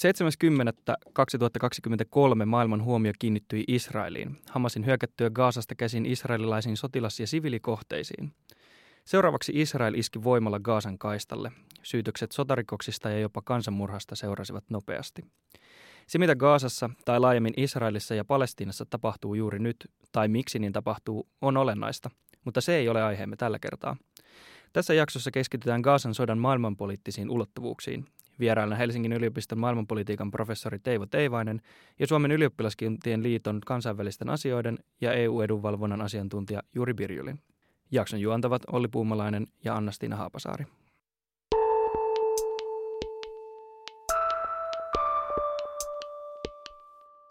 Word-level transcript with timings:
7.10.2023 0.00 2.46
maailman 2.46 2.84
huomio 2.84 3.12
kiinnittyi 3.18 3.64
Israeliin. 3.68 4.36
Hamasin 4.50 4.86
hyökättyä 4.86 5.30
Gaasasta 5.30 5.74
käsin 5.74 6.06
israelilaisiin 6.06 6.76
sotilas- 6.76 7.20
ja 7.20 7.26
sivilikohteisiin. 7.26 8.32
Seuraavaksi 9.04 9.52
Israel 9.54 9.94
iski 9.94 10.24
voimalla 10.24 10.60
Gaasan 10.60 10.98
kaistalle. 10.98 11.52
Syytökset 11.82 12.32
sotarikoksista 12.32 13.10
ja 13.10 13.18
jopa 13.18 13.42
kansanmurhasta 13.44 14.16
seurasivat 14.16 14.64
nopeasti. 14.70 15.22
Se, 16.06 16.18
mitä 16.18 16.36
Gaasassa 16.36 16.90
tai 17.04 17.20
laajemmin 17.20 17.54
Israelissa 17.56 18.14
ja 18.14 18.24
Palestiinassa 18.24 18.86
tapahtuu 18.90 19.34
juuri 19.34 19.58
nyt, 19.58 19.76
tai 20.12 20.28
miksi 20.28 20.58
niin 20.58 20.72
tapahtuu, 20.72 21.28
on 21.40 21.56
olennaista, 21.56 22.10
mutta 22.44 22.60
se 22.60 22.76
ei 22.76 22.88
ole 22.88 23.02
aiheemme 23.02 23.36
tällä 23.36 23.58
kertaa. 23.58 23.96
Tässä 24.72 24.94
jaksossa 24.94 25.30
keskitytään 25.30 25.80
Gaasan 25.80 26.14
sodan 26.14 26.38
maailmanpoliittisiin 26.38 27.30
ulottuvuuksiin. 27.30 28.06
Vierailna 28.40 28.76
Helsingin 28.76 29.12
yliopiston 29.12 29.58
maailmanpolitiikan 29.58 30.30
professori 30.30 30.78
Teivo 30.78 31.06
Teivainen 31.06 31.60
ja 31.98 32.06
Suomen 32.06 32.32
ylioppilaskuntien 32.32 33.22
liiton 33.22 33.60
kansainvälisten 33.66 34.30
asioiden 34.30 34.78
ja 35.00 35.12
EU-edunvalvonnan 35.12 36.02
asiantuntija 36.02 36.62
Juri 36.74 36.94
Birjulin. 36.94 37.40
Jakson 37.90 38.20
juontavat 38.20 38.62
Olli 38.72 38.88
Puumalainen 38.88 39.46
ja 39.64 39.76
Anna-Stiina 39.76 40.16
Haapasaari. 40.16 40.64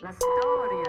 La 0.04 0.12
storia 0.12 0.89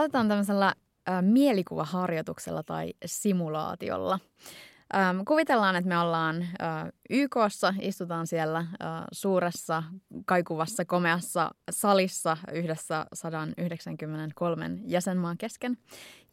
Aloitetaan 0.00 0.28
tämmöisellä 0.28 0.74
ä, 1.08 1.22
mielikuvaharjoituksella 1.22 2.62
tai 2.62 2.94
simulaatiolla. 3.06 4.18
Ähm, 4.94 5.20
kuvitellaan, 5.28 5.76
että 5.76 5.88
me 5.88 5.98
ollaan 5.98 6.42
äh, 6.42 6.48
YKssa, 7.10 7.74
istutaan 7.80 8.26
siellä 8.26 8.58
äh, 8.58 8.66
suuressa, 9.12 9.82
kaikuvassa, 10.26 10.84
komeassa 10.84 11.50
salissa 11.70 12.36
yhdessä 12.52 13.06
193 13.14 14.70
jäsenmaan 14.84 15.38
kesken. 15.38 15.78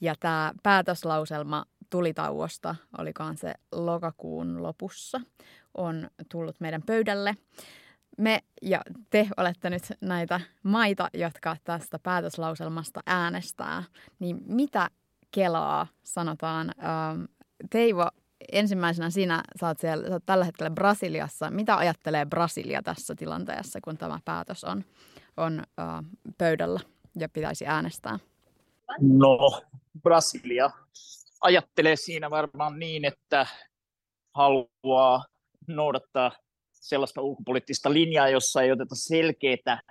Ja 0.01 0.15
tämä 0.19 0.53
päätöslauselma 0.63 1.65
tulitauosta, 1.89 2.75
olikaan 2.97 3.37
se 3.37 3.53
lokakuun 3.71 4.63
lopussa, 4.63 5.21
on 5.77 6.09
tullut 6.31 6.59
meidän 6.59 6.81
pöydälle 6.81 7.37
me 8.17 8.43
ja 8.61 8.81
te 9.09 9.27
olette 9.37 9.69
nyt 9.69 9.83
näitä 10.01 10.41
maita, 10.63 11.09
jotka 11.13 11.57
tästä 11.63 11.99
päätöslauselmasta 11.99 12.99
äänestää, 13.05 13.83
niin 14.19 14.37
mitä 14.45 14.89
kelaa 15.31 15.87
sanotaan? 16.03 16.71
Ähm, 16.79 17.23
Teivo, 17.69 18.09
ensimmäisenä 18.51 19.09
sinä 19.09 19.43
saat, 19.55 19.79
siellä, 19.79 20.09
saat 20.09 20.23
tällä 20.25 20.45
hetkellä 20.45 20.69
Brasiliassa. 20.69 21.51
Mitä 21.51 21.77
ajattelee 21.77 22.25
Brasilia 22.25 22.81
tässä 22.83 23.15
tilanteessa, 23.15 23.79
kun 23.83 23.97
tämä 23.97 24.19
päätös 24.25 24.63
on, 24.63 24.83
on 25.37 25.63
äh, 25.79 25.85
pöydällä 26.37 26.79
ja 27.19 27.29
pitäisi 27.29 27.67
äänestää? 27.67 28.19
No, 29.01 29.61
Brasilia 30.03 30.69
ajattelee 31.41 31.95
siinä 31.95 32.29
varmaan 32.29 32.79
niin, 32.79 33.05
että 33.05 33.47
haluaa 34.33 35.25
noudattaa 35.67 36.31
sellaista 36.87 37.21
ulkopoliittista 37.21 37.93
linjaa, 37.93 38.29
jossa 38.29 38.61
ei 38.61 38.71
oteta 38.71 38.95
selkeää 38.95 39.81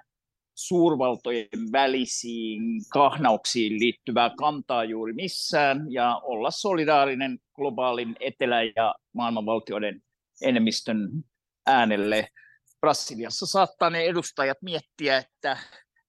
suurvaltojen 0.54 1.72
välisiin 1.72 2.62
kahnauksiin 2.92 3.80
liittyvää 3.80 4.30
kantaa 4.38 4.84
juuri 4.84 5.12
missään 5.12 5.92
ja 5.92 6.20
olla 6.24 6.50
solidaarinen 6.50 7.38
globaalin 7.54 8.16
etelä- 8.20 8.62
ja 8.76 8.94
maailmanvaltioiden 9.12 10.02
enemmistön 10.42 11.08
äänelle. 11.66 12.28
Brasiliassa 12.80 13.46
saattaa 13.46 13.90
ne 13.90 14.02
edustajat 14.02 14.58
miettiä, 14.62 15.16
että 15.18 15.56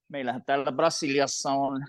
meillähän 0.09 0.43
täällä 0.45 0.71
Brasiliassa 0.71 1.51
on 1.51 1.85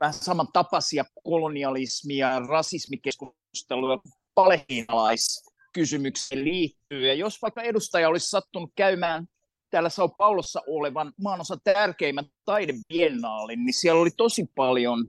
vähän 0.00 0.14
samantapaisia 0.14 1.04
kolonialismia, 1.24 2.38
rasismikeskusteluja, 2.38 3.98
palestiinalais 4.34 5.51
kysymykseen 5.72 6.44
liittyy. 6.44 7.06
Ja 7.06 7.14
jos 7.14 7.42
vaikka 7.42 7.62
edustaja 7.62 8.08
olisi 8.08 8.30
sattunut 8.30 8.72
käymään 8.76 9.26
täällä 9.70 9.88
Sao 9.88 10.08
Paulossa 10.08 10.62
olevan 10.66 11.12
maanosa 11.22 11.56
tärkeimmän 11.64 12.24
taidebiennaalin, 12.44 13.64
niin 13.64 13.74
siellä 13.74 14.00
oli 14.00 14.10
tosi 14.16 14.46
paljon 14.54 15.08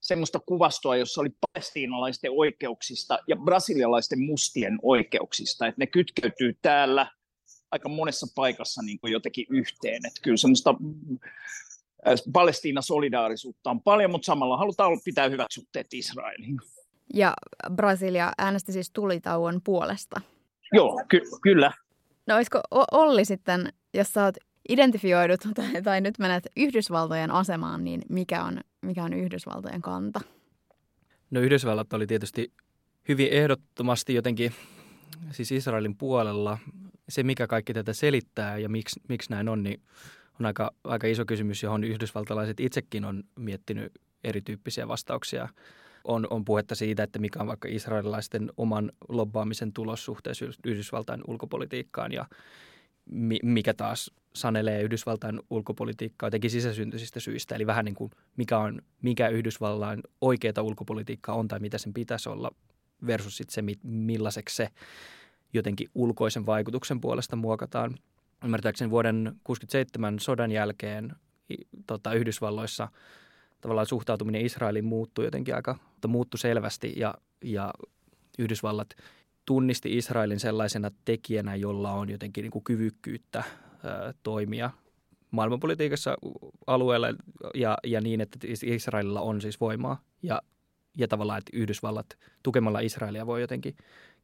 semmoista 0.00 0.40
kuvastoa, 0.40 0.96
jossa 0.96 1.20
oli 1.20 1.30
palestiinalaisten 1.40 2.30
oikeuksista 2.34 3.18
ja 3.26 3.36
brasilialaisten 3.36 4.22
mustien 4.22 4.78
oikeuksista, 4.82 5.66
että 5.66 5.80
ne 5.80 5.86
kytkeytyy 5.86 6.58
täällä 6.62 7.06
aika 7.70 7.88
monessa 7.88 8.26
paikassa 8.34 8.82
niin 8.82 8.98
kuin 9.00 9.12
jotenkin 9.12 9.46
yhteen. 9.50 10.06
Että 10.06 10.20
kyllä 10.22 10.36
semmoista 10.36 10.74
Palestiina-solidaarisuutta 12.32 13.70
on 13.70 13.82
paljon, 13.82 14.10
mutta 14.10 14.26
samalla 14.26 14.56
halutaan 14.56 15.00
pitää 15.04 15.28
hyvät 15.28 15.46
suhteet 15.50 15.94
Israeliin. 15.94 16.56
Ja 17.14 17.34
Brasilia 17.74 18.32
äänesti 18.38 18.72
siis 18.72 18.90
tulitauon 18.90 19.60
puolesta. 19.64 20.20
Joo, 20.72 21.02
ky- 21.08 21.22
kyllä. 21.42 21.72
No 22.26 22.36
olisiko 22.36 22.60
Olli 22.92 23.24
sitten, 23.24 23.72
jos 23.94 24.12
sä 24.12 24.24
oot 24.24 24.36
identifioidut 24.68 25.40
tai, 25.54 25.82
tai 25.82 26.00
nyt 26.00 26.18
menet 26.18 26.46
Yhdysvaltojen 26.56 27.30
asemaan, 27.30 27.84
niin 27.84 28.02
mikä 28.08 28.44
on, 28.44 28.60
mikä 28.82 29.04
on 29.04 29.12
Yhdysvaltojen 29.12 29.82
kanta? 29.82 30.20
No 31.30 31.40
Yhdysvallat 31.40 31.92
oli 31.92 32.06
tietysti 32.06 32.52
hyvin 33.08 33.28
ehdottomasti 33.30 34.14
jotenkin 34.14 34.52
siis 35.30 35.52
Israelin 35.52 35.96
puolella. 35.96 36.58
Se, 37.08 37.22
mikä 37.22 37.46
kaikki 37.46 37.74
tätä 37.74 37.92
selittää 37.92 38.58
ja 38.58 38.68
miksi, 38.68 39.00
miksi 39.08 39.30
näin 39.30 39.48
on, 39.48 39.62
niin 39.62 39.80
on 40.40 40.46
aika, 40.46 40.70
aika 40.84 41.06
iso 41.06 41.24
kysymys, 41.24 41.62
johon 41.62 41.84
yhdysvaltalaiset 41.84 42.60
itsekin 42.60 43.04
on 43.04 43.24
miettinyt 43.36 43.92
erityyppisiä 44.24 44.88
vastauksia 44.88 45.48
on, 46.08 46.26
on 46.30 46.44
puhetta 46.44 46.74
siitä, 46.74 47.02
että 47.02 47.18
mikä 47.18 47.40
on 47.40 47.46
vaikka 47.46 47.68
israelilaisten 47.70 48.52
oman 48.56 48.92
lobbaamisen 49.08 49.72
tulos 49.72 50.04
suhteessa 50.04 50.44
Yhdysvaltain 50.64 51.20
ulkopolitiikkaan 51.26 52.12
ja 52.12 52.26
mi, 53.10 53.38
mikä 53.42 53.74
taas 53.74 54.10
sanelee 54.34 54.82
Yhdysvaltain 54.82 55.40
ulkopolitiikkaa 55.50 56.26
jotenkin 56.26 56.50
sisäsyntyisistä 56.50 57.20
syistä. 57.20 57.54
Eli 57.54 57.66
vähän 57.66 57.84
niin 57.84 57.94
kuin 57.94 58.10
mikä, 58.36 58.58
on, 58.58 58.82
mikä 59.02 59.28
Yhdysvaltain 59.28 60.00
oikeata 60.20 60.62
ulkopolitiikkaa 60.62 61.34
on 61.34 61.48
tai 61.48 61.60
mitä 61.60 61.78
sen 61.78 61.94
pitäisi 61.94 62.28
olla 62.28 62.50
versus 63.06 63.36
sit 63.36 63.50
se, 63.50 63.62
millaiseksi 63.82 64.56
se 64.56 64.68
jotenkin 65.52 65.88
ulkoisen 65.94 66.46
vaikutuksen 66.46 67.00
puolesta 67.00 67.36
muokataan. 67.36 67.94
Ymmärtääkseni 68.44 68.90
vuoden 68.90 69.16
1967 69.24 70.18
sodan 70.18 70.52
jälkeen 70.52 71.12
tota, 71.86 72.12
Yhdysvalloissa– 72.12 72.88
tavallaan 73.60 73.86
suhtautuminen 73.86 74.46
Israeliin 74.46 74.84
muuttui 74.84 75.24
jotenkin 75.24 75.54
aika, 75.54 75.78
mutta 75.92 76.08
muuttui 76.08 76.38
selvästi 76.38 76.92
ja, 76.96 77.14
ja 77.44 77.70
Yhdysvallat 78.38 78.88
tunnisti 79.46 79.96
Israelin 79.96 80.40
sellaisena 80.40 80.90
tekijänä, 81.04 81.54
jolla 81.54 81.92
on 81.92 82.10
jotenkin 82.10 82.42
niin 82.42 82.50
kuin 82.50 82.64
kyvykkyyttä 82.64 83.38
ää, 83.38 84.14
toimia 84.22 84.70
maailmanpolitiikassa 85.30 86.16
alueella 86.66 87.06
ja, 87.54 87.78
ja 87.84 88.00
niin, 88.00 88.20
että 88.20 88.38
Israelilla 88.64 89.20
on 89.20 89.40
siis 89.40 89.60
voimaa 89.60 90.00
ja, 90.22 90.42
ja 90.96 91.08
tavallaan, 91.08 91.38
että 91.38 91.50
Yhdysvallat 91.56 92.06
tukemalla 92.42 92.80
Israelia 92.80 93.26
voi 93.26 93.40
jotenkin 93.40 93.76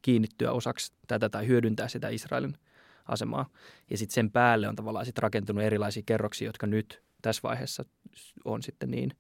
kiinnittyä 0.03 0.53
osaksi 0.53 0.93
tätä 1.07 1.29
tai 1.29 1.47
hyödyntää 1.47 1.89
sitä 1.89 2.09
Israelin 2.09 2.55
asemaa. 3.09 3.49
Ja 3.91 3.99
sitten 3.99 4.15
sen 4.15 4.31
päälle 4.31 4.69
on 4.69 4.77
tavallaan 4.77 5.07
sit 5.07 5.19
rakentunut 5.19 5.65
erilaisia 5.65 6.03
kerroksia, 6.07 6.49
jotka 6.49 6.67
nyt 6.67 7.03
tässä 7.23 7.41
vaiheessa 7.43 7.85
on 8.45 8.63
sitten 8.63 8.91
niin, 8.91 9.11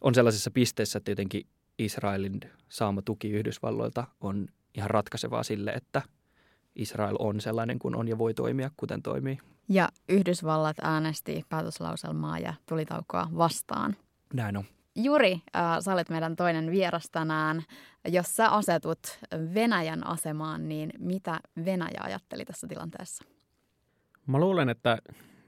on 0.00 0.14
sellaisessa 0.14 0.50
pisteessä, 0.50 0.98
että 0.98 1.10
jotenkin 1.10 1.46
Israelin 1.78 2.40
saama 2.68 3.02
tuki 3.02 3.30
Yhdysvalloilta 3.30 4.06
on 4.20 4.48
ihan 4.74 4.90
ratkaisevaa 4.90 5.42
sille, 5.42 5.70
että 5.70 6.02
Israel 6.76 7.16
on 7.18 7.40
sellainen 7.40 7.78
kuin 7.78 7.96
on 7.96 8.08
ja 8.08 8.18
voi 8.18 8.34
toimia 8.34 8.70
kuten 8.76 9.02
toimii. 9.02 9.38
Ja 9.68 9.88
Yhdysvallat 10.08 10.76
äänesti 10.82 11.44
päätöslauselmaa 11.48 12.38
ja 12.38 12.54
tulitaukoa 12.68 13.28
vastaan. 13.36 13.96
Näin 14.34 14.56
on. 14.56 14.64
Juri, 14.96 15.32
äh, 15.32 15.80
sä 15.80 15.92
olet 15.92 16.08
meidän 16.08 16.36
toinen 16.36 16.70
vieras 16.70 17.10
tänään. 17.12 17.62
Jos 18.08 18.36
sä 18.36 18.48
asetut 18.48 18.98
Venäjän 19.54 20.06
asemaan, 20.06 20.68
niin 20.68 20.92
mitä 20.98 21.40
Venäjä 21.64 22.00
ajatteli 22.00 22.44
tässä 22.44 22.66
tilanteessa? 22.66 23.24
Mä 24.26 24.38
luulen, 24.38 24.68
että 24.68 24.98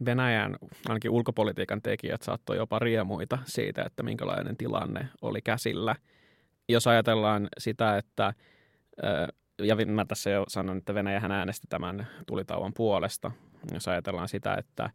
Venäjän 0.04 0.56
ainakin 0.88 1.10
ulkopolitiikan 1.10 1.82
tekijät 1.82 2.22
saattoi 2.22 2.56
jopa 2.56 2.78
riemuita 2.78 3.38
siitä, 3.44 3.82
että 3.82 4.02
minkälainen 4.02 4.56
tilanne 4.56 5.08
oli 5.22 5.42
käsillä. 5.42 5.96
Jos 6.68 6.86
ajatellaan 6.86 7.48
sitä, 7.58 7.96
että, 7.96 8.34
ja 9.62 9.76
mä 9.86 10.04
tässä 10.04 10.30
jo 10.30 10.44
sanon, 10.48 10.78
että 10.78 10.94
Venäjähän 10.94 11.32
äänesti 11.32 11.66
tämän 11.70 12.06
tulitauon 12.26 12.72
puolesta. 12.74 13.30
Jos 13.72 13.88
ajatellaan 13.88 14.28
sitä, 14.28 14.54
että 14.54 14.90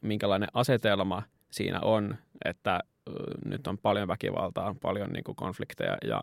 minkälainen 0.00 0.48
asetelma 0.54 1.22
siinä 1.50 1.80
on, 1.80 2.16
että 2.44 2.80
nyt 3.44 3.66
on 3.66 3.78
paljon 3.78 4.08
väkivaltaa, 4.08 4.74
paljon 4.82 5.10
niin 5.10 5.24
kuin 5.24 5.36
konflikteja 5.36 5.96
ja 6.04 6.22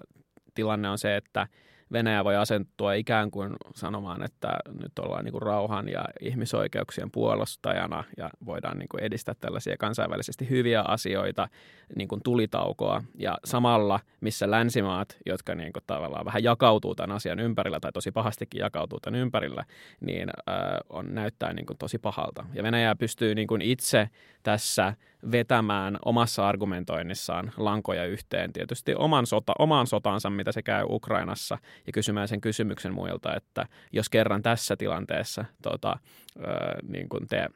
tilanne 0.53 0.89
on 0.89 0.97
se, 0.97 1.15
että 1.15 1.47
Venäjä 1.91 2.23
voi 2.23 2.35
asentua 2.35 2.93
ikään 2.93 3.31
kuin 3.31 3.53
sanomaan, 3.75 4.23
että 4.23 4.57
nyt 4.81 4.99
ollaan 4.99 5.25
niin 5.25 5.31
kuin 5.31 5.41
rauhan 5.41 5.89
ja 5.89 6.05
ihmisoikeuksien 6.21 7.11
puolustajana 7.11 8.03
ja 8.17 8.29
voidaan 8.45 8.79
niin 8.79 8.89
kuin 8.89 9.03
edistää 9.03 9.35
tällaisia 9.41 9.77
kansainvälisesti 9.77 10.49
hyviä 10.49 10.81
asioita, 10.81 11.47
niin 11.95 12.07
kuin 12.07 12.21
tulitaukoa. 12.23 13.03
Ja 13.15 13.37
samalla, 13.45 13.99
missä 14.21 14.51
länsimaat, 14.51 15.17
jotka 15.25 15.55
niin 15.55 15.73
kuin 15.73 15.83
tavallaan 15.87 16.25
vähän 16.25 16.43
jakautuu 16.43 16.95
tämän 16.95 17.15
asian 17.15 17.39
ympärillä 17.39 17.79
tai 17.79 17.91
tosi 17.91 18.11
pahastikin 18.11 18.59
jakautuu 18.59 18.99
tämän 18.99 19.19
ympärillä, 19.19 19.65
niin 19.99 20.29
äh, 20.29 20.55
on, 20.89 21.15
näyttää 21.15 21.53
niin 21.53 21.65
kuin 21.65 21.77
tosi 21.77 21.97
pahalta. 21.97 22.45
Ja 22.53 22.63
Venäjä 22.63 22.95
pystyy 22.95 23.35
niin 23.35 23.47
kuin 23.47 23.61
itse 23.61 24.09
tässä 24.43 24.93
vetämään 25.31 25.97
omassa 26.05 26.47
argumentoinnissaan 26.47 27.51
lankoja 27.57 28.05
yhteen 28.05 28.53
tietysti 28.53 28.95
oman 28.95 29.25
sota, 29.25 29.53
omaan 29.59 29.87
sotaansa, 29.87 30.29
mitä 30.29 30.51
se 30.51 30.61
käy 30.61 30.85
Ukrainassa, 30.89 31.57
ja 31.87 31.93
kysymään 31.93 32.27
sen 32.27 32.41
kysymyksen 32.41 32.93
muilta, 32.93 33.35
että 33.35 33.65
jos 33.91 34.09
kerran 34.09 34.41
tässä 34.41 34.77
tilanteessa 34.77 35.45
tota, 35.61 35.99
ää, 36.45 36.75
niin 36.87 37.09
kuin 37.09 37.27
te 37.27 37.49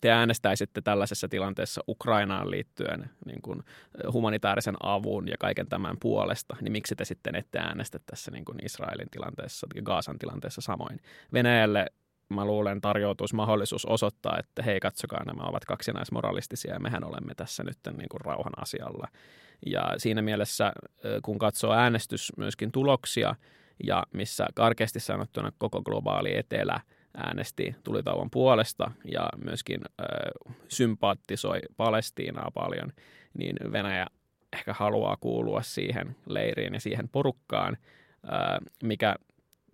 te 0.00 0.10
äänestäisitte 0.10 0.80
tällaisessa 0.80 1.28
tilanteessa 1.28 1.80
Ukrainaan 1.88 2.50
liittyen 2.50 3.10
niin 3.26 3.42
kuin 3.42 3.62
humanitaarisen 4.12 4.76
avun 4.82 5.28
ja 5.28 5.36
kaiken 5.40 5.66
tämän 5.66 5.96
puolesta, 6.00 6.56
niin 6.60 6.72
miksi 6.72 6.96
te 6.96 7.04
sitten 7.04 7.34
ette 7.34 7.58
äänestä 7.58 7.98
tässä 8.06 8.30
niin 8.30 8.44
kuin 8.44 8.64
Israelin 8.64 9.10
tilanteessa 9.10 9.66
ja 9.74 9.82
Gaasan 9.82 10.18
tilanteessa 10.18 10.60
samoin? 10.60 11.00
Venäjälle 11.32 11.86
mä 12.28 12.44
luulen 12.44 12.80
tarjoutuisi 12.80 13.34
mahdollisuus 13.34 13.84
osoittaa, 13.86 14.38
että 14.38 14.62
hei 14.62 14.80
katsokaa, 14.80 15.24
nämä 15.24 15.42
ovat 15.42 15.64
kaksinaismoralistisia 15.64 16.72
ja 16.72 16.80
mehän 16.80 17.04
olemme 17.04 17.34
tässä 17.34 17.64
nyt 17.64 17.78
niin 17.96 18.08
kuin 18.08 18.20
rauhan 18.20 18.52
asialla. 18.62 19.08
Ja 19.66 19.94
siinä 19.96 20.22
mielessä, 20.22 20.72
kun 21.22 21.38
katsoo 21.38 21.72
äänestys 21.72 22.32
myöskin 22.36 22.72
tuloksia 22.72 23.34
ja 23.84 24.02
missä 24.12 24.46
karkeasti 24.54 25.00
sanottuna 25.00 25.52
koko 25.58 25.82
globaali 25.82 26.36
etelä 26.36 26.80
äänesti 27.16 27.76
tulitauon 27.84 28.30
puolesta 28.30 28.90
ja 29.04 29.28
myöskin 29.44 29.80
ö, 29.84 30.04
sympaattisoi 30.68 31.60
Palestiinaa 31.76 32.50
paljon, 32.54 32.92
niin 33.38 33.56
Venäjä 33.72 34.06
ehkä 34.52 34.72
haluaa 34.72 35.16
kuulua 35.20 35.62
siihen 35.62 36.16
leiriin 36.26 36.74
ja 36.74 36.80
siihen 36.80 37.08
porukkaan, 37.08 37.76
mikä 38.82 39.16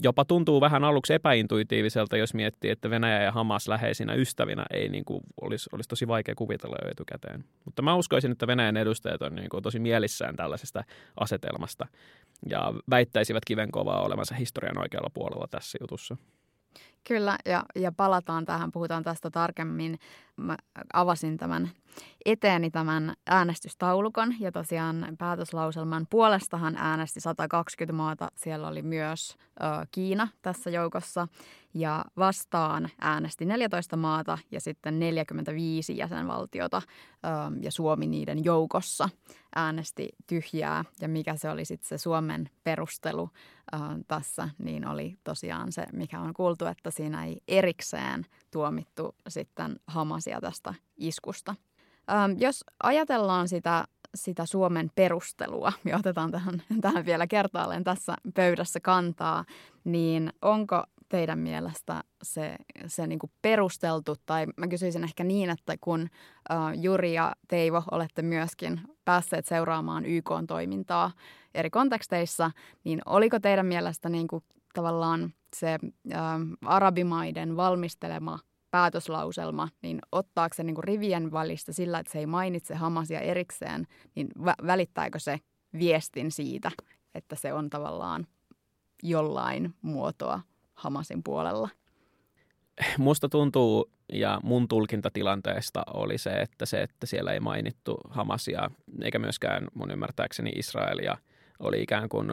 jopa 0.03 0.25
tuntuu 0.25 0.61
vähän 0.61 0.85
aluksi 0.85 1.15
epäintuitiiviselta, 1.15 2.17
jos 2.17 2.35
miettii, 2.35 2.71
että 2.71 2.91
Venäjä 2.91 3.23
ja 3.23 3.33
Hamas 3.33 3.69
läheisinä 3.69 4.15
ystävinä 4.15 4.65
ei 4.71 4.89
niin 4.89 5.05
kuin, 5.05 5.21
olisi, 5.41 5.69
olisi 5.73 5.89
tosi 5.89 6.09
vaikea 6.09 6.35
kuvitella 6.35 6.77
jo 6.85 6.91
etukäteen. 6.91 7.45
Mutta 7.65 7.83
mä 7.83 7.95
uskoisin, 7.95 8.33
että 8.33 8.47
Venäjän 8.47 8.77
edustajat 8.77 9.23
on 9.23 9.35
niin 9.35 9.49
kuin, 9.49 9.63
tosi 9.63 9.79
mielissään 9.79 10.37
tällaisesta 10.37 10.85
asetelmasta 11.21 11.87
ja 12.49 12.75
väittäisivät 12.91 13.45
kivenkovaa 13.45 14.03
olevansa 14.03 14.35
historian 14.35 14.79
oikealla 14.79 15.11
puolella 15.15 15.47
tässä 15.51 15.79
jutussa. 15.81 16.17
Kyllä, 17.09 17.39
ja, 17.47 17.65
ja 17.75 17.93
palataan 17.93 18.45
tähän, 18.45 18.73
puhutaan 18.73 19.03
tästä 19.03 19.31
tarkemmin. 19.31 19.99
Mä 20.37 20.57
avasin 20.93 21.37
tämän 21.37 21.71
eteeni 22.25 22.71
tämän 22.71 23.15
äänestystaulukon 23.27 24.35
ja 24.41 24.53
tosiaan 24.53 25.07
päätöslauselman 25.19 26.07
puolestahan 26.11 26.77
äänesti 26.77 27.21
120 27.21 27.93
maata. 27.93 28.29
Siellä 28.35 28.69
oli 28.69 28.83
myös 28.83 29.37
ö, 29.63 29.87
Kiina 29.91 30.29
tässä 30.43 30.71
joukossa 30.71 31.29
ja 31.75 32.05
vastaan 32.17 32.89
äänesti 33.01 33.45
14 33.45 33.97
maata 33.97 34.39
ja 34.51 34.61
sitten 34.61 34.99
45 34.99 35.97
jäsenvaltiota 35.97 36.83
ö, 36.87 37.29
ja 37.61 37.73
Suomi 37.73 38.07
niiden 38.07 38.45
joukossa 38.45 39.09
äänesti 39.57 40.09
tyhjää. 40.27 40.85
Ja 41.01 41.09
mikä 41.09 41.37
se 41.37 41.51
oli 41.51 41.65
sitten 41.65 41.89
se 41.89 41.99
Suomen 41.99 42.51
perustelu 42.65 43.31
ö, 43.75 43.79
tässä, 44.09 44.49
niin 44.59 44.87
oli 44.89 45.17
tosiaan 45.25 45.73
se, 45.73 45.87
mikä 45.93 46.21
on 46.21 46.35
kuultu, 46.35 46.67
että 46.67 46.91
siinä 46.93 47.25
ei 47.25 47.41
erikseen 47.49 48.27
tuomittu 48.50 49.15
sitten 49.29 49.77
Hamasia 49.87 50.41
tästä 50.41 50.75
iskusta. 50.97 51.55
Ähm, 52.11 52.33
jos 52.39 52.65
ajatellaan 52.83 53.49
sitä, 53.49 53.85
sitä 54.15 54.47
Suomen 54.47 54.91
perustelua, 54.94 55.73
ja 55.85 55.97
otetaan 55.97 56.31
tähän, 56.31 56.62
tähän 56.81 57.06
vielä 57.06 57.27
kertaalleen 57.27 57.85
tässä 57.85 58.17
pöydässä 58.35 58.81
kantaa, 58.81 59.44
niin 59.85 60.33
onko 60.43 60.83
teidän 61.09 61.39
mielestä 61.39 62.05
se, 62.23 62.56
se 62.87 63.06
niin 63.06 63.19
kuin 63.19 63.31
perusteltu, 63.43 64.17
tai 64.27 64.47
mä 64.56 64.69
kysyisin 64.69 65.05
ehkä 65.05 65.25
niin, 65.25 65.50
että 65.50 65.75
kun 65.81 66.00
äh, 66.50 66.59
Juri 66.83 67.15
ja 67.15 67.33
Teivo 67.49 67.83
olette 67.91 68.23
myöskin 68.23 68.81
päässeet 69.05 69.47
seuraamaan 69.47 70.06
YK-toimintaa 70.06 71.11
eri 71.55 71.71
konteksteissa, 71.71 72.50
niin 72.85 73.00
oliko 73.06 73.41
teidän 73.41 73.67
mielestä 73.67 74.09
niin 74.09 74.29
kuin 74.29 74.44
tavallaan 74.73 75.35
se 75.57 75.79
äh, 76.13 76.21
arabimaiden 76.65 77.57
valmistelema 77.57 78.39
päätöslauselma, 78.71 79.69
niin 79.83 79.99
ottaako 80.13 80.55
se 80.55 80.63
niin 80.63 80.75
kuin 80.75 80.85
rivien 80.85 81.33
välistä 81.33 81.73
sillä, 81.73 81.99
että 81.99 82.13
se 82.13 82.19
ei 82.19 82.27
mainitse 82.27 82.75
Hamasia 82.75 83.21
erikseen, 83.21 83.87
niin 84.15 84.29
vä- 84.39 84.67
välittääkö 84.67 85.19
se 85.19 85.41
viestin 85.79 86.31
siitä, 86.31 86.71
että 87.15 87.37
se 87.37 87.53
on 87.53 87.71
tavallaan 87.71 88.27
jollain 89.03 89.75
muotoa 89.83 90.41
Hamasin 90.75 91.23
puolella? 91.23 91.69
Musta 92.99 93.29
tuntuu, 93.29 93.91
ja 94.13 94.41
mun 94.43 94.69
tulkinta 94.69 95.11
tilanteesta 95.13 95.83
oli 95.95 96.19
se, 96.19 96.31
että 96.31 96.67
se, 96.67 96.83
että 96.83 97.07
siellä 97.07 97.33
ei 97.33 97.41
mainittu 97.41 98.01
Hamasia, 98.11 98.71
eikä 99.03 99.19
myöskään 99.19 99.69
mun 99.75 99.91
ymmärtääkseni 99.91 100.51
Israelia, 100.51 101.17
oli 101.62 101.82
ikään 101.82 102.09
kuin 102.09 102.29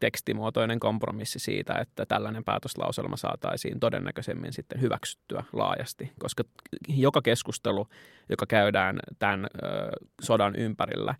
tekstimuotoinen 0.00 0.80
kompromissi 0.80 1.38
siitä, 1.38 1.74
että 1.74 2.06
tällainen 2.06 2.44
päätöslauselma 2.44 3.16
saataisiin 3.16 3.80
todennäköisemmin 3.80 4.52
sitten 4.52 4.80
hyväksyttyä 4.80 5.44
laajasti, 5.52 6.12
koska 6.18 6.44
joka 6.88 7.22
keskustelu, 7.22 7.88
joka 8.28 8.46
käydään 8.46 9.00
tämän 9.18 9.46
sodan 10.20 10.56
ympärillä, 10.56 11.14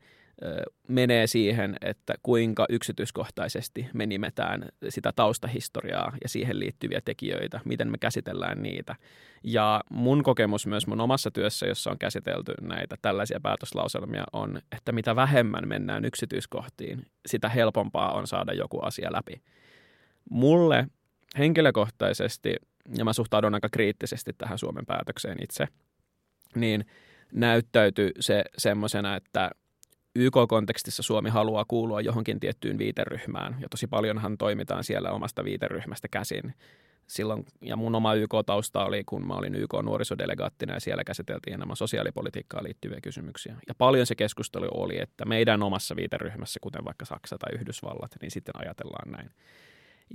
menee 0.88 1.26
siihen, 1.26 1.76
että 1.80 2.14
kuinka 2.22 2.66
yksityiskohtaisesti 2.68 3.86
me 3.94 4.06
nimetään 4.06 4.68
sitä 4.88 5.12
taustahistoriaa 5.16 6.16
ja 6.22 6.28
siihen 6.28 6.60
liittyviä 6.60 7.00
tekijöitä, 7.04 7.60
miten 7.64 7.90
me 7.90 7.98
käsitellään 7.98 8.62
niitä. 8.62 8.96
Ja 9.44 9.80
mun 9.90 10.22
kokemus 10.22 10.66
myös 10.66 10.86
mun 10.86 11.00
omassa 11.00 11.30
työssä, 11.30 11.66
jossa 11.66 11.90
on 11.90 11.98
käsitelty 11.98 12.54
näitä 12.60 12.96
tällaisia 13.02 13.40
päätöslauselmia, 13.42 14.24
on, 14.32 14.60
että 14.76 14.92
mitä 14.92 15.16
vähemmän 15.16 15.68
mennään 15.68 16.04
yksityiskohtiin, 16.04 17.06
sitä 17.26 17.48
helpompaa 17.48 18.12
on 18.12 18.26
saada 18.26 18.52
joku 18.52 18.80
asia 18.80 19.12
läpi. 19.12 19.42
Mulle 20.30 20.86
henkilökohtaisesti, 21.38 22.56
ja 22.98 23.04
mä 23.04 23.12
suhtaudun 23.12 23.54
aika 23.54 23.68
kriittisesti 23.68 24.32
tähän 24.38 24.58
Suomen 24.58 24.86
päätökseen 24.86 25.42
itse, 25.42 25.68
niin 26.54 26.84
näyttäytyy 27.32 28.10
se 28.20 28.44
semmoisena, 28.58 29.16
että 29.16 29.50
YK-kontekstissa 30.14 31.02
Suomi 31.02 31.30
haluaa 31.30 31.64
kuulua 31.68 32.00
johonkin 32.00 32.40
tiettyyn 32.40 32.78
viiteryhmään, 32.78 33.56
ja 33.60 33.68
tosi 33.68 33.86
paljonhan 33.86 34.38
toimitaan 34.38 34.84
siellä 34.84 35.10
omasta 35.10 35.44
viiteryhmästä 35.44 36.08
käsin. 36.08 36.54
Silloin, 37.06 37.44
ja 37.60 37.76
mun 37.76 37.94
oma 37.94 38.14
YK-tausta 38.14 38.84
oli, 38.84 39.02
kun 39.06 39.26
mä 39.26 39.34
olin 39.34 39.54
YK-nuorisodelegaattina, 39.54 40.74
ja 40.74 40.80
siellä 40.80 41.04
käsiteltiin 41.04 41.54
enemmän 41.54 41.76
sosiaalipolitiikkaan 41.76 42.64
liittyviä 42.64 43.00
kysymyksiä. 43.02 43.56
Ja 43.68 43.74
paljon 43.74 44.06
se 44.06 44.14
keskustelu 44.14 44.68
oli, 44.70 45.00
että 45.00 45.24
meidän 45.24 45.62
omassa 45.62 45.96
viiteryhmässä, 45.96 46.60
kuten 46.62 46.84
vaikka 46.84 47.04
Saksa 47.04 47.38
tai 47.38 47.54
Yhdysvallat, 47.54 48.10
niin 48.20 48.30
sitten 48.30 48.60
ajatellaan 48.60 49.12
näin. 49.12 49.30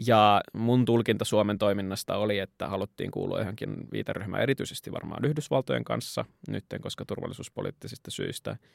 Ja 0.08 0.42
mun 0.54 0.86
tulkinta 0.86 1.26
Suomen 1.26 1.58
toiminnasta 1.58 2.18
oli, 2.18 2.40
että 2.40 2.68
haluttiin 2.68 3.12
kuulua 3.12 3.40
johonkin 3.40 3.76
viiteryhmään 3.92 4.44
erityisesti 4.44 4.92
varmaan 4.92 5.26
Yhdysvaltojen 5.26 5.84
kanssa, 5.84 6.26
nytten 6.50 6.82
koska 6.82 7.06
turvallisuuspoliittisista 7.06 8.12
syistä– 8.12 8.58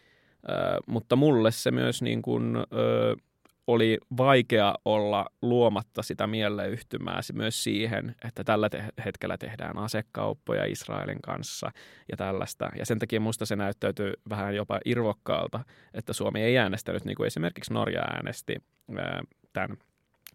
mutta 0.86 1.16
mulle 1.16 1.50
se 1.50 1.70
myös 1.70 2.02
niin 2.02 2.22
kuin, 2.22 2.56
ö, 2.56 3.16
oli 3.66 3.98
vaikea 4.16 4.74
olla 4.84 5.26
luomatta 5.42 6.02
sitä 6.02 6.26
mieleyhtymää 6.26 7.20
myös 7.32 7.64
siihen, 7.64 8.14
että 8.24 8.44
tällä 8.44 8.70
te- 8.70 8.88
hetkellä 9.04 9.38
tehdään 9.38 9.78
asekauppoja 9.78 10.64
Israelin 10.64 11.22
kanssa 11.22 11.70
ja 12.10 12.16
tällaista. 12.16 12.70
Ja 12.78 12.86
sen 12.86 12.98
takia 12.98 13.20
musta 13.20 13.46
se 13.46 13.56
näyttäytyy 13.56 14.12
vähän 14.28 14.56
jopa 14.56 14.80
irvokkaalta, 14.84 15.64
että 15.94 16.12
Suomi 16.12 16.42
ei 16.42 16.58
äänestänyt, 16.58 17.04
niin 17.04 17.16
kuin 17.16 17.26
esimerkiksi 17.26 17.72
Norja 17.72 18.00
äänesti 18.00 18.56
tämän 19.52 19.76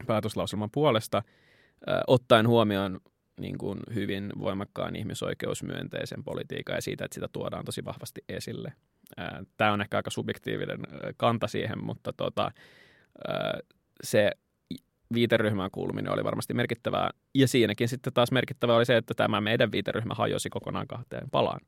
päätöslauselman 0.08 0.72
puolesta, 0.72 1.24
ottaen 2.08 2.48
huomioon 2.48 3.00
niin 3.40 3.58
kuin 3.58 3.80
hyvin 3.94 4.32
voimakkaan 4.40 4.96
ihmisoikeusmyönteisen 4.96 6.24
politiikan 6.24 6.76
ja 6.76 6.82
siitä, 6.82 7.06
että 7.06 7.16
sitä 7.16 7.28
tuodaan 7.34 7.66
tosi 7.66 7.86
vahvasti 7.86 8.22
esille. 8.30 8.74
Tämä 9.58 9.74
on 9.74 9.82
ehkä 9.82 9.98
aika 9.98 10.10
subjektiivinen 10.10 10.80
kanta 11.18 11.48
siihen, 11.48 11.84
mutta 11.84 12.14
tota, 12.14 12.52
se 14.04 14.32
viiteryhmään 15.14 15.72
kuuluminen 15.72 16.14
oli 16.14 16.24
varmasti 16.24 16.54
merkittävää. 16.54 17.10
Ja 17.36 17.48
siinäkin 17.48 17.90
sitten 17.90 18.14
taas 18.14 18.32
merkittävää 18.32 18.76
oli 18.76 18.86
se, 18.86 18.98
että 18.98 19.14
tämä 19.14 19.42
meidän 19.42 19.72
viiteryhmä 19.72 20.14
hajosi 20.14 20.50
kokonaan 20.50 20.88
kahteen 20.88 21.30
palaan, 21.30 21.60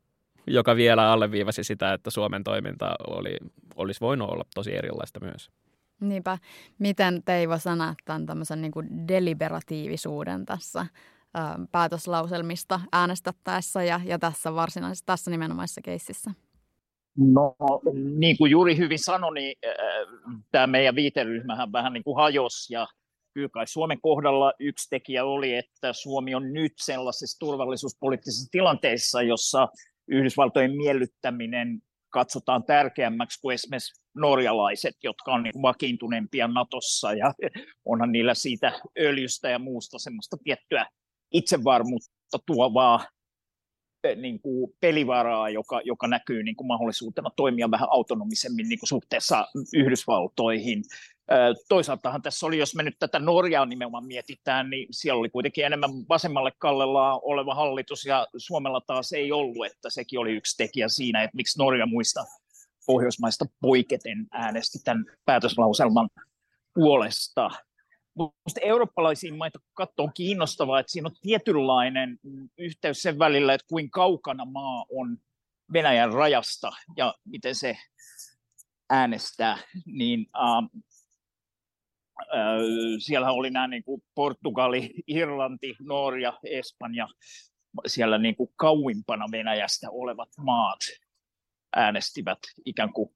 joka 0.47 0.75
vielä 0.75 1.11
alleviivasi 1.11 1.63
sitä, 1.63 1.93
että 1.93 2.09
Suomen 2.09 2.43
toiminta 2.43 2.95
oli, 3.07 3.37
olisi 3.75 4.01
voinut 4.01 4.29
olla 4.29 4.43
tosi 4.55 4.75
erilaista 4.75 5.19
myös. 5.19 5.49
Niinpä. 5.99 6.37
Miten 6.79 7.23
Teivo 7.23 7.57
sanat 7.57 7.97
tämän 8.05 8.25
tämmöisen 8.25 8.61
niin 8.61 8.71
kuin 8.71 9.07
deliberatiivisuuden 9.07 10.45
tässä 10.45 10.85
päätöslauselmista 11.71 12.81
äänestettäessä 12.91 13.83
ja, 13.83 14.01
ja 14.05 14.19
tässä 14.19 14.55
varsinaisessa, 14.55 15.05
tässä 15.05 15.31
nimenomaisessa 15.31 15.81
keississä? 15.81 16.31
No 17.17 17.55
niin 18.17 18.37
kuin 18.37 18.51
juuri 18.51 18.77
hyvin 18.77 18.99
sanoi, 18.99 19.33
niin 19.33 19.55
tämä 20.51 20.67
meidän 20.67 20.95
viiteryhmähän 20.95 21.71
vähän 21.71 21.93
niin 21.93 22.03
kuin 22.03 22.15
hajosi 22.15 22.73
ja 22.73 22.87
kyllä 23.33 23.49
kai 23.49 23.67
Suomen 23.67 24.01
kohdalla 24.01 24.53
yksi 24.59 24.89
tekijä 24.89 25.25
oli, 25.25 25.55
että 25.55 25.93
Suomi 25.93 26.35
on 26.35 26.53
nyt 26.53 26.73
sellaisessa 26.77 27.39
turvallisuuspoliittisessa 27.39 28.51
tilanteessa, 28.51 29.21
jossa 29.21 29.67
Yhdysvaltojen 30.07 30.77
miellyttäminen 30.77 31.81
katsotaan 32.09 32.63
tärkeämmäksi 32.63 33.41
kuin 33.41 33.53
esimerkiksi 33.53 34.01
norjalaiset, 34.15 34.95
jotka 35.03 35.33
on 35.33 35.43
niin 35.43 35.61
vakiintuneempia 35.61 36.47
Natossa 36.47 37.13
ja 37.13 37.33
onhan 37.91 38.11
niillä 38.11 38.33
siitä 38.33 38.71
öljystä 38.99 39.49
ja 39.49 39.59
muusta 39.59 39.99
semmoista 39.99 40.37
tiettyä 40.43 40.85
itsevarmuutta 41.31 42.39
tuovaa 42.45 43.05
niin 44.15 44.39
kuin 44.39 44.73
pelivaraa, 44.79 45.49
joka, 45.49 45.81
joka 45.83 46.07
näkyy 46.07 46.43
niin 46.43 46.55
kuin 46.55 46.67
mahdollisuutena 46.67 47.29
toimia 47.35 47.71
vähän 47.71 47.89
autonomisemmin 47.91 48.69
niin 48.69 48.79
kuin 48.79 48.87
suhteessa 48.87 49.47
Yhdysvaltoihin. 49.73 50.83
Toisaaltahan 51.69 52.21
tässä 52.21 52.45
oli, 52.45 52.57
jos 52.57 52.75
me 52.75 52.83
nyt 52.83 52.95
tätä 52.99 53.19
Norjaa 53.19 53.65
nimenomaan 53.65 54.05
mietitään, 54.05 54.69
niin 54.69 54.87
siellä 54.91 55.19
oli 55.19 55.29
kuitenkin 55.29 55.65
enemmän 55.65 55.89
vasemmalle 56.09 56.51
kallella 56.57 57.19
oleva 57.23 57.55
hallitus, 57.55 58.05
ja 58.05 58.27
Suomella 58.37 58.81
taas 58.87 59.13
ei 59.13 59.31
ollut, 59.31 59.65
että 59.65 59.89
sekin 59.89 60.19
oli 60.19 60.31
yksi 60.31 60.57
tekijä 60.57 60.87
siinä, 60.87 61.23
että 61.23 61.35
miksi 61.35 61.59
Norja 61.59 61.85
muista 61.85 62.25
Pohjoismaista 62.85 63.45
poiketen 63.61 64.27
äänesti 64.31 64.79
tämän 64.83 65.05
päätöslauselman 65.25 66.09
puolesta. 66.73 67.49
Minusta 68.15 68.61
eurooppalaisiin 68.61 69.37
maita 69.37 69.59
katsoo 69.73 70.05
on 70.05 70.13
kiinnostavaa, 70.13 70.79
että 70.79 70.91
siinä 70.91 71.07
on 71.07 71.15
tietynlainen 71.21 72.19
yhteys 72.57 73.01
sen 73.01 73.19
välillä, 73.19 73.53
että 73.53 73.67
kuinka 73.69 73.99
kaukana 73.99 74.45
maa 74.45 74.85
on 74.89 75.17
Venäjän 75.73 76.13
rajasta 76.13 76.71
ja 76.97 77.15
miten 77.25 77.55
se 77.55 77.77
äänestää, 78.89 79.57
niin 79.85 80.25
äh, 80.35 80.57
äh, 82.21 82.61
siellä 82.99 83.31
oli 83.31 83.49
nämä 83.49 83.67
niin 83.67 83.83
kuin 83.83 84.03
Portugali, 84.15 84.93
Irlanti, 85.07 85.75
Norja, 85.79 86.39
Espanja, 86.43 87.07
siellä 87.87 88.17
niin 88.17 88.35
kuin 88.35 88.49
kauimpana 88.55 89.25
Venäjästä 89.31 89.87
olevat 89.91 90.29
maat 90.37 90.79
äänestivät 91.75 92.39
ikään 92.65 92.93
kuin 92.93 93.15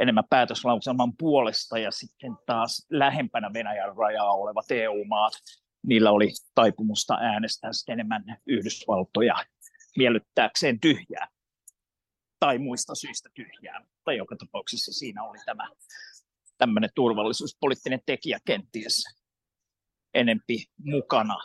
enemmän 0.00 0.24
päätöslauselman 0.30 1.16
puolesta 1.16 1.78
ja 1.78 1.90
sitten 1.90 2.32
taas 2.46 2.86
lähempänä 2.90 3.50
Venäjän 3.52 3.96
rajaa 3.96 4.32
olevat 4.32 4.70
EU-maat, 4.70 5.32
niillä 5.86 6.10
oli 6.10 6.28
taipumusta 6.54 7.14
äänestää 7.20 7.72
sitten 7.72 7.92
enemmän 7.92 8.24
Yhdysvaltoja 8.46 9.34
miellyttääkseen 9.96 10.80
tyhjää 10.80 11.28
tai 12.40 12.58
muista 12.58 12.94
syistä 12.94 13.28
tyhjää. 13.34 13.84
Tai 14.04 14.16
joka 14.16 14.36
tapauksessa 14.36 14.92
siinä 14.92 15.22
oli 15.24 15.38
tämä 15.46 15.68
tämmöinen 16.58 16.90
turvallisuuspoliittinen 16.94 18.00
tekijä 18.06 18.38
kenties 18.44 19.04
enempi 20.14 20.64
mukana. 20.84 21.36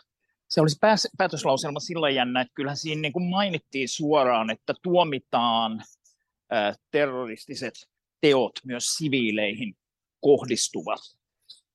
Se 0.48 0.62
olisi 0.62 0.78
päätöslauselma 1.18 1.80
sillä 1.80 2.10
jännä, 2.10 2.42
että 2.42 2.54
kyllähän 2.56 2.78
siinä 2.78 3.02
niin 3.02 3.14
kuin 3.14 3.30
mainittiin 3.30 3.90
suoraan, 3.90 4.50
että 4.50 4.74
tuomitaan 4.84 5.84
terroristiset 6.92 7.74
teot 8.26 8.52
myös 8.64 8.86
siviileihin 8.86 9.78
kohdistuvat, 10.22 11.00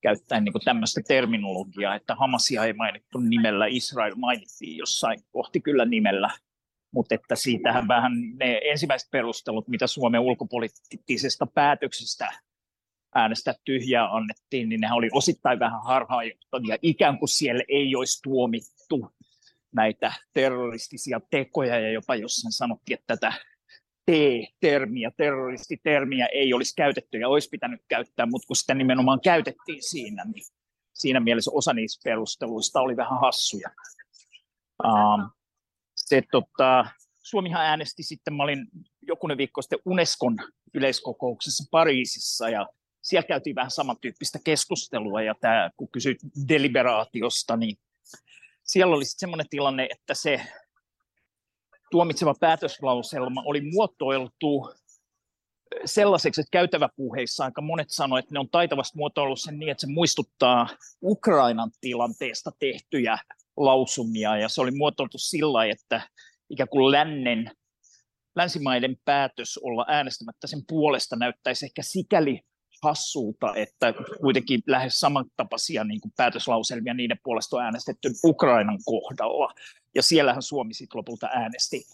käyttäen 0.00 0.45
niin 0.45 0.64
tämmöistä 0.64 1.00
terminologiaa, 1.09 1.95
että 1.95 2.14
Hamasia 2.14 2.64
ei 2.64 2.73
mainittu 2.73 3.19
nimellä, 3.19 3.66
Israel 3.66 4.14
mainittiin 4.14 4.76
jossain 4.76 5.21
kohti 5.33 5.61
kyllä 5.61 5.85
nimellä, 5.85 6.30
mutta 6.95 7.14
että 7.14 7.37
siitähän 7.37 7.88
vähän 7.88 8.12
ne 8.40 8.61
ensimmäiset 8.64 9.11
perustelut, 9.11 9.69
mitä 9.69 9.87
Suomen 9.87 10.21
ulkopoliittisesta 10.21 11.47
päätöksestä 11.47 12.33
äänestä 13.14 13.54
tyhjää 13.64 14.14
annettiin, 14.14 14.69
niin 14.69 14.80
ne 14.80 14.92
oli 14.92 15.09
osittain 15.12 15.59
vähän 15.59 15.85
harhaanjohtavia, 15.85 16.76
ikään 16.83 17.19
kuin 17.19 17.28
siellä 17.28 17.64
ei 17.69 17.97
olisi 17.97 18.23
tuomittu 18.23 19.12
näitä 19.73 20.12
terroristisia 20.33 21.21
tekoja, 21.30 21.80
ja 21.80 21.92
jopa 21.92 22.16
jossain 22.16 22.52
sanottiin, 22.52 22.99
että 22.99 23.16
tätä 23.16 23.33
T-termiä, 24.11 25.11
terroristitermiä 25.17 26.26
ei 26.26 26.55
olisi 26.55 26.75
käytetty 26.76 27.19
ja 27.19 27.29
olisi 27.29 27.49
pitänyt 27.49 27.81
käyttää, 27.88 28.26
mutta 28.26 28.47
kun 28.47 28.57
sitä 28.57 28.75
nimenomaan 28.75 29.21
käytettiin 29.21 29.83
siinä, 29.83 30.25
niin 30.25 30.45
siinä 30.95 31.21
mielessä 31.21 31.50
osa 31.55 31.73
niistä 31.73 32.00
perusteluista 32.05 32.81
oli 32.81 32.97
vähän 32.97 33.21
hassuja. 33.21 33.71
Um, 34.85 35.31
se, 35.97 36.23
tota, 36.31 36.85
Suomihan 37.23 37.67
äänesti 37.67 38.02
sitten, 38.02 38.35
mä 38.35 38.43
olin 38.43 38.67
jokunen 39.02 39.38
viikko 39.38 39.62
sitten 39.62 39.79
Unescon 39.85 40.37
yleiskokouksessa 40.75 41.64
Pariisissa 41.71 42.49
ja 42.49 42.67
siellä 43.02 43.26
käytiin 43.26 43.57
vähän 43.57 43.71
samantyyppistä 43.71 44.38
keskustelua 44.45 45.23
ja 45.23 45.35
tämä, 45.40 45.71
kun 45.76 45.88
kysyit 45.93 46.19
deliberaatiosta, 46.49 47.57
niin 47.57 47.76
siellä 48.62 48.97
oli 48.97 49.05
semmoinen 49.05 49.47
tilanne, 49.50 49.88
että 49.90 50.14
se 50.14 50.40
tuomitseva 51.90 52.35
päätöslauselma 52.40 53.42
oli 53.47 53.61
muotoiltu 53.61 54.70
sellaiseksi, 55.85 56.40
että 56.40 56.50
käytäväpuheissa 56.50 57.44
aika 57.44 57.62
monet 57.62 57.90
sanoivat, 57.90 58.25
että 58.25 58.35
ne 58.35 58.40
on 58.40 58.50
taitavasti 58.50 58.99
muotoillut 58.99 59.40
sen 59.40 59.59
niin, 59.59 59.70
että 59.70 59.80
se 59.80 59.87
muistuttaa 59.87 60.68
Ukrainan 61.02 61.70
tilanteesta 61.80 62.50
tehtyjä 62.59 63.18
lausumia, 63.56 64.37
ja 64.37 64.49
se 64.49 64.61
oli 64.61 64.70
muotoiltu 64.70 65.18
sillä 65.18 65.64
että 65.64 66.00
ikään 66.50 66.68
kuin 66.68 66.92
lännen, 66.92 67.50
länsimaiden 68.37 68.97
päätös 69.04 69.59
olla 69.62 69.85
äänestämättä 69.88 70.47
sen 70.47 70.62
puolesta 70.68 71.16
näyttäisi 71.16 71.66
ehkä 71.66 71.82
sikäli 71.82 72.40
hassulta, 72.83 73.55
että 73.55 73.95
kuitenkin 74.21 74.61
lähes 74.67 74.95
samantapaisia 74.95 75.85
niin 75.85 76.01
kuin 76.01 76.13
päätöslauselmia 76.17 76.95
niiden 76.95 77.19
puolesta 77.23 77.57
on 77.57 77.63
äänestetty 77.63 78.11
Ukrainan 78.25 78.79
kohdalla. 78.85 79.55
Ja 79.95 80.03
siellähän 80.03 80.43
Suomi 80.43 80.75
sitten 80.75 80.99
lopulta 80.99 81.27
äänesti 81.33 81.85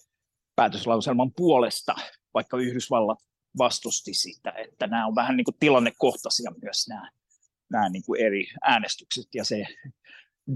päätöslauselman 0.57 1.33
puolesta, 1.37 1.95
vaikka 2.35 2.57
Yhdysvallat 2.57 3.19
vastusti 3.59 4.15
sitä, 4.15 4.51
että 4.51 4.87
nämä 4.87 5.07
on 5.07 5.15
vähän 5.15 5.37
niin 5.37 5.45
kuin 5.45 5.57
tilannekohtaisia 5.61 6.53
myös 6.63 6.89
nämä, 6.89 7.11
nämä 7.71 7.89
niin 7.89 8.03
kuin 8.07 8.21
eri 8.21 8.47
äänestykset 8.63 9.27
ja 9.35 9.45
se 9.45 9.65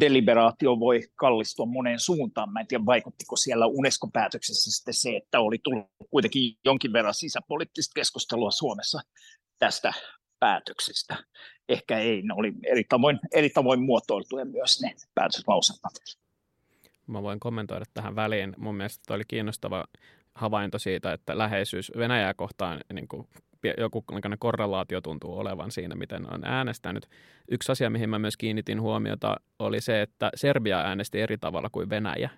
deliberaatio 0.01 0.81
voi 0.81 1.01
kallistua 1.15 1.67
moneen 1.67 2.01
suuntaan. 2.01 2.53
Mä 2.53 2.61
en 2.61 2.67
tiedä, 2.67 2.87
vaikuttiko 2.87 3.37
siellä 3.37 3.67
Unesco-päätöksessä 3.67 4.71
sitten 4.71 4.95
se, 4.95 5.17
että 5.17 5.41
oli 5.41 5.59
tullut 5.63 5.87
kuitenkin 6.11 6.59
jonkin 6.65 6.93
verran 6.93 7.15
sisäpoliittista 7.15 7.93
keskustelua 7.95 8.51
Suomessa 8.51 9.01
tästä 9.59 9.93
päätöksestä. 10.41 11.17
Ehkä 11.69 11.99
ei, 11.99 12.23
ne 12.23 12.35
oli 12.37 12.53
eri 12.67 12.85
tavoin, 12.85 13.21
eri 13.35 13.51
tavoin 13.51 13.83
muotoiltuja 13.83 14.45
myös 14.45 14.81
ne 14.83 14.95
päätöslauselmat. 15.15 15.93
Mä 17.07 17.23
voin 17.23 17.41
kommentoida 17.41 17.85
tähän 17.95 18.17
väliin. 18.17 18.55
Mun 18.57 18.75
mielestä 18.75 19.15
oli 19.15 19.25
kiinnostava 19.29 19.85
havainto 20.35 20.79
siitä, 20.79 21.13
että 21.13 21.39
läheisyys 21.39 21.93
Venäjää 21.97 22.35
kohtaan 22.35 22.81
niin 22.93 23.09
kuin 23.09 23.29
joku 23.79 24.05
korrelaatio 24.39 25.01
tuntuu 25.01 25.39
olevan 25.39 25.71
siinä, 25.71 25.95
miten 25.95 26.35
on 26.35 26.45
äänestänyt. 26.45 27.09
Yksi 27.51 27.73
asia, 27.73 27.91
mihin 27.91 28.11
mä 28.11 28.19
myös 28.19 28.37
kiinnitin 28.37 28.81
huomiota, 28.81 29.37
oli 29.59 29.81
se, 29.81 30.03
että 30.03 30.31
Serbia 30.35 30.79
äänesti 30.79 31.21
eri 31.21 31.39
tavalla 31.39 31.71
kuin 31.73 31.91
Venäjä. 31.91 32.31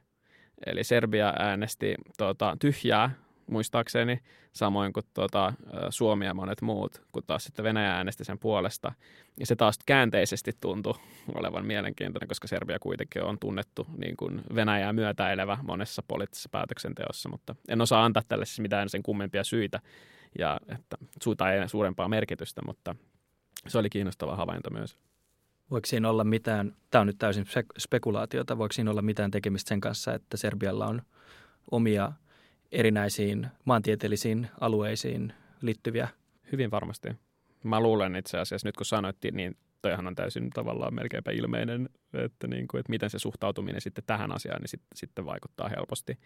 Eli 0.67 0.85
Serbia 0.85 1.35
äänesti 1.39 1.95
tuota, 2.19 2.57
tyhjää 2.61 3.11
muistaakseni, 3.47 4.21
samoin 4.53 4.93
kuin 4.93 5.07
tuota, 5.15 5.53
Suomi 5.91 6.27
ja 6.27 6.35
monet 6.35 6.63
muut, 6.63 7.03
kun 7.13 7.23
taas 7.27 7.45
sitten 7.45 7.63
Venäjä 7.63 7.97
äänesti 7.97 8.25
sen 8.25 8.39
puolesta. 8.39 8.93
Ja 9.41 9.47
se 9.47 9.57
taas 9.57 9.79
käänteisesti 9.87 10.53
tuntui 10.61 10.95
olevan 11.35 11.67
mielenkiintoinen, 11.67 12.29
koska 12.29 12.49
Serbia 12.49 12.79
kuitenkin 12.79 13.23
on 13.23 13.39
tunnettu 13.39 13.87
niin 13.97 14.17
kuin 14.17 14.41
Venäjää 14.55 14.93
myötäilevä 14.93 15.59
monessa 15.63 16.03
poliittisessa 16.09 16.49
päätöksenteossa, 16.49 17.29
mutta 17.29 17.55
en 17.69 17.81
osaa 17.81 18.05
antaa 18.05 18.23
tälle 18.29 18.45
siis 18.45 18.61
mitään 18.61 18.89
sen 18.89 19.03
kummempia 19.03 19.45
syitä 19.45 19.81
ja 20.39 20.61
että 20.69 20.97
suuta 21.23 21.53
ei 21.53 21.69
suurempaa 21.69 22.09
merkitystä, 22.09 22.63
mutta 22.67 22.95
se 23.69 23.79
oli 23.79 23.91
kiinnostava 23.91 24.37
havainto 24.37 24.71
myös. 24.71 24.99
Voiko 25.71 25.87
siinä 25.87 26.11
olla 26.11 26.25
mitään, 26.25 26.77
tämä 26.91 27.01
on 27.01 27.07
nyt 27.07 27.19
täysin 27.19 27.47
spekulaatiota, 27.79 28.59
voiko 28.59 28.73
siinä 28.73 28.91
olla 28.91 29.03
mitään 29.03 29.31
tekemistä 29.31 29.69
sen 29.69 29.81
kanssa, 29.81 30.15
että 30.15 30.37
Serbialla 30.37 30.87
on 30.87 31.03
omia 31.71 32.13
erinäisiin 32.73 33.47
maantieteellisiin 33.65 34.49
alueisiin 34.61 35.33
liittyviä? 35.61 36.09
Hyvin 36.53 36.71
varmasti. 36.71 37.09
Mä 37.65 37.81
luulen 37.81 38.17
itse 38.17 38.39
asiassa, 38.39 38.69
nyt 38.69 38.77
kun 38.77 38.87
sanoittiin, 38.87 39.37
niin 39.37 39.57
toihan 39.83 40.07
on 40.07 40.15
täysin 40.15 40.51
tavallaan 40.51 40.95
melkeinpä 40.95 41.31
ilmeinen, 41.31 41.89
että, 42.13 42.47
niin 42.47 42.69
kuin, 42.69 42.79
että 42.79 42.91
miten 42.91 43.11
se 43.11 43.19
suhtautuminen 43.19 43.81
sitten 43.81 44.05
tähän 44.07 44.33
asiaan 44.33 44.61
niin 44.61 44.69
sit, 44.69 44.83
sitten 44.95 45.27
vaikuttaa 45.27 45.69
helposti. 45.69 46.19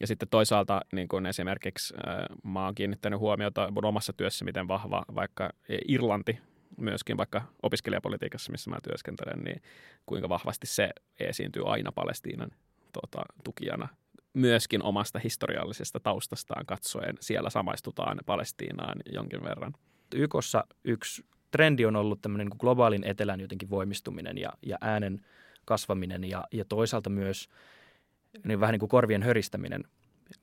Ja 0.00 0.06
sitten 0.06 0.28
toisaalta 0.28 0.80
niin 0.92 1.08
kuin 1.08 1.26
esimerkiksi 1.26 1.94
äh, 2.08 2.24
mä 2.44 2.64
oon 2.64 2.74
kiinnittänyt 2.74 3.20
huomiota 3.20 3.70
mun 3.70 3.84
omassa 3.84 4.12
työssä, 4.12 4.44
miten 4.44 4.68
vahva 4.68 5.04
vaikka 5.14 5.50
Irlanti 5.88 6.38
myöskin 6.78 7.16
vaikka 7.16 7.42
opiskelijapolitiikassa, 7.62 8.52
missä 8.52 8.70
mä 8.70 8.78
työskentelen, 8.82 9.44
niin 9.44 9.62
kuinka 10.06 10.28
vahvasti 10.28 10.66
se 10.66 10.90
esiintyy 11.20 11.62
aina 11.72 11.92
Palestiinan 11.92 12.50
tota, 12.92 13.22
tukijana 13.44 13.88
myöskin 14.34 14.82
omasta 14.82 15.18
historiallisesta 15.18 16.00
taustastaan 16.00 16.66
katsoen 16.66 17.16
siellä 17.20 17.50
samaistutaan 17.50 18.18
Palestiinaan 18.26 18.98
jonkin 19.12 19.44
verran. 19.44 19.72
YKssa 20.14 20.64
yksi 20.84 21.24
trendi 21.50 21.86
on 21.86 21.96
ollut 21.96 22.22
tämmöinen 22.22 22.46
niin 22.46 22.58
globaalin 22.58 23.04
etelän 23.04 23.40
jotenkin 23.40 23.70
voimistuminen 23.70 24.38
ja, 24.38 24.52
ja 24.62 24.78
äänen 24.80 25.20
kasvaminen 25.64 26.24
ja, 26.24 26.44
ja 26.52 26.64
toisaalta 26.64 27.10
myös 27.10 27.48
niin 28.44 28.60
vähän 28.60 28.72
niin 28.72 28.80
kuin 28.80 28.88
korvien 28.88 29.22
höristäminen 29.22 29.84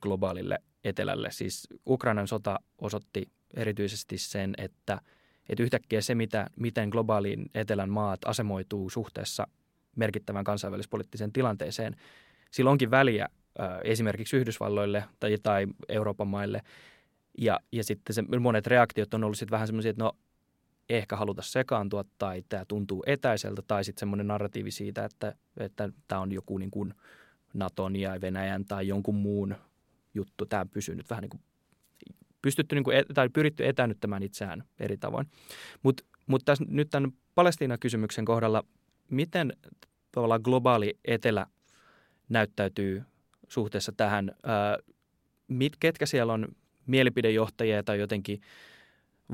globaalille 0.00 0.58
etelälle. 0.84 1.30
Siis 1.30 1.68
Ukrainan 1.86 2.28
sota 2.28 2.60
osoitti 2.78 3.30
erityisesti 3.54 4.18
sen, 4.18 4.54
että, 4.58 5.00
että 5.48 5.62
yhtäkkiä 5.62 6.00
se, 6.00 6.14
mitä, 6.14 6.46
miten 6.56 6.88
globaaliin 6.88 7.50
etelän 7.54 7.90
maat 7.90 8.20
asemoituu 8.24 8.90
suhteessa 8.90 9.48
merkittävän 9.96 10.44
kansainvälispoliittiseen 10.44 11.32
tilanteeseen, 11.32 11.96
sillä 12.50 12.70
onkin 12.70 12.90
väliä 12.90 13.28
esimerkiksi 13.84 14.36
Yhdysvalloille 14.36 15.04
tai, 15.20 15.36
tai 15.42 15.66
Euroopan 15.88 16.28
maille. 16.28 16.62
Ja, 17.38 17.60
ja 17.72 17.84
sitten 17.84 18.14
se, 18.14 18.22
monet 18.40 18.66
reaktiot 18.66 19.14
on 19.14 19.24
ollut 19.24 19.38
sitten 19.38 19.50
vähän 19.50 19.66
semmoisia, 19.66 19.90
että 19.90 20.04
no 20.04 20.12
ehkä 20.88 21.16
haluta 21.16 21.42
sekaantua 21.42 22.04
tai 22.18 22.42
tämä 22.48 22.64
tuntuu 22.68 23.02
etäiseltä 23.06 23.62
tai 23.66 23.84
sitten 23.84 24.00
semmoinen 24.00 24.26
narratiivi 24.26 24.70
siitä, 24.70 25.04
että, 25.04 25.34
että 25.56 25.88
tämä 26.08 26.20
on 26.20 26.32
joku 26.32 26.58
niin 26.58 26.70
kuin 26.70 26.94
Naton 27.54 27.96
ja 27.96 28.20
Venäjän 28.20 28.64
tai 28.64 28.88
jonkun 28.88 29.14
muun 29.14 29.56
juttu. 30.14 30.46
Tämä 30.46 30.66
pysyy 30.66 30.94
nyt 30.94 31.10
vähän 31.10 31.22
niin 31.22 31.30
kuin 31.30 31.42
pystytty 32.42 32.74
niin 32.74 32.84
kuin, 32.84 32.96
et, 32.96 33.06
tai 33.14 33.28
pyritty 33.28 33.66
etänyttämään 33.66 34.22
itseään 34.22 34.64
eri 34.80 34.96
tavoin. 34.96 35.26
Mutta 35.82 36.04
mut 36.26 36.42
nyt 36.68 36.90
tämän 36.90 37.12
Palestiina-kysymyksen 37.34 38.24
kohdalla, 38.24 38.64
miten 39.10 39.52
tavallaan 40.12 40.40
globaali 40.44 40.98
etelä 41.04 41.46
näyttäytyy 42.28 43.02
suhteessa 43.52 43.92
tähän. 43.92 44.30
mit, 45.48 45.72
ketkä 45.80 46.06
siellä 46.06 46.32
on 46.32 46.48
mielipidejohtajia 46.86 47.82
tai 47.82 47.98
jotenkin 47.98 48.40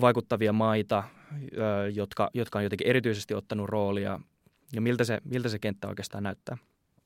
vaikuttavia 0.00 0.52
maita, 0.52 1.04
jotka, 1.94 2.30
jotka 2.34 2.58
on 2.58 2.64
jotenkin 2.64 2.86
erityisesti 2.86 3.34
ottanut 3.34 3.68
roolia 3.68 4.20
ja 4.72 4.80
miltä 4.80 5.04
se, 5.04 5.18
miltä 5.24 5.48
se 5.48 5.58
kenttä 5.58 5.88
oikeastaan 5.88 6.22
näyttää? 6.22 6.56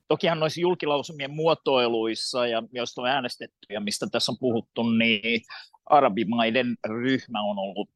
Tokihan 0.08 0.40
noissa 0.40 0.60
julkilausumien 0.60 1.30
muotoiluissa 1.30 2.46
ja 2.46 2.62
joista 2.72 3.02
on 3.02 3.08
äänestetty 3.08 3.72
ja 3.72 3.80
mistä 3.80 4.06
tässä 4.12 4.32
on 4.32 4.38
puhuttu, 4.38 4.82
niin 4.82 5.42
arabimaiden 5.86 6.76
ryhmä 6.88 7.42
on 7.42 7.58
ollut 7.58 7.90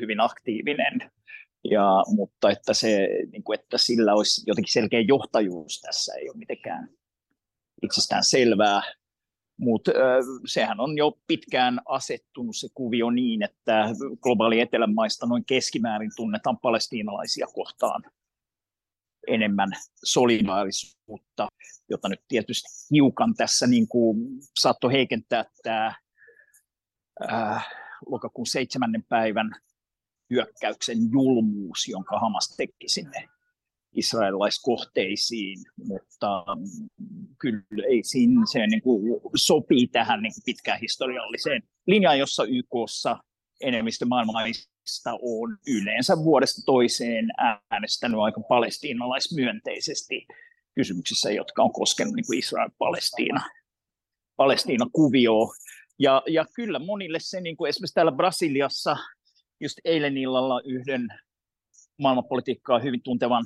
hyvin 0.00 0.20
aktiivinen. 0.20 1.10
Ja, 1.70 2.04
mutta 2.06 2.50
että, 2.50 2.74
se, 2.74 3.08
niin 3.32 3.42
kuin, 3.42 3.58
että 3.60 3.78
sillä 3.78 4.14
olisi 4.14 4.42
jotenkin 4.46 4.72
selkeä 4.72 5.00
johtajuus 5.00 5.80
tässä 5.80 6.14
ei 6.14 6.28
ole 6.28 6.36
mitenkään 6.38 6.88
itsestään 7.82 8.24
selvää, 8.24 8.82
mutta 9.56 9.90
sehän 10.46 10.80
on 10.80 10.96
jo 10.96 11.18
pitkään 11.26 11.80
asettunut 11.88 12.56
se 12.56 12.68
kuvio 12.74 13.10
niin, 13.10 13.42
että 13.42 13.88
globaali 14.20 14.60
etelän 14.60 14.94
maista 14.94 15.26
noin 15.26 15.44
keskimäärin 15.44 16.10
tunnetaan 16.16 16.58
palestiinalaisia 16.58 17.46
kohtaan 17.54 18.02
enemmän 19.28 19.70
solidaarisuutta, 20.04 21.48
jota 21.90 22.08
nyt 22.08 22.20
tietysti 22.28 22.68
hiukan 22.94 23.34
tässä 23.34 23.66
niin 23.66 23.88
kuin 23.88 24.16
saattoi 24.58 24.92
heikentää 24.92 25.44
tämä 25.62 25.94
äh, 27.32 27.68
lokakuun 28.06 28.46
seitsemännen 28.46 29.04
päivän 29.08 29.50
hyökkäyksen 30.30 30.98
julmuus, 31.12 31.88
jonka 31.88 32.18
Hamas 32.18 32.54
teki 32.56 32.88
sinne 32.88 33.28
israelilaiskohteisiin, 33.92 35.58
mutta 35.84 36.44
kyllä 37.38 37.86
ei 37.88 38.02
siinä, 38.02 38.42
se 38.52 38.66
niin 38.66 38.82
kuin 38.82 39.20
sopii 39.36 39.86
tähän 39.86 40.22
niin 40.22 40.32
kuin 40.34 40.44
pitkään 40.44 40.80
historialliseen 40.80 41.62
linjaan, 41.86 42.18
jossa 42.18 42.44
YKssa 42.44 43.16
enemmistö 43.60 44.06
maailmanmaista 44.06 45.10
on 45.22 45.58
yleensä 45.66 46.16
vuodesta 46.16 46.62
toiseen 46.66 47.30
äänestänyt 47.70 48.20
aika 48.20 48.40
palestiinalaismyönteisesti 48.48 50.26
kysymyksissä, 50.74 51.30
jotka 51.30 51.62
on 51.62 51.72
koskenut 51.72 52.14
niin 52.14 52.38
Israel-Palestiina 52.38 53.40
Palestiina-kuvio. 54.36 55.34
Ja, 55.98 56.22
ja 56.26 56.44
kyllä 56.54 56.78
monille 56.78 57.18
se, 57.20 57.40
niin 57.40 57.56
kuin 57.56 57.68
esimerkiksi 57.68 57.94
täällä 57.94 58.12
Brasiliassa, 58.12 58.96
just 59.60 59.78
eilen 59.84 60.16
illalla 60.16 60.60
yhden 60.64 61.08
maailmanpolitiikkaa 61.98 62.78
hyvin 62.78 63.02
tuntevan 63.02 63.44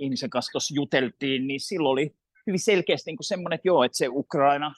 ihmisen 0.00 0.30
kanssa 0.30 0.52
tuossa 0.52 0.74
juteltiin, 0.74 1.46
niin 1.46 1.60
silloin 1.60 1.92
oli 1.92 2.14
hyvin 2.46 2.60
selkeästi 2.60 3.10
niin 3.10 3.18
semmoinen, 3.20 3.54
että 3.54 3.68
joo, 3.68 3.84
että 3.84 3.98
se 3.98 4.08
Ukraina 4.08 4.74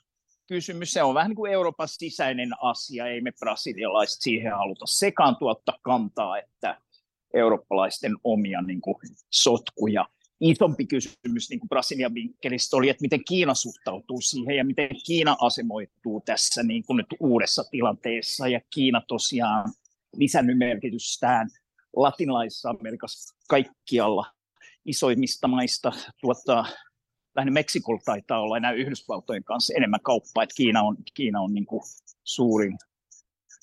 kysymys, 0.49 0.91
se 0.91 1.03
on 1.03 1.15
vähän 1.15 1.29
niin 1.29 1.37
kuin 1.37 1.53
Euroopan 1.53 1.89
sisäinen 1.89 2.51
asia, 2.61 3.07
ei 3.07 3.21
me 3.21 3.33
brasilialaiset 3.41 4.23
siihen 4.23 4.53
haluta 4.53 4.87
sekaantua 4.87 5.51
ottaa 5.51 5.79
kantaa, 5.83 6.39
että 6.39 6.81
eurooppalaisten 7.35 8.13
omia 8.25 8.63
niin 8.63 8.81
kuin 8.81 8.97
sotkuja. 9.31 10.09
Isompi 10.41 10.87
kysymys 10.87 11.51
niin 11.51 11.61
kuin 11.61 11.69
Brasilian 11.69 12.15
vinkkelistä 12.15 12.77
oli, 12.77 12.89
että 12.89 13.03
miten 13.03 13.25
Kiina 13.29 13.55
suhtautuu 13.55 14.21
siihen 14.21 14.57
ja 14.57 14.65
miten 14.65 14.89
Kiina 15.07 15.37
asemoituu 15.41 16.23
tässä 16.25 16.63
niin 16.63 16.85
kuin 16.87 16.97
nyt 16.97 17.07
uudessa 17.21 17.65
tilanteessa. 17.71 18.49
Ja 18.49 18.61
Kiina 18.75 19.03
tosiaan 19.09 19.73
lisännyt 20.17 20.59
merkitystään 20.59 21.49
latinalaisessa 21.97 22.71
Amerikassa 22.71 23.37
kaikkialla 23.49 24.27
isoimmista 24.85 25.49
maista 25.49 25.93
tuottaa, 26.21 26.67
lähinnä 27.37 27.53
Meksikolla 27.53 28.01
taitaa 28.05 28.41
olla 28.41 28.57
enää 28.57 28.73
Yhdysvaltojen 28.73 29.45
kanssa 29.45 29.75
enemmän 29.77 30.01
kauppaa, 30.01 30.43
että 30.43 30.55
Kiina 30.57 30.83
on, 30.83 30.97
Kiina 31.15 31.41
on 31.41 31.53
niin 31.53 31.67
kuin 31.67 31.83
suurin 32.25 32.79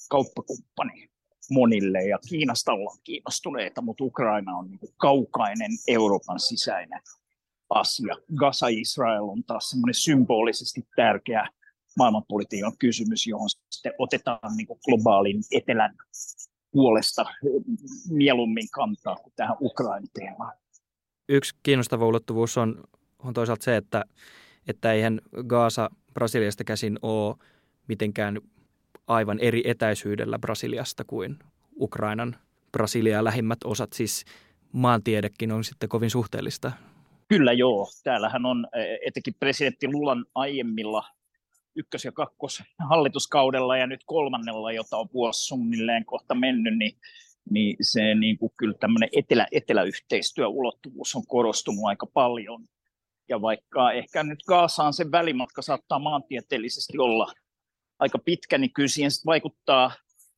kauppakumppani 0.09 1.09
monille 1.51 2.03
ja 2.03 2.19
Kiinasta 2.29 2.71
ollaan 2.73 2.99
kiinnostuneita, 3.03 3.81
mutta 3.81 4.03
Ukraina 4.03 4.57
on 4.57 4.69
niin 4.69 4.79
kuin 4.79 4.93
kaukainen 4.97 5.71
Euroopan 5.87 6.39
sisäinen 6.39 7.01
asia. 7.69 8.15
Gaza-Israel 8.35 9.23
on 9.23 9.43
taas 9.43 9.69
semmoinen 9.69 9.93
symbolisesti 9.93 10.87
tärkeä 10.95 11.47
maailmanpolitiikan 11.97 12.77
kysymys, 12.77 13.27
johon 13.27 13.49
sitten 13.49 13.93
otetaan 13.97 14.57
niin 14.57 14.67
kuin 14.67 14.79
globaalin 14.85 15.43
etelän 15.51 15.95
puolesta 16.71 17.25
mieluummin 18.09 18.69
kantaa 18.69 19.15
kuin 19.15 19.33
tähän 19.35 19.57
Ukrainan 19.61 20.09
teemaan 20.13 20.57
yksi 21.29 21.55
kiinnostava 21.63 22.05
ulottuvuus 22.05 22.57
on, 22.57 22.83
on 23.19 23.33
toisaalta 23.33 23.63
se, 23.63 23.75
että, 23.75 24.03
että 24.67 24.93
eihän 24.93 25.21
Gaasa 25.47 25.89
Brasiliasta 26.13 26.63
käsin 26.63 26.99
ole 27.01 27.35
mitenkään 27.87 28.41
aivan 29.07 29.39
eri 29.39 29.61
etäisyydellä 29.65 30.39
Brasiliasta 30.39 31.03
kuin 31.03 31.39
Ukrainan 31.79 32.35
Brasilia 32.71 33.23
lähimmät 33.23 33.59
osat, 33.63 33.93
siis 33.93 34.25
maantiedekin 34.71 35.51
on 35.51 35.63
sitten 35.63 35.89
kovin 35.89 36.09
suhteellista. 36.09 36.71
Kyllä 37.27 37.53
joo. 37.53 37.87
Täällähän 38.03 38.45
on 38.45 38.67
etenkin 39.05 39.33
presidentti 39.39 39.87
Lulan 39.87 40.25
aiemmilla 40.35 41.03
ykkös- 41.75 42.05
ja 42.05 42.11
kakkos 42.11 42.63
hallituskaudella 42.89 43.77
ja 43.77 43.87
nyt 43.87 44.01
kolmannella, 44.05 44.71
jota 44.71 44.97
on 44.97 45.07
vuosi 45.13 45.45
suunnilleen 45.45 46.05
kohta 46.05 46.35
mennyt, 46.35 46.77
niin 46.77 46.97
niin 47.49 47.77
se 47.81 48.15
niin 48.15 48.37
kuin 48.37 48.51
kyllä 48.57 48.73
tämmöinen 48.79 49.09
etelä, 49.15 49.47
eteläyhteistyöulottuvuus 49.51 51.15
on 51.15 51.27
korostunut 51.27 51.85
aika 51.85 52.05
paljon. 52.13 52.65
Ja 53.29 53.41
vaikka 53.41 53.91
ehkä 53.91 54.23
nyt 54.23 54.39
Gaasaan 54.47 54.93
se 54.93 55.11
välimatka 55.11 55.61
saattaa 55.61 55.99
maantieteellisesti 55.99 56.97
olla 56.97 57.33
aika 57.99 58.19
pitkä, 58.19 58.57
niin 58.57 58.73
kyllä 58.73 58.87
siihen 58.87 59.11
vaikuttaa 59.25 59.91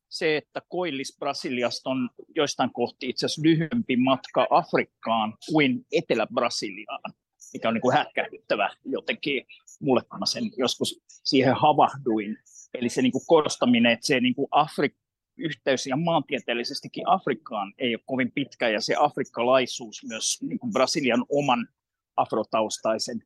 se, 0.08 0.36
että 0.36 0.62
koillis 0.68 1.16
Brasiliasta 1.18 1.90
on 1.90 2.10
joistain 2.36 2.72
kohti 2.72 3.08
itse 3.08 3.26
asiassa 3.26 3.42
lyhyempi 3.44 3.96
matka 3.96 4.46
Afrikkaan 4.50 5.34
kuin 5.50 5.86
Etelä-Brasiliaan, 5.92 7.12
mikä 7.52 7.68
on 7.68 7.74
niin 7.74 7.82
kuin 7.82 7.96
hätkähdyttävä 7.96 8.70
jotenkin 8.84 9.46
mulle, 9.80 10.02
kun 10.10 10.18
mä 10.18 10.26
sen 10.26 10.44
joskus 10.56 11.00
siihen 11.08 11.54
havahduin. 11.56 12.36
Eli 12.74 12.88
se 12.88 13.02
niin 13.02 13.12
kuin 13.12 13.26
korostaminen, 13.26 13.92
että 13.92 14.06
se 14.06 14.20
niin 14.20 14.34
kuin 14.34 14.48
Afrik, 14.50 14.94
yhteys 15.36 15.86
ja 15.86 15.96
maantieteellisestikin 15.96 17.08
Afrikkaan 17.08 17.72
ei 17.78 17.94
ole 17.94 18.02
kovin 18.06 18.32
pitkä, 18.32 18.68
ja 18.68 18.80
se 18.80 18.94
afrikkalaisuus 18.98 20.04
myös 20.08 20.42
niin 20.42 20.58
kuin 20.58 20.72
Brasilian 20.72 21.24
oman 21.28 21.68
afrotaustaisen 22.16 23.22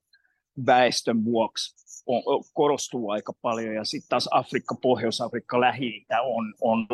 väestön 0.66 1.24
vuoksi 1.24 1.86
on, 2.06 2.22
korostuu 2.54 3.10
aika 3.10 3.32
paljon, 3.42 3.74
ja 3.74 3.84
sitten 3.84 4.08
taas 4.08 4.28
Afrikka, 4.30 4.74
Pohjois-Afrikka, 4.82 5.60
lähi 5.60 6.06
on, 6.22 6.54
on 6.60 6.86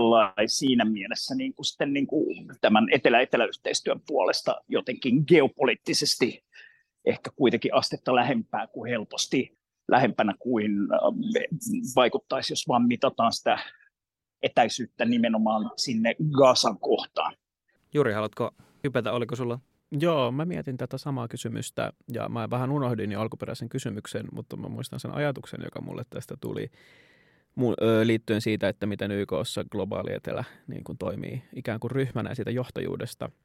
siinä 0.46 0.84
mielessä 0.84 1.34
niin 1.34 1.54
kuin 1.54 1.66
sitten 1.66 1.92
niin 1.92 2.06
kuin 2.06 2.46
tämän 2.60 2.86
etelä-etelä-yhteistyön 2.92 4.00
puolesta 4.06 4.60
jotenkin 4.68 5.24
geopoliittisesti 5.28 6.44
ehkä 7.04 7.30
kuitenkin 7.36 7.74
astetta 7.74 8.14
lähempää 8.14 8.66
kuin 8.66 8.90
helposti 8.90 9.58
lähempänä 9.88 10.34
kuin 10.38 10.72
äh, 10.72 10.98
vaikuttaisi, 11.96 12.52
jos 12.52 12.68
vaan 12.68 12.86
mitataan 12.86 13.32
sitä 13.32 13.58
etäisyyttä 14.42 15.04
nimenomaan 15.04 15.70
sinne 15.76 16.14
Gaasan 16.30 16.78
kohtaan. 16.78 17.34
Juri, 17.94 18.12
haluatko 18.12 18.50
hypätä, 18.84 19.12
oliko 19.12 19.36
sulla? 19.36 19.58
Joo, 20.00 20.32
mä 20.32 20.44
mietin 20.44 20.76
tätä 20.76 20.98
samaa 20.98 21.28
kysymystä 21.28 21.92
ja 22.12 22.28
mä 22.28 22.50
vähän 22.50 22.70
unohdin 22.70 23.12
jo 23.12 23.20
alkuperäisen 23.20 23.68
kysymyksen, 23.68 24.26
mutta 24.32 24.56
mä 24.56 24.68
muistan 24.68 25.00
sen 25.00 25.14
ajatuksen, 25.14 25.60
joka 25.64 25.80
mulle 25.80 26.02
tästä 26.10 26.34
tuli. 26.40 26.70
Liittyen 28.04 28.40
siitä, 28.40 28.68
että 28.68 28.86
miten 28.86 29.10
YKssa 29.10 29.64
globaali 29.64 30.12
etelä 30.12 30.44
niin 30.66 30.84
kuin 30.84 30.98
toimii 30.98 31.42
ikään 31.56 31.80
kuin 31.80 31.90
ryhmänä 31.90 32.30
ja 32.30 32.34
siitä 32.34 32.50
johtajuudesta– 32.50 33.30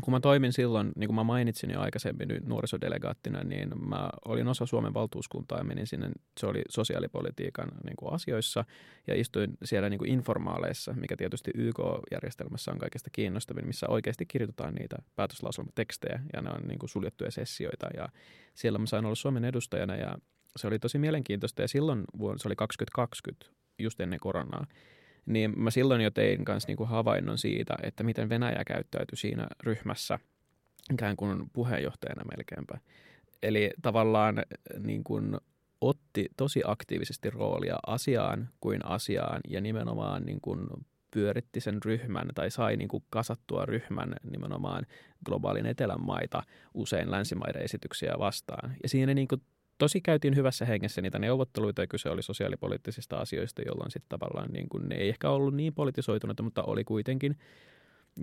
kun 0.00 0.12
mä 0.12 0.20
toimin 0.20 0.52
silloin, 0.52 0.92
niin 0.96 1.08
kuin 1.08 1.14
mä 1.14 1.24
mainitsin 1.24 1.70
jo 1.70 1.80
aikaisemmin 1.80 2.28
nuorisodelegaattina, 2.46 3.44
niin 3.44 3.88
mä 3.88 4.10
olin 4.24 4.48
osa 4.48 4.66
Suomen 4.66 4.94
valtuuskuntaa 4.94 5.58
ja 5.58 5.64
menin 5.64 5.86
sinne, 5.86 6.10
se 6.40 6.46
oli 6.46 6.62
sosiaalipolitiikan 6.68 7.68
niin 7.84 7.96
kuin 7.96 8.12
asioissa. 8.12 8.64
Ja 9.06 9.20
istuin 9.20 9.56
siellä 9.64 9.88
niin 9.88 9.98
kuin 9.98 10.10
informaaleissa, 10.10 10.92
mikä 10.92 11.16
tietysti 11.16 11.50
YK-järjestelmässä 11.54 12.72
on 12.72 12.78
kaikista 12.78 13.10
kiinnostavin, 13.10 13.66
missä 13.66 13.86
oikeasti 13.88 14.26
kirjoitetaan 14.26 14.74
niitä 14.74 14.96
päätöslauselmatekstejä. 15.16 16.20
Ja 16.32 16.42
ne 16.42 16.50
on 16.50 16.68
niin 16.68 16.78
kuin 16.78 16.90
suljettuja 16.90 17.30
sessioita. 17.30 17.86
Ja 17.96 18.08
siellä 18.54 18.78
mä 18.78 18.86
sain 18.86 19.04
olla 19.04 19.14
Suomen 19.14 19.44
edustajana 19.44 19.96
ja 19.96 20.18
se 20.56 20.66
oli 20.66 20.78
tosi 20.78 20.98
mielenkiintoista. 20.98 21.62
Ja 21.62 21.68
silloin 21.68 22.04
se 22.36 22.48
oli 22.48 22.56
2020, 22.56 23.46
just 23.78 24.00
ennen 24.00 24.20
koronaa, 24.20 24.66
niin 25.26 25.60
mä 25.60 25.70
silloin 25.70 26.00
jo 26.00 26.10
tein 26.10 26.44
kanssa 26.44 26.66
niin 26.66 26.76
kuin 26.76 26.88
havainnon 26.88 27.38
siitä, 27.38 27.74
että 27.82 28.04
miten 28.04 28.28
Venäjä 28.28 28.62
käyttäytyi 28.66 29.16
siinä 29.16 29.46
ryhmässä 29.62 30.18
ikään 30.92 31.16
kuin 31.16 31.50
puheenjohtajana 31.52 32.22
melkeinpä. 32.36 32.78
Eli 33.42 33.70
tavallaan 33.82 34.42
niin 34.78 35.04
kuin 35.04 35.36
otti 35.80 36.28
tosi 36.36 36.62
aktiivisesti 36.64 37.30
roolia 37.30 37.76
asiaan 37.86 38.48
kuin 38.60 38.86
asiaan 38.86 39.40
ja 39.48 39.60
nimenomaan 39.60 40.26
niin 40.26 40.40
kuin 40.40 40.66
pyöritti 41.10 41.60
sen 41.60 41.82
ryhmän 41.84 42.28
tai 42.34 42.50
sai 42.50 42.76
niin 42.76 42.88
kuin 42.88 43.04
kasattua 43.10 43.66
ryhmän 43.66 44.14
nimenomaan 44.30 44.86
globaalin 45.26 45.66
etelän 45.66 46.00
maita 46.00 46.42
usein 46.74 47.10
länsimaiden 47.10 47.62
esityksiä 47.62 48.14
vastaan. 48.18 48.76
Ja 48.82 48.88
siinä 48.88 49.14
niin 49.14 49.28
kuin 49.28 49.42
tosi 49.84 50.00
käytiin 50.00 50.36
hyvässä 50.36 50.64
hengessä 50.64 51.02
niitä 51.02 51.18
neuvotteluita 51.18 51.82
ja 51.82 51.86
kyse 51.86 52.10
oli 52.10 52.22
sosiaalipoliittisista 52.22 53.16
asioista, 53.16 53.62
jolloin 53.62 53.90
sitten 53.90 54.18
tavallaan 54.18 54.50
niin 54.52 54.68
kuin, 54.68 54.88
ne 54.88 54.94
ei 54.94 55.08
ehkä 55.08 55.30
ollut 55.30 55.54
niin 55.54 55.74
politisoituneita, 55.74 56.42
mutta 56.42 56.62
oli 56.62 56.84
kuitenkin. 56.84 57.36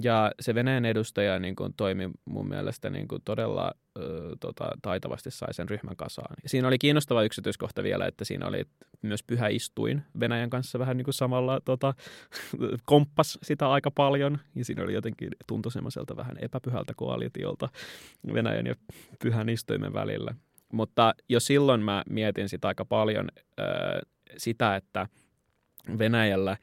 Ja 0.04 0.32
se 0.39 0.56
Venäjän 0.56 0.86
edustaja 0.86 1.39
niin 1.39 1.56
kuin, 1.56 1.74
toimi 1.78 2.10
mun 2.26 2.47
mielestä 2.47 2.89
niin 2.89 3.08
kuin, 3.08 3.21
todella 3.26 3.71
ö, 3.97 4.36
tota, 4.39 4.71
taitavasti 4.82 5.32
sai 5.32 5.54
sen 5.54 5.69
ryhmän 5.69 5.95
kasaan. 5.95 6.36
Ja 6.43 6.50
siinä 6.50 6.67
oli 6.67 6.78
kiinnostava 6.78 7.24
yksityiskohta 7.24 7.84
vielä, 7.84 8.06
että 8.06 8.26
siinä 8.26 8.47
oli 8.47 8.63
myös 9.02 9.24
pyhä 9.24 9.47
istuin 9.47 10.02
Venäjän 10.19 10.50
kanssa 10.50 10.80
vähän 10.80 10.97
niin 10.97 11.06
kuin 11.06 11.13
samalla 11.13 11.62
tota, 11.65 11.93
komppas 12.86 13.39
sitä 13.43 13.69
aika 13.69 13.91
paljon. 13.91 14.39
Ja 14.56 14.65
siinä 14.65 14.84
oli 14.84 14.93
jotenkin 14.93 15.30
tuntui 15.47 15.71
semmoiselta 15.71 16.15
vähän 16.15 16.38
epäpyhältä 16.39 16.93
koalitiolta 16.95 17.69
Venäjän 18.34 18.65
ja 18.65 18.76
pyhän 19.24 19.50
istuimen 19.50 19.93
välillä. 19.93 20.36
Mutta 20.73 21.13
jo 21.29 21.39
silloin 21.39 21.81
mä 21.81 22.03
mietin 22.10 22.49
sitä 22.49 22.67
aika 22.67 22.86
paljon 22.86 23.27
äh, 23.60 23.65
sitä, 24.38 24.75
että 24.75 25.07
Venäjällä 25.99 26.57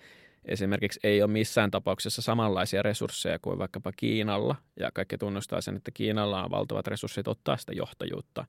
esimerkiksi 0.44 1.00
ei 1.02 1.22
ole 1.22 1.30
missään 1.30 1.70
tapauksessa 1.70 2.22
samanlaisia 2.22 2.82
resursseja 2.82 3.38
kuin 3.38 3.58
vaikkapa 3.58 3.92
Kiinalla. 3.96 4.56
Ja 4.80 4.90
kaikki 4.94 5.18
tunnustaa 5.18 5.60
sen, 5.60 5.76
että 5.76 5.90
Kiinalla 5.94 6.44
on 6.44 6.50
valtavat 6.50 6.86
resurssit 6.86 7.28
ottaa 7.28 7.56
sitä 7.56 7.72
johtajuutta 7.72 8.44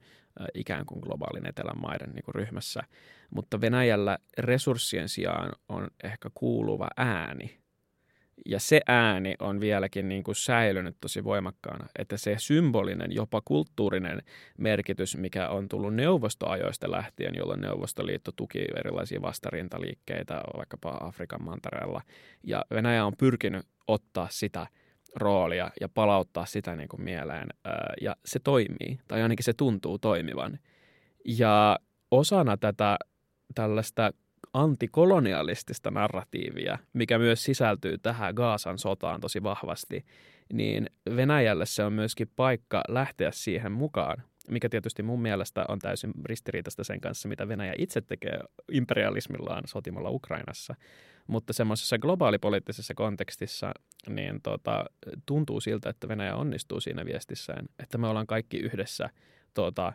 ikään 0.53 0.85
kuin 0.85 0.99
globaalin 0.99 1.47
etelän 1.47 1.81
maiden 1.81 2.09
niin 2.09 2.35
ryhmässä. 2.35 2.81
Mutta 3.29 3.61
Venäjällä 3.61 4.17
resurssien 4.37 5.09
sijaan 5.09 5.51
on 5.69 5.87
ehkä 6.03 6.29
kuuluva 6.33 6.87
ääni 6.97 7.58
ja 8.45 8.59
se 8.59 8.81
ääni 8.87 9.35
on 9.39 9.59
vieläkin 9.59 10.09
niin 10.09 10.23
kuin 10.23 10.35
säilynyt 10.35 10.95
tosi 11.01 11.23
voimakkaana, 11.23 11.87
että 11.99 12.17
se 12.17 12.35
symbolinen, 12.37 13.11
jopa 13.11 13.41
kulttuurinen 13.45 14.21
merkitys, 14.57 15.17
mikä 15.17 15.49
on 15.49 15.69
tullut 15.69 15.95
neuvostoajoista 15.95 16.91
lähtien, 16.91 17.35
jolloin 17.35 17.61
Neuvostoliitto 17.61 18.31
tuki 18.31 18.65
erilaisia 18.75 19.21
vastarintaliikkeitä 19.21 20.41
vaikkapa 20.57 20.97
Afrikan 21.01 21.43
mantereella. 21.43 22.01
Ja 22.43 22.65
Venäjä 22.71 23.05
on 23.05 23.13
pyrkinyt 23.17 23.65
ottaa 23.87 24.27
sitä 24.31 24.67
roolia 25.15 25.71
ja 25.81 25.89
palauttaa 25.89 26.45
sitä 26.45 26.75
niin 26.75 26.89
kuin 26.89 27.01
mieleen. 27.01 27.47
Ja 28.01 28.15
se 28.25 28.39
toimii, 28.39 28.99
tai 29.07 29.21
ainakin 29.21 29.43
se 29.43 29.53
tuntuu 29.53 29.99
toimivan. 29.99 30.59
Ja 31.25 31.79
osana 32.11 32.57
tätä 32.57 32.97
tällaista 33.55 34.11
antikolonialistista 34.53 35.91
narratiivia, 35.91 36.77
mikä 36.93 37.17
myös 37.17 37.43
sisältyy 37.43 37.97
tähän 37.97 38.33
Gaasan 38.35 38.77
sotaan 38.77 39.21
tosi 39.21 39.43
vahvasti, 39.43 40.05
niin 40.53 40.89
Venäjälle 41.15 41.65
se 41.65 41.83
on 41.83 41.93
myöskin 41.93 42.31
paikka 42.35 42.81
lähteä 42.87 43.31
siihen 43.31 43.71
mukaan, 43.71 44.23
mikä 44.49 44.69
tietysti 44.69 45.03
mun 45.03 45.21
mielestä 45.21 45.65
on 45.67 45.79
täysin 45.79 46.11
ristiriitaista 46.25 46.83
sen 46.83 47.01
kanssa, 47.01 47.29
mitä 47.29 47.47
Venäjä 47.47 47.73
itse 47.77 48.01
tekee 48.01 48.39
imperialismillaan 48.71 49.63
sotimalla 49.67 50.09
Ukrainassa. 50.09 50.75
Mutta 51.27 51.53
semmoisessa 51.53 51.97
globaalipoliittisessa 51.97 52.93
kontekstissa 52.93 53.71
niin 54.09 54.41
tota, 54.41 54.85
tuntuu 55.25 55.59
siltä, 55.59 55.89
että 55.89 56.07
Venäjä 56.07 56.35
onnistuu 56.35 56.79
siinä 56.79 57.05
viestissään, 57.05 57.65
että 57.83 57.97
me 57.97 58.07
ollaan 58.07 58.27
kaikki 58.27 58.57
yhdessä 58.57 59.09
tota, 59.53 59.93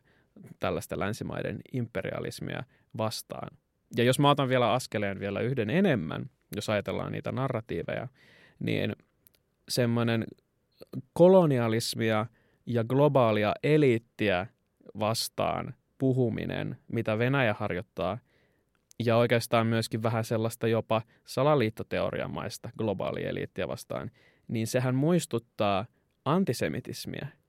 tällaista 0.61 0.99
länsimaiden 0.99 1.61
imperialismia 1.73 2.64
vastaan. 2.99 3.49
Ja 3.97 4.05
jos 4.05 4.18
mä 4.18 4.31
otan 4.31 4.49
vielä 4.49 4.73
askeleen 4.73 5.20
vielä 5.20 5.40
yhden 5.40 5.70
enemmän, 5.70 6.31
jos 6.57 6.70
ajatellaan 6.70 7.12
niitä 7.12 7.33
narratiiveja, 7.33 8.09
niin 8.59 8.97
semmoinen 9.68 10.25
kolonialismia 11.12 12.27
ja 12.66 12.85
globaalia 12.85 13.55
eliittiä 13.62 14.47
vastaan 14.99 15.75
puhuminen, 15.99 16.77
mitä 16.92 17.18
Venäjä 17.18 17.55
harjoittaa, 17.59 18.18
ja 19.05 19.16
oikeastaan 19.16 19.66
myöskin 19.66 20.03
vähän 20.03 20.25
sellaista 20.25 20.68
jopa 20.68 21.03
salaliittoteoriamaista 21.27 22.70
globaalia 22.79 23.29
eliittiä 23.29 23.68
vastaan, 23.68 24.11
niin 24.49 24.66
sehän 24.66 24.94
muistuttaa 24.94 25.87
antisemitismiä– 26.25 27.29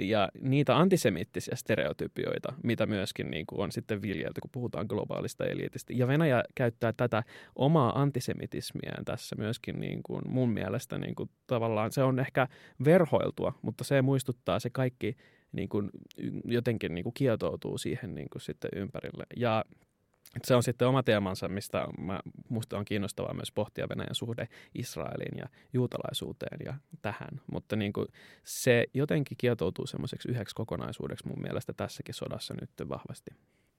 ja 0.00 0.28
niitä 0.40 0.76
antisemittisiä 0.76 1.56
stereotypioita, 1.56 2.52
mitä 2.62 2.86
myöskin 2.86 3.30
niin 3.30 3.46
kuin 3.46 3.60
on 3.60 3.72
sitten 3.72 4.02
viljelty, 4.02 4.40
kun 4.40 4.50
puhutaan 4.52 4.86
globaalista 4.86 5.46
eliitistä. 5.46 5.92
Ja 5.96 6.08
Venäjä 6.08 6.44
käyttää 6.54 6.92
tätä 6.92 7.22
omaa 7.56 8.02
antisemitismiään 8.02 9.04
tässä 9.04 9.36
myöskin 9.36 9.80
niin 9.80 10.02
kuin 10.02 10.22
mun 10.26 10.50
mielestä 10.50 10.98
niin 10.98 11.14
kuin 11.14 11.30
tavallaan 11.46 11.92
se 11.92 12.02
on 12.02 12.18
ehkä 12.18 12.48
verhoiltua, 12.84 13.58
mutta 13.62 13.84
se 13.84 14.02
muistuttaa 14.02 14.60
se 14.60 14.70
kaikki 14.70 15.16
niin 15.52 15.68
kuin 15.68 15.90
jotenkin 16.44 16.94
niin 16.94 17.04
kuin 17.04 17.14
kietoutuu 17.14 17.78
siihen 17.78 18.14
niin 18.14 18.28
kuin 18.32 18.42
sitten 18.42 18.70
ympärille. 18.76 19.24
Ja 19.36 19.64
se 20.44 20.54
on 20.54 20.62
sitten 20.62 20.88
oma 20.88 21.02
teemansa, 21.02 21.48
mistä 21.48 21.86
mä, 21.98 22.20
musta 22.48 22.78
on 22.78 22.84
kiinnostavaa 22.84 23.34
myös 23.34 23.52
pohtia 23.52 23.88
Venäjän 23.88 24.14
suhde 24.14 24.48
Israeliin 24.74 25.38
ja 25.38 25.46
juutalaisuuteen 25.72 26.58
ja 26.64 26.74
tähän. 27.02 27.40
Mutta 27.52 27.76
niin 27.76 27.92
kuin 27.92 28.06
se 28.44 28.86
jotenkin 28.94 29.36
kietoutuu 29.36 29.86
semmoiseksi 29.86 30.28
yhdeksi 30.28 30.54
kokonaisuudeksi 30.54 31.28
mun 31.28 31.42
mielestä 31.42 31.72
tässäkin 31.72 32.14
sodassa 32.14 32.54
nyt 32.60 32.88
vahvasti. 32.88 33.30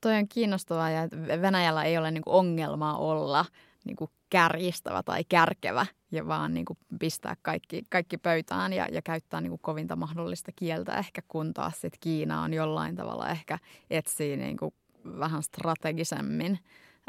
Toi 0.02 0.16
on 0.16 0.28
kiinnostavaa 0.28 0.90
ja 0.90 1.08
Venäjällä 1.42 1.84
ei 1.84 1.98
ole 1.98 2.12
niin 2.12 2.24
kuin 2.24 2.34
ongelmaa 2.34 2.98
olla 2.98 3.46
niin 3.86 3.96
kuin 3.96 4.10
kärjistävä 4.30 5.04
tai 5.04 5.24
kärkevä 5.30 5.86
ja 6.12 6.28
vaan 6.28 6.54
niin 6.54 6.66
kuin 6.66 6.78
pistää 7.00 7.36
kaikki, 7.42 7.84
kaikki 7.90 8.18
pöytään 8.18 8.74
ja, 8.74 8.88
ja 8.92 9.02
käyttää 9.02 9.42
niin 9.42 9.50
kuin 9.50 9.62
kovinta 9.62 9.96
mahdollista 9.96 10.52
kieltä 10.56 10.98
ehkä, 10.98 11.22
kun 11.28 11.54
taas 11.54 11.82
sit 11.82 11.94
Kiina 12.00 12.42
on 12.42 12.54
jollain 12.54 12.96
tavalla 12.96 13.30
ehkä 13.30 13.60
etsii 13.90 14.38
niin 14.38 14.58
kuin 14.58 14.74
vähän 15.06 15.44
strategisemmin 15.44 16.60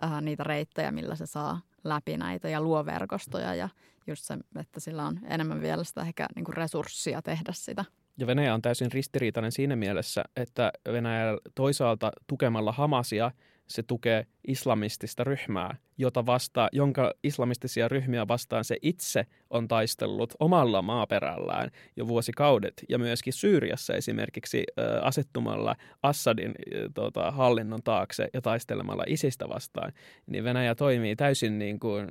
äh, 0.04 0.22
niitä 0.22 0.44
reittejä, 0.44 0.90
millä 0.90 1.16
se 1.16 1.26
saa 1.26 1.60
läpi 1.84 2.16
näitä 2.16 2.48
ja 2.48 2.60
luo 2.60 2.86
verkostoja 2.86 3.54
ja 3.54 3.68
just 4.06 4.24
se, 4.24 4.38
että 4.60 4.80
sillä 4.80 5.06
on 5.06 5.20
enemmän 5.24 5.60
vielä 5.60 5.84
sitä 5.84 6.00
ehkä 6.00 6.26
niin 6.34 6.44
kuin 6.44 6.56
resurssia 6.56 7.22
tehdä 7.22 7.52
sitä. 7.52 7.84
Ja 8.18 8.26
Venäjä 8.26 8.54
on 8.54 8.62
täysin 8.62 8.92
ristiriitainen 8.92 9.52
siinä 9.52 9.76
mielessä, 9.76 10.24
että 10.36 10.72
Venäjä 10.92 11.38
toisaalta 11.54 12.12
tukemalla 12.26 12.72
Hamasia– 12.72 13.30
se 13.66 13.82
tukee 13.82 14.26
islamistista 14.48 15.24
ryhmää, 15.24 15.76
jota 15.98 16.26
vastaan, 16.26 16.68
jonka 16.72 17.12
islamistisia 17.24 17.88
ryhmiä 17.88 18.28
vastaan 18.28 18.64
se 18.64 18.76
itse 18.82 19.26
on 19.50 19.68
taistellut 19.68 20.34
omalla 20.40 20.82
maaperällään 20.82 21.70
jo 21.96 22.08
vuosikaudet. 22.08 22.74
Ja 22.88 22.98
myöskin 22.98 23.32
Syyriassa 23.32 23.94
esimerkiksi 23.94 24.64
äh, 24.78 25.06
asettumalla 25.06 25.76
Assadin 26.02 26.50
äh, 26.50 26.82
tota, 26.94 27.30
hallinnon 27.30 27.82
taakse 27.82 28.28
ja 28.34 28.40
taistelemalla 28.40 29.04
isistä 29.06 29.48
vastaan, 29.48 29.92
niin 30.26 30.44
Venäjä 30.44 30.74
toimii 30.74 31.16
täysin 31.16 31.58
niin 31.58 31.80
kuin, 31.80 32.06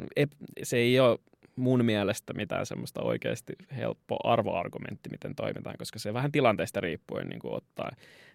se 0.63 0.77
ei 0.77 0.99
ole 0.99 1.19
mun 1.55 1.85
mielestä 1.85 2.33
mitään 2.33 2.65
semmoista 2.65 3.01
oikeasti 3.01 3.53
helppo 3.75 4.17
arvoargumentti, 4.23 5.09
miten 5.09 5.35
toimitaan, 5.35 5.75
koska 5.77 5.99
se 5.99 6.13
vähän 6.13 6.31
tilanteesta 6.31 6.81
riippuen 6.81 7.27
niin 7.27 7.39
kuin 7.39 7.53
ottaa 7.53 7.91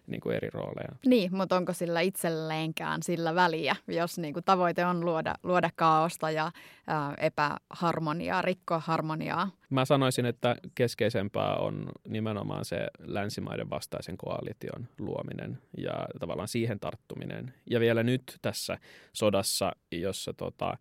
niin 0.07 0.21
kuin 0.21 0.35
eri 0.35 0.49
rooleja. 0.49 0.95
Niin, 1.05 1.35
mutta 1.35 1.55
onko 1.55 1.73
sillä 1.73 2.01
itselleenkään 2.01 3.03
sillä 3.03 3.35
väliä, 3.35 3.75
jos 3.87 4.17
niin 4.17 4.33
kuin 4.33 4.43
tavoite 4.43 4.85
on 4.85 5.05
luoda, 5.05 5.35
luoda 5.43 5.69
kaaosta 5.75 6.31
ja 6.31 6.51
ää, 6.87 7.13
epäharmoniaa, 7.17 8.41
rikkoa 8.41 8.79
harmoniaa? 8.79 9.49
Mä 9.69 9.85
sanoisin, 9.85 10.25
että 10.25 10.55
keskeisempää 10.75 11.55
on 11.55 11.85
nimenomaan 12.07 12.65
se 12.65 12.87
länsimaiden 12.99 13.69
vastaisen 13.69 14.17
koalition 14.17 14.87
luominen 14.99 15.57
ja 15.77 16.07
tavallaan 16.19 16.47
siihen 16.47 16.79
tarttuminen. 16.79 17.53
Ja 17.69 17.79
vielä 17.79 18.03
nyt 18.03 18.37
tässä 18.41 18.77
sodassa, 19.13 19.71
jossa 19.91 20.33
tota, 20.33 20.77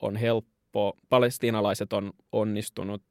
on 0.00 0.16
helppo 0.16 0.59
helppo. 0.70 0.98
Palestiinalaiset 1.08 1.92
on 1.92 2.12
onnistunut 2.32 3.02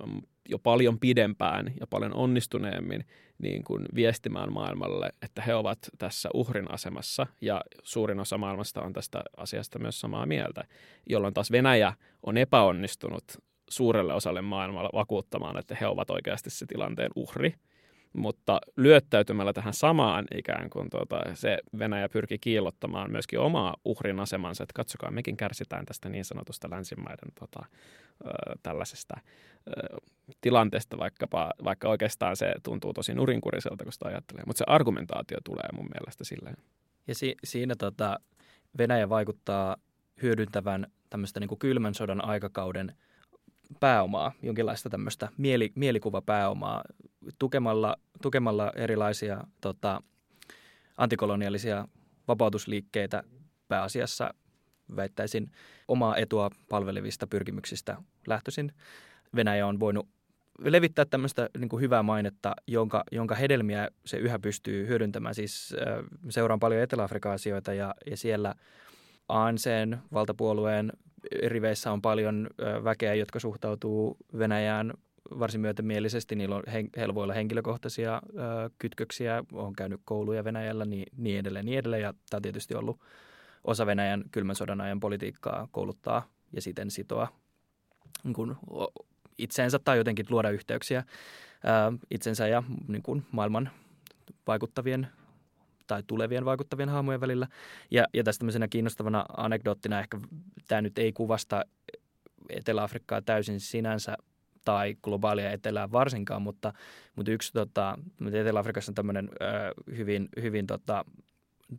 ähm, 0.00 0.18
jo 0.48 0.58
paljon 0.58 0.98
pidempään 0.98 1.72
ja 1.80 1.86
paljon 1.86 2.14
onnistuneemmin 2.14 3.04
niin 3.38 3.64
kuin 3.64 3.86
viestimään 3.94 4.52
maailmalle, 4.52 5.10
että 5.22 5.42
he 5.42 5.54
ovat 5.54 5.78
tässä 5.98 6.28
uhrin 6.34 6.70
asemassa 6.70 7.26
ja 7.40 7.60
suurin 7.82 8.20
osa 8.20 8.38
maailmasta 8.38 8.82
on 8.82 8.92
tästä 8.92 9.22
asiasta 9.36 9.78
myös 9.78 10.00
samaa 10.00 10.26
mieltä, 10.26 10.64
jolloin 11.08 11.34
taas 11.34 11.50
Venäjä 11.50 11.94
on 12.22 12.36
epäonnistunut 12.36 13.24
suurelle 13.70 14.14
osalle 14.14 14.42
maailmalla 14.42 14.90
vakuuttamaan, 14.94 15.58
että 15.58 15.76
he 15.80 15.86
ovat 15.86 16.10
oikeasti 16.10 16.50
se 16.50 16.66
tilanteen 16.66 17.10
uhri– 17.16 17.54
mutta 18.14 18.60
lyöttäytymällä 18.76 19.52
tähän 19.52 19.74
samaan 19.74 20.24
ikään 20.38 20.70
kuin 20.70 20.90
tuota, 20.90 21.20
se 21.34 21.58
Venäjä 21.78 22.08
pyrki 22.08 22.38
kiillottamaan 22.38 23.12
myöskin 23.12 23.38
omaa 23.38 23.76
uhrin 23.84 24.20
asemansa, 24.20 24.62
että 24.62 24.74
katsokaa, 24.74 25.10
mekin 25.10 25.36
kärsitään 25.36 25.86
tästä 25.86 26.08
niin 26.08 26.24
sanotusta 26.24 26.70
länsimaiden 26.70 27.32
tota, 27.40 27.64
tällaisesta 28.62 29.14
tilanteesta, 30.40 30.98
vaikkapa, 30.98 31.50
vaikka 31.64 31.88
oikeastaan 31.88 32.36
se 32.36 32.54
tuntuu 32.62 32.92
tosi 32.92 33.14
nurinkuriselta, 33.14 33.84
kun 33.84 33.92
sitä 33.92 34.08
ajattelee. 34.08 34.42
Mutta 34.46 34.58
se 34.58 34.64
argumentaatio 34.68 35.38
tulee 35.44 35.68
mun 35.72 35.88
mielestä 35.94 36.24
silleen. 36.24 36.56
Ja 37.06 37.14
si- 37.14 37.36
siinä 37.44 37.74
tota, 37.78 38.18
Venäjä 38.78 39.08
vaikuttaa 39.08 39.76
hyödyntävän 40.22 40.86
tämmöistä 41.10 41.40
niin 41.40 41.48
kuin 41.48 41.58
kylmän 41.58 41.94
sodan 41.94 42.24
aikakauden– 42.24 42.92
pääomaa, 43.80 44.32
jonkinlaista 44.42 44.90
tämmöistä 44.90 45.28
mieli, 45.36 45.72
mielikuvapääomaa 45.74 46.82
tukemalla, 47.38 47.96
tukemalla 48.22 48.72
erilaisia 48.76 49.44
tota, 49.60 50.02
antikolonialisia 50.96 51.88
vapautusliikkeitä 52.28 53.22
pääasiassa 53.68 54.34
väittäisin 54.96 55.50
omaa 55.88 56.16
etua 56.16 56.50
palvelevista 56.68 57.26
pyrkimyksistä 57.26 57.96
lähtöisin. 58.26 58.72
Venäjä 59.36 59.66
on 59.66 59.80
voinut 59.80 60.08
levittää 60.58 61.04
tämmöistä 61.04 61.48
niin 61.58 61.68
kuin 61.68 61.80
hyvää 61.80 62.02
mainetta, 62.02 62.54
jonka, 62.66 63.04
jonka 63.12 63.34
hedelmiä 63.34 63.88
se 64.06 64.16
yhä 64.16 64.38
pystyy 64.38 64.86
hyödyntämään. 64.86 65.34
Siis 65.34 65.74
seuraan 66.28 66.60
paljon 66.60 66.82
Etelä-Afrikan 66.82 67.32
asioita 67.32 67.74
ja, 67.74 67.94
ja 68.10 68.16
siellä 68.16 68.54
ANCn 69.28 69.96
valtapuolueen 70.12 70.92
riveissä 71.46 71.92
on 71.92 72.02
paljon 72.02 72.50
väkeä, 72.84 73.14
jotka 73.14 73.40
suhtautuu 73.40 74.16
Venäjään 74.38 74.92
varsin 75.38 75.60
myötämielisesti. 75.60 76.36
Niillä 76.36 76.56
on, 76.56 76.62
heillä 76.96 77.14
voi 77.14 77.22
olla 77.22 77.34
henkilökohtaisia 77.34 78.22
kytköksiä, 78.78 79.44
on 79.52 79.72
käynyt 79.72 80.00
kouluja 80.04 80.44
Venäjällä, 80.44 80.84
niin, 80.84 81.06
niin 81.16 81.38
edelleen, 81.38 81.64
niin 81.64 81.78
edelleen. 81.78 82.02
Ja 82.02 82.14
tämä 82.30 82.38
on 82.38 82.42
tietysti 82.42 82.74
ollut 82.74 83.00
osa 83.64 83.86
Venäjän 83.86 84.24
kylmän 84.30 84.56
sodan 84.56 84.80
ajan 84.80 85.00
politiikkaa 85.00 85.68
kouluttaa 85.72 86.28
ja 86.52 86.62
siten 86.62 86.90
sitoa 86.90 87.28
niin 88.24 88.34
kuin 88.34 88.56
itseensä 89.38 89.78
tai 89.78 89.98
jotenkin 89.98 90.26
luoda 90.30 90.50
yhteyksiä 90.50 91.04
itsensä 92.10 92.48
ja 92.48 92.62
niin 92.88 93.02
kuin 93.02 93.26
maailman 93.30 93.70
vaikuttavien 94.46 95.08
tai 95.86 96.02
tulevien 96.06 96.44
vaikuttavien 96.44 96.88
hahmojen 96.88 97.20
välillä. 97.20 97.46
Ja, 97.90 98.04
ja 98.14 98.24
tästä 98.24 98.38
tämmöisenä 98.38 98.68
kiinnostavana 98.68 99.24
anekdoottina 99.36 100.00
ehkä 100.00 100.18
tämä 100.68 100.82
nyt 100.82 100.98
ei 100.98 101.12
kuvasta 101.12 101.64
Etelä-Afrikkaa 102.48 103.22
täysin 103.22 103.60
sinänsä 103.60 104.16
tai 104.64 104.96
globaalia 105.02 105.52
etelää 105.52 105.92
varsinkaan, 105.92 106.42
mutta, 106.42 106.72
mutta 107.16 107.32
yksi 107.32 107.52
tota, 107.52 107.98
Etelä-Afrikassa 108.26 108.90
on 108.90 108.94
tämmöinen 108.94 109.28
ö, 109.28 109.46
hyvin, 109.96 110.28
hyvin 110.42 110.66
tota, 110.66 111.04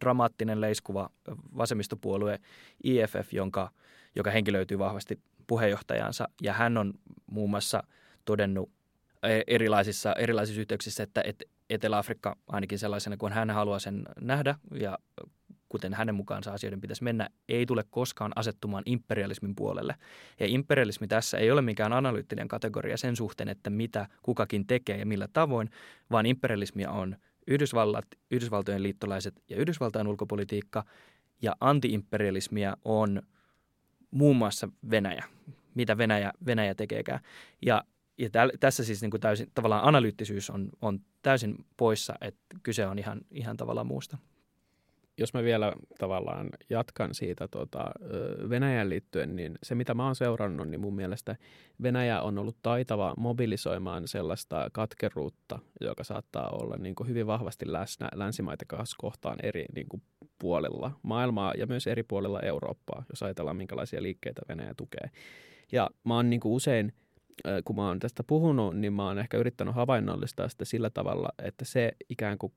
dramaattinen 0.02 0.62
leiskuva 0.62 1.10
vasemmistopuolue 1.58 2.40
IFF, 2.84 3.34
jonka, 3.34 3.72
joka 4.16 4.32
henkilöityy 4.32 4.80
vahvasti 4.80 5.20
puheenjohtajansa 5.48 6.28
ja 6.42 6.54
hän 6.54 6.78
on 6.78 6.94
muun 7.32 7.50
muassa 7.50 7.84
todennut 8.26 8.72
e, 9.24 9.42
erilaisissa, 9.48 10.14
erilaisissa 10.14 10.62
yhteyksissä, 10.62 11.04
että, 11.04 11.22
että 11.26 11.46
Etelä-Afrikka 11.70 12.38
ainakin 12.48 12.80
sellaisena 12.80 13.18
kuin 13.18 13.34
hän 13.34 13.50
haluaa 13.50 13.80
sen 13.80 14.04
nähdä 14.22 14.56
ja 14.74 14.98
kuten 15.70 15.94
hänen 15.94 16.16
mukaansa 16.16 16.54
asioiden 16.54 16.82
pitäisi 16.82 17.04
mennä, 17.04 17.30
ei 17.50 17.66
tule 17.66 17.84
koskaan 17.90 18.32
asettumaan 18.36 18.84
imperialismin 18.86 19.56
puolelle. 19.56 19.96
Ja 20.40 20.46
imperialismi 20.48 21.08
tässä 21.08 21.38
ei 21.38 21.52
ole 21.52 21.62
mikään 21.62 21.94
analyyttinen 21.94 22.48
kategoria 22.48 22.98
sen 22.98 23.16
suhteen, 23.16 23.50
että 23.50 23.70
mitä 23.70 24.08
kukakin 24.22 24.68
tekee 24.68 24.98
ja 24.98 25.06
millä 25.06 25.28
tavoin, 25.34 25.70
vaan 26.12 26.26
imperialismia 26.26 26.92
on 26.92 27.16
Yhdysvallat, 27.48 28.06
Yhdysvaltojen 28.32 28.84
liittolaiset 28.84 29.44
ja 29.50 29.58
Yhdysvaltain 29.58 30.08
ulkopolitiikka 30.08 30.86
ja 31.42 31.56
antiimperialismia 31.60 32.78
on 32.86 33.22
muun 34.12 34.36
muassa 34.36 34.70
Venäjä, 34.90 35.24
mitä 35.76 35.98
Venäjä, 35.98 36.32
Venäjä 36.46 36.76
tekeekään. 36.76 37.20
Ja 37.62 37.84
ja 38.18 38.30
täl, 38.30 38.52
tässä 38.60 38.84
siis 38.84 39.02
niin 39.02 39.12
kuin 39.12 39.22
täysin, 39.22 39.52
tavallaan 39.54 39.84
analyyttisyys 39.84 40.50
on, 40.50 40.70
on 40.82 41.00
täysin 41.22 41.56
poissa, 41.78 42.14
että 42.22 42.42
kyse 42.64 42.88
on 42.88 43.00
ihan, 43.00 43.22
ihan 43.32 43.58
tavallaan 43.58 43.88
muusta. 43.88 44.18
Jos 45.18 45.34
mä 45.34 45.44
vielä 45.44 45.74
tavallaan 46.00 46.50
jatkan 46.70 47.14
siitä 47.14 47.48
tota, 47.48 47.92
Venäjän 48.50 48.90
liittyen, 48.90 49.36
niin 49.36 49.58
se 49.64 49.76
mitä 49.76 49.94
mä 49.94 50.06
oon 50.06 50.16
seurannut, 50.16 50.70
niin 50.70 50.82
mun 50.82 50.96
mielestä 50.96 51.36
Venäjä 51.82 52.22
on 52.22 52.38
ollut 52.38 52.58
taitava 52.62 53.14
mobilisoimaan 53.18 54.08
sellaista 54.08 54.70
katkeruutta, 54.74 55.60
joka 55.82 56.04
saattaa 56.04 56.50
olla 56.50 56.78
niin 56.78 56.96
kuin 56.96 57.10
hyvin 57.10 57.28
vahvasti 57.28 57.72
läsnä 57.72 58.10
länsimaita 58.16 58.66
kohtaan 58.98 59.38
eri 59.44 59.66
niin 59.76 59.90
kuin 59.90 60.04
puolilla 60.40 60.92
maailmaa 61.04 61.54
ja 61.58 61.68
myös 61.68 61.88
eri 61.88 62.04
puolilla 62.04 62.42
Eurooppaa, 62.42 63.06
jos 63.10 63.24
ajatellaan 63.24 63.58
minkälaisia 63.58 64.02
liikkeitä 64.02 64.42
Venäjä 64.50 64.74
tukee. 64.78 65.10
Ja 65.72 65.90
mä 66.04 66.16
oon 66.16 66.30
niin 66.30 66.40
kuin 66.40 66.54
usein– 66.54 66.94
kun 67.66 67.76
mä 67.76 67.88
oon 67.88 68.00
tästä 68.00 68.24
puhunut, 68.24 68.78
niin 68.78 68.94
mä 68.94 69.06
oon 69.06 69.20
ehkä 69.20 69.38
yrittänyt 69.38 69.76
havainnollistaa 69.76 70.50
sitä 70.50 70.66
sillä 70.66 70.90
tavalla, 70.90 71.30
että 71.44 71.66
se 71.66 71.92
ikään 72.10 72.38
kuin 72.38 72.54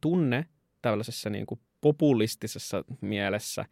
tunne 0.00 0.46
tällaisessa 0.82 1.30
niin 1.30 1.46
kuin 1.46 1.60
populistisessa 1.80 2.84
mielessä, 3.00 3.64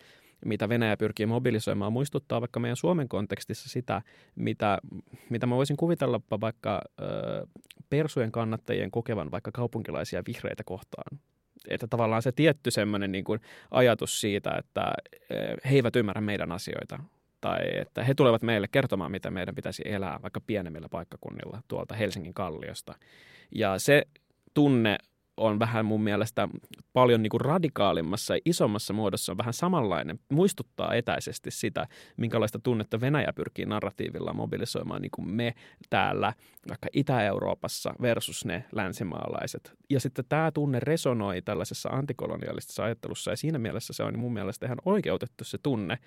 mitä 0.44 0.68
Venäjä 0.68 0.96
pyrkii 0.96 1.26
mobilisoimaan, 1.26 1.92
muistuttaa 1.92 2.40
vaikka 2.40 2.60
meidän 2.60 2.76
Suomen 2.76 3.08
kontekstissa 3.08 3.68
sitä, 3.68 4.02
mitä, 4.34 4.78
mitä 5.30 5.46
mä 5.46 5.56
voisin 5.56 5.76
kuvitella 5.76 6.20
vaikka 6.40 6.82
ö, 7.00 7.46
persujen 7.90 8.32
kannattajien 8.32 8.90
kokevan 8.90 9.30
vaikka 9.30 9.50
kaupunkilaisia 9.52 10.22
vihreitä 10.26 10.64
kohtaan. 10.64 11.18
Että 11.68 11.86
tavallaan 11.86 12.22
se 12.22 12.32
tietty 12.32 12.70
semmoinen 12.70 13.12
niin 13.12 13.24
kuin 13.24 13.40
ajatus 13.70 14.20
siitä, 14.20 14.56
että 14.58 14.92
he 15.64 15.74
eivät 15.74 15.96
ymmärrä 15.96 16.20
meidän 16.20 16.52
asioita, 16.52 16.98
tai 17.44 17.78
että 17.80 18.04
he 18.04 18.14
tulevat 18.14 18.42
meille 18.42 18.68
kertomaan, 18.72 19.10
mitä 19.10 19.30
meidän 19.30 19.54
pitäisi 19.54 19.82
elää 19.84 20.18
vaikka 20.22 20.40
pienemmillä 20.40 20.88
paikkakunnilla 20.88 21.62
tuolta 21.68 21.94
Helsingin 21.94 22.34
kalliosta. 22.34 22.94
Ja 23.54 23.78
se 23.78 24.02
tunne 24.54 24.98
on 25.36 25.58
vähän 25.58 25.86
mun 25.86 26.02
mielestä 26.02 26.48
paljon 26.92 27.22
niin 27.22 27.30
kuin 27.30 27.40
radikaalimmassa 27.40 28.34
ja 28.34 28.40
isommassa 28.44 28.92
muodossa 28.92 29.32
on 29.32 29.38
vähän 29.38 29.52
samanlainen. 29.52 30.18
Muistuttaa 30.32 30.94
etäisesti 30.94 31.50
sitä, 31.50 31.86
minkälaista 32.16 32.58
tunnetta 32.58 33.00
Venäjä 33.00 33.32
pyrkii 33.32 33.66
narratiivilla 33.66 34.32
mobilisoimaan 34.32 35.02
niin 35.02 35.10
kuin 35.14 35.28
me 35.28 35.54
täällä 35.90 36.32
vaikka 36.68 36.88
Itä-Euroopassa 36.92 37.94
versus 38.02 38.44
ne 38.44 38.64
länsimaalaiset. 38.72 39.72
Ja 39.90 40.00
sitten 40.00 40.24
tämä 40.28 40.50
tunne 40.52 40.80
resonoi 40.80 41.42
tällaisessa 41.42 41.88
antikolonialistisessa 41.88 42.84
ajattelussa 42.84 43.30
ja 43.30 43.36
siinä 43.36 43.58
mielessä 43.58 43.92
se 43.92 44.02
on 44.02 44.18
mun 44.18 44.32
mielestä 44.32 44.66
ihan 44.66 44.78
oikeutettu 44.84 45.44
se 45.44 45.58
tunne, 45.62 45.98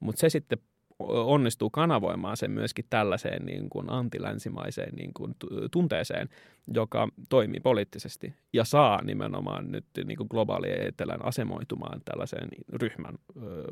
mutta 0.00 0.20
se 0.20 0.28
sitten 0.28 0.58
onnistuu 0.98 1.70
kanavoimaan 1.70 2.36
sen 2.36 2.50
myöskin 2.50 2.84
tällaiseen 2.90 3.46
niin 3.46 3.70
kuin 3.70 3.92
antilänsimaiseen 3.92 4.94
niin 4.94 5.14
kuin 5.14 5.36
tunteeseen, 5.70 6.28
joka 6.74 7.08
toimii 7.28 7.60
poliittisesti 7.60 8.34
ja 8.52 8.64
saa 8.64 9.02
nimenomaan 9.02 9.72
nyt 9.72 9.86
niin 10.04 10.16
kuin 10.16 10.26
globaali 10.30 10.86
etelän 10.86 11.24
asemoitumaan 11.24 12.00
tällaiseen 12.04 12.48
ryhmän, 12.72 13.14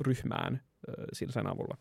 ryhmään 0.00 0.60
sillä 1.12 1.32
sen 1.32 1.46
avulla. 1.46 1.76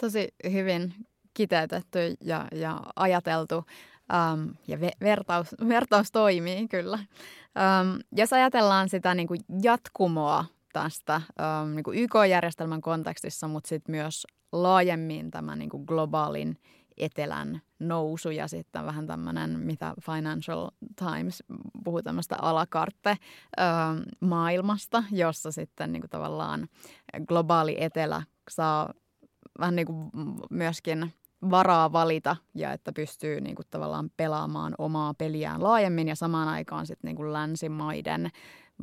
Tosi 0.00 0.28
hyvin 0.52 0.94
kiteytetty 1.34 2.14
ja, 2.20 2.48
ja 2.52 2.80
ajateltu 2.96 3.56
um, 3.56 4.54
ja 4.68 4.76
ve- 4.76 4.96
vertaus, 5.00 5.54
vertaus 5.68 6.12
toimii 6.12 6.68
kyllä. 6.68 6.98
Um, 6.98 8.00
jos 8.12 8.32
ajatellaan 8.32 8.88
sitä 8.88 9.14
niin 9.14 9.28
kuin 9.28 9.40
jatkumoa 9.62 10.44
tästä 10.72 11.16
um, 11.16 11.74
niin 11.74 12.02
YK-järjestelmän 12.02 12.80
kontekstissa, 12.80 13.48
mutta 13.48 13.68
sitten 13.68 13.94
myös 13.94 14.26
laajemmin 14.52 15.30
tämän 15.30 15.58
niin 15.58 15.70
kuin 15.70 15.84
globaalin 15.84 16.58
etelän 16.96 17.62
nousu 17.78 18.30
ja 18.30 18.48
sitten 18.48 18.86
vähän 18.86 19.06
tämmöinen, 19.06 19.60
mitä 19.60 19.94
Financial 20.00 20.70
Times 20.96 21.42
puhuu 21.84 22.02
tämmöistä 22.02 22.36
alakarte 22.42 23.16
maailmasta, 24.20 25.04
jossa 25.12 25.52
sitten 25.52 25.92
niin 25.92 26.00
kuin 26.00 26.10
tavallaan 26.10 26.68
globaali 27.26 27.76
etelä 27.80 28.22
saa 28.50 28.94
vähän 29.58 29.76
niin 29.76 29.86
kuin 29.86 30.10
myöskin 30.50 31.12
varaa 31.50 31.92
valita 31.92 32.36
ja 32.54 32.72
että 32.72 32.92
pystyy 32.92 33.40
niin 33.40 33.56
kuin 33.56 33.66
tavallaan 33.70 34.10
pelaamaan 34.16 34.74
omaa 34.78 35.14
peliään 35.14 35.62
laajemmin 35.62 36.08
ja 36.08 36.16
samaan 36.16 36.48
aikaan 36.48 36.86
sitten 36.86 37.08
niin 37.08 37.16
kuin 37.16 37.32
länsimaiden 37.32 38.30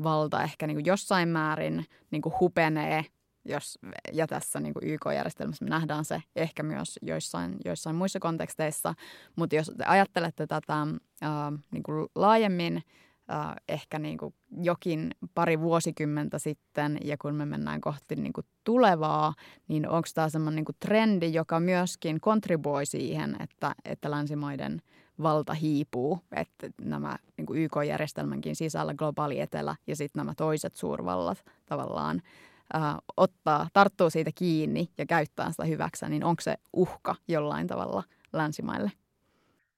valta 0.03 0.43
ehkä 0.43 0.67
niin 0.67 0.75
kuin 0.75 0.85
jossain 0.85 1.29
määrin 1.29 1.85
niin 2.11 2.21
kuin 2.21 2.33
hupenee 2.39 3.05
jos, 3.45 3.79
ja 4.13 4.27
tässä 4.27 4.59
niin 4.59 4.73
YK-järjestelmässä 4.81 5.65
me 5.65 5.69
nähdään 5.69 6.05
se 6.05 6.23
ehkä 6.35 6.63
myös 6.63 6.99
joissain, 7.01 7.55
joissain 7.65 7.95
muissa 7.95 8.19
konteksteissa, 8.19 8.93
mutta 9.35 9.55
jos 9.55 9.71
te 9.77 9.83
ajattelette 9.85 10.47
tätä 10.47 10.87
ää, 11.21 11.51
niin 11.71 11.83
kuin 11.83 12.07
laajemmin, 12.15 12.83
ää, 13.27 13.55
ehkä 13.69 13.99
niin 13.99 14.17
kuin 14.17 14.33
jokin 14.61 15.11
pari 15.35 15.59
vuosikymmentä 15.59 16.39
sitten 16.39 16.97
ja 17.03 17.17
kun 17.17 17.35
me 17.35 17.45
mennään 17.45 17.81
kohti 17.81 18.15
niin 18.15 18.33
kuin 18.33 18.45
tulevaa, 18.63 19.33
niin 19.67 19.89
onko 19.89 20.07
tämä 20.13 20.29
semmoinen 20.29 20.63
niin 20.67 20.77
trendi, 20.79 21.33
joka 21.33 21.59
myöskin 21.59 22.21
kontribuoi 22.21 22.85
siihen, 22.85 23.37
että, 23.39 23.75
että 23.85 24.11
länsimaiden 24.11 24.81
valta 25.21 25.53
hiipuu, 25.53 26.19
että 26.31 26.69
nämä 26.81 27.17
niin 27.37 27.45
kuin 27.45 27.61
YK-järjestelmänkin 27.61 28.55
sisällä 28.55 28.93
globaali 28.93 29.39
etelä 29.39 29.75
ja 29.87 29.95
sitten 29.95 30.19
nämä 30.19 30.33
toiset 30.35 30.75
suurvallat 30.75 31.45
tavallaan– 31.65 32.21
äh, 32.75 32.95
ottaa, 33.17 33.67
tarttuu 33.73 34.09
siitä 34.09 34.31
kiinni 34.35 34.89
ja 34.97 35.05
käyttää 35.05 35.51
sitä 35.51 35.65
hyväksi, 35.65 36.05
niin 36.09 36.23
onko 36.23 36.41
se 36.41 36.55
uhka 36.73 37.15
jollain 37.27 37.67
tavalla 37.67 38.03
länsimaille? 38.33 38.91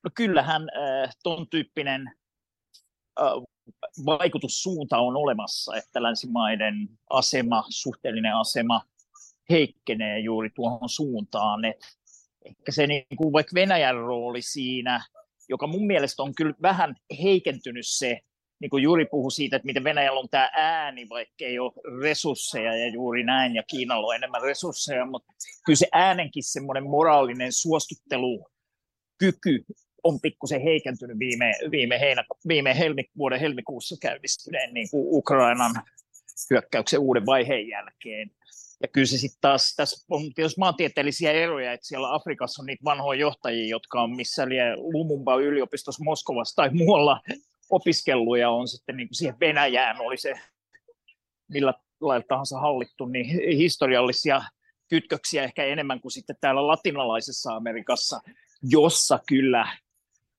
No 0.04 0.12
kyllähän 0.16 0.62
äh, 0.62 1.16
tuon 1.24 1.48
tyyppinen 1.48 2.12
äh, 3.22 3.32
vaikutussuunta 4.06 4.98
on 4.98 5.16
olemassa, 5.16 5.76
että 5.76 6.04
länsimaiden 6.04 6.90
asema, 7.10 7.64
suhteellinen 7.70 8.36
asema 8.36 8.82
heikkenee 9.50 10.20
juuri 10.20 10.50
tuohon 10.50 10.90
suuntaan. 10.90 11.66
Et 11.66 11.82
ehkä 12.46 12.72
se 12.72 12.88
niin 12.88 13.18
kuin 13.18 13.34
vaikka 13.34 13.54
Venäjän 13.54 13.96
rooli 13.96 14.42
siinä, 14.42 15.06
joka 15.50 15.68
mun 15.68 15.88
mielestä 15.88 16.24
on 16.24 16.36
kyllä 16.36 16.54
vähän 16.62 16.96
heikentynyt 17.24 17.88
se, 17.88 18.20
niin 18.60 18.70
kuin 18.70 18.84
Juri 18.84 19.06
puhui 19.06 19.32
siitä, 19.32 19.56
että 19.56 19.66
miten 19.66 19.84
Venäjällä 19.84 20.20
on 20.20 20.30
tämä 20.30 20.50
ääni, 20.54 21.10
vaikka 21.10 21.46
ei 21.46 21.60
ole 21.60 22.02
resursseja 22.02 22.78
ja 22.78 22.88
juuri 22.88 23.24
näin, 23.24 23.56
ja 23.56 23.64
Kiinalla 23.64 24.08
on 24.08 24.16
enemmän 24.16 24.42
resursseja, 24.42 25.06
mutta 25.06 25.34
kyllä 25.66 25.78
se 25.78 25.88
äänenkin 25.92 26.44
semmoinen 26.44 26.84
moraalinen 26.84 27.52
suostuttelukyky 27.52 29.66
on 30.04 30.22
pikkusen 30.22 30.62
heikentynyt 30.62 31.20
viime, 31.20 31.54
viime, 31.72 32.00
heinä, 32.00 32.24
viime 32.48 32.78
helmi, 32.78 33.04
vuoden 33.18 33.40
helmikuussa 33.40 33.96
käynnistyneen 34.02 34.74
niin 34.74 34.88
kuin 34.92 35.04
Ukrainan 35.08 35.72
hyökkäyksen 36.50 37.00
uuden 37.00 37.26
vaiheen 37.26 37.68
jälkeen. 37.68 38.32
Ja 38.82 38.88
kyllä 38.88 39.08
se 39.08 39.18
sitten 39.18 39.42
taas, 39.42 39.74
tässä 39.76 40.06
on 40.10 40.34
tietysti 40.36 40.60
maantieteellisiä 40.60 41.32
eroja, 41.32 41.74
että 41.74 41.88
siellä 41.88 42.14
Afrikassa 42.14 42.62
on 42.62 42.66
niitä 42.66 42.84
vanhoja 42.84 43.20
johtajia, 43.20 43.68
jotka 43.68 44.02
on 44.02 44.16
missä 44.16 44.48
Lumumba 44.76 45.36
yliopistossa 45.36 46.04
Moskovassa 46.04 46.56
tai 46.56 46.70
muualla 46.74 47.22
opiskellut 47.70 48.38
ja 48.38 48.50
on 48.50 48.68
sitten 48.68 48.98
niin 48.98 49.08
kuin 49.08 49.16
siihen 49.16 49.40
Venäjään 49.40 50.02
oli 50.02 50.18
se 50.18 50.34
millä 51.50 51.74
lailla 52.02 52.26
tahansa 52.30 52.60
hallittu, 52.60 53.06
niin 53.06 53.58
historiallisia 53.58 54.42
kytköksiä 54.90 55.44
ehkä 55.44 55.64
enemmän 55.64 56.02
kuin 56.02 56.12
sitten 56.12 56.36
täällä 56.42 56.68
latinalaisessa 56.68 57.56
Amerikassa, 57.56 58.20
jossa 58.64 59.20
kyllä 59.28 59.78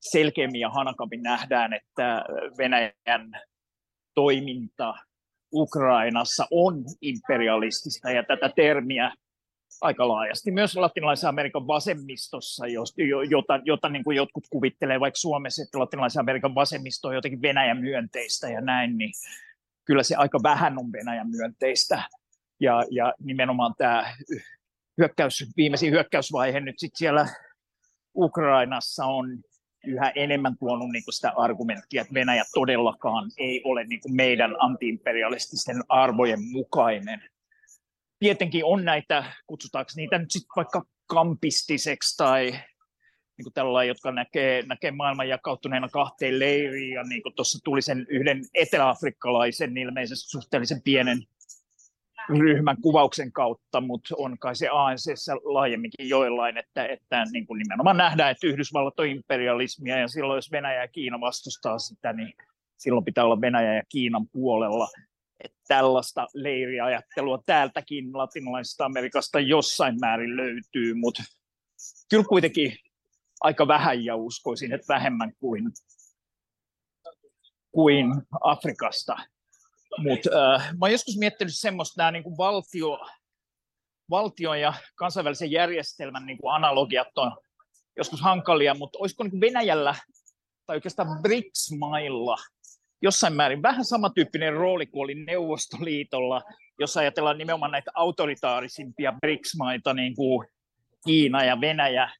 selkeämmin 0.01 0.61
ja 0.61 0.71
hanakammin 0.71 1.23
nähdään, 1.23 1.73
että 1.73 2.25
Venäjän 2.59 3.31
toiminta 4.15 4.95
Ukrainassa 5.53 6.47
on 6.51 6.85
imperialistista. 7.01 8.11
Ja 8.11 8.23
tätä 8.23 8.51
termiä 8.57 9.13
aika 9.81 10.09
laajasti 10.09 10.51
myös 10.51 10.77
latinalaisen 10.77 11.29
Amerikan 11.29 11.67
vasemmistossa, 11.67 12.65
jota, 13.31 13.61
jota 13.65 13.89
niin 13.89 14.05
kuin 14.05 14.17
jotkut 14.17 14.45
kuvittelee 14.51 15.01
vaikka 15.01 15.19
Suomessa, 15.19 15.63
että 15.63 15.79
latinalaisen 15.79 16.21
Amerikan 16.21 16.55
vasemmisto 16.55 17.09
on 17.09 17.15
jotenkin 17.15 17.43
Venäjän 17.43 17.81
myönteistä 17.81 18.49
ja 18.49 18.61
näin, 18.61 18.99
niin 18.99 19.11
kyllä 19.85 20.03
se 20.03 20.17
aika 20.17 20.41
vähän 20.43 20.79
on 20.79 20.93
Venäjän 20.93 21.31
myönteistä. 21.31 22.03
Ja, 22.61 22.85
ja 22.91 23.15
nimenomaan 23.19 23.75
tämä 23.79 24.15
hyökkäys, 24.99 25.53
viimeisin 25.57 25.91
hyökkäysvaihe 25.91 26.61
nyt 26.61 26.79
sitten 26.79 26.99
siellä 26.99 27.27
Ukrainassa 28.17 29.05
on 29.05 29.39
yhä 29.87 30.13
enemmän 30.15 30.57
tuonut 30.59 30.91
niin 30.91 31.03
sitä 31.11 31.33
argumenttia, 31.37 32.03
että 32.03 32.15
Venäjä 32.15 32.45
todellakaan 32.55 33.31
ei 33.39 33.63
ole 33.65 33.85
niin 33.85 34.01
meidän 34.11 34.55
antiimperialististen 34.59 35.77
arvojen 35.89 36.43
mukainen 36.53 37.23
tietenkin 38.19 38.65
on 38.65 38.85
näitä, 38.85 39.25
kutsutaanko 39.47 39.91
niitä 39.97 40.19
nyt 40.19 40.31
sitten 40.31 40.53
vaikka 40.57 40.83
kampistiseksi 41.07 42.17
tai 42.17 42.51
niin 42.51 43.45
kuin 43.45 43.53
tällä 43.55 43.85
jotka 43.85 44.13
näkee, 44.13 44.63
näkee 44.63 44.91
maailman 44.91 45.29
jakautuneena 45.29 45.89
kahteen 45.89 46.39
leiriin, 46.39 46.95
ja 46.95 47.03
niin 47.03 47.23
tuossa 47.37 47.59
tuli 47.65 47.83
sen 47.83 48.07
yhden 48.09 48.43
eteläafrikkalaisen 48.55 49.79
ilmeisesti 49.79 50.31
suhteellisen 50.31 50.83
pienen 50.83 51.19
ryhmän 52.39 52.77
kuvauksen 52.83 53.33
kautta, 53.33 53.81
mutta 53.81 54.15
on 54.19 54.39
kai 54.39 54.57
se 54.57 54.69
ANC 54.69 55.07
laajemminkin 55.45 56.09
joillain, 56.09 56.59
että, 56.59 56.87
että 56.87 57.25
niin 57.33 57.47
kuin 57.47 57.59
nimenomaan 57.59 57.97
nähdään, 57.97 58.31
että 58.31 58.47
Yhdysvallat 58.47 59.01
on 59.01 59.07
imperialismia, 59.07 59.99
ja 59.99 60.09
silloin 60.09 60.37
jos 60.37 60.53
Venäjä 60.53 60.81
ja 60.81 60.89
Kiina 60.89 61.21
vastustaa 61.21 61.79
sitä, 61.79 62.13
niin 62.13 62.33
silloin 62.77 63.05
pitää 63.05 63.25
olla 63.25 63.41
Venäjä 63.41 63.75
ja 63.75 63.83
Kiinan 63.89 64.29
puolella 64.33 64.89
tällaista 65.69 66.27
leiriajattelua 66.35 67.43
täältäkin 67.47 68.19
latinalaisesta 68.19 68.85
Amerikasta 68.85 69.41
jossain 69.41 69.97
määrin 70.01 70.37
löytyy, 70.37 70.95
mutta 70.95 71.23
kyllä 72.11 72.25
kuitenkin 72.25 72.77
aika 73.41 73.69
vähän 73.69 74.05
ja 74.05 74.17
uskoisin, 74.17 74.73
että 74.73 74.95
vähemmän 74.95 75.33
kuin, 75.41 75.73
kuin 77.73 78.07
Afrikasta. 78.41 79.17
Mutta 79.99 80.55
äh, 80.55 80.73
mä 80.73 80.79
oon 80.81 80.93
joskus 80.93 81.19
miettinyt 81.19 81.55
semmoista 81.57 81.95
nämä 82.03 82.11
niin 82.11 82.37
valtio, 82.39 82.99
valtion 84.11 84.61
ja 84.61 84.75
kansainvälisen 84.95 85.51
järjestelmän 85.51 86.27
niin 86.27 86.39
kuin 86.39 86.55
analogiat 86.55 87.19
on 87.19 87.37
joskus 87.97 88.21
hankalia, 88.21 88.75
mutta 88.75 88.99
olisiko 88.99 89.25
niin 89.25 89.41
Venäjällä 89.41 89.95
tai 90.67 90.77
oikeastaan 90.77 91.23
BRICS-mailla 91.23 92.37
jossain 93.03 93.33
määrin 93.33 93.63
vähän 93.63 93.85
samantyyppinen 93.85 94.53
rooli 94.53 94.87
kuin 94.87 95.05
oli 95.05 95.15
Neuvostoliitolla, 95.15 96.43
jos 96.79 96.97
ajatellaan 96.97 97.39
nimenomaan 97.39 97.73
näitä 97.73 97.91
autoritaarisimpia 97.95 99.13
BRICS-maita, 99.13 99.95
niin 99.95 100.15
kuin 100.15 100.49
Kiina 101.07 101.45
ja 101.45 101.61
Venäjä, 101.61 102.11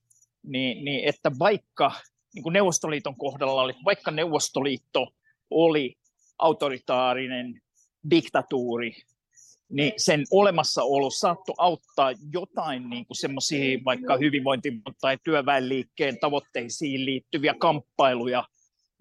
niin, 0.43 0.85
niin 0.85 1.09
että 1.09 1.31
vaikka 1.39 1.93
niin 2.35 2.43
kuin 2.43 2.53
Neuvostoliiton 2.53 3.17
kohdalla 3.17 3.63
oli, 3.63 3.75
vaikka 3.85 4.11
Neuvostoliitto 4.11 5.07
oli 5.51 5.95
autoritaarinen 6.39 7.61
diktatuuri, 8.11 8.93
niin 9.69 9.93
sen 9.97 10.25
olemassaolo 10.31 11.11
saattoi 11.11 11.55
auttaa 11.59 12.13
jotain 12.33 12.91
niin 12.91 13.07
kuin 13.07 13.17
semmoisia 13.17 13.79
vaikka 13.85 14.17
hyvinvointi- 14.17 14.81
tai 15.01 15.19
työväenliikkeen 15.25 16.19
tavoitteisiin 16.21 17.05
liittyviä 17.05 17.55
kamppailuja 17.59 18.45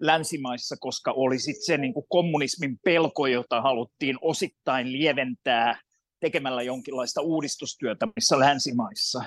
länsimaissa, 0.00 0.76
koska 0.80 1.12
oli 1.12 1.38
sitten 1.38 1.64
se 1.64 1.76
niin 1.76 1.94
kommunismin 2.08 2.78
pelko, 2.84 3.26
jota 3.26 3.62
haluttiin 3.62 4.18
osittain 4.20 4.92
lieventää 4.92 5.80
tekemällä 6.20 6.62
jonkinlaista 6.62 7.20
uudistustyötä 7.22 8.06
missä 8.16 8.38
länsimaissa. 8.38 9.24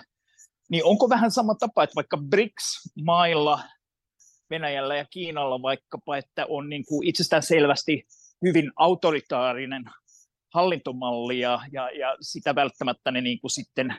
Niin 0.69 0.85
onko 0.85 1.09
vähän 1.09 1.31
sama 1.31 1.55
tapa, 1.55 1.83
että 1.83 1.95
vaikka 1.95 2.17
BRICS-mailla, 2.17 3.63
Venäjällä 4.49 4.95
ja 4.95 5.05
Kiinalla 5.05 5.61
vaikkapa, 5.61 6.17
että 6.17 6.45
on 6.49 6.69
niin 6.69 6.85
kuin 6.85 7.07
itsestään 7.07 7.43
selvästi 7.43 8.03
hyvin 8.45 8.71
autoritaarinen 8.75 9.83
hallintomalli 10.53 11.39
ja, 11.39 11.59
ja, 11.71 11.89
ja 11.89 12.17
sitä 12.21 12.55
välttämättä 12.55 13.11
ne 13.11 13.21
niin 13.21 13.41
kuin 13.41 13.51
sitten 13.51 13.95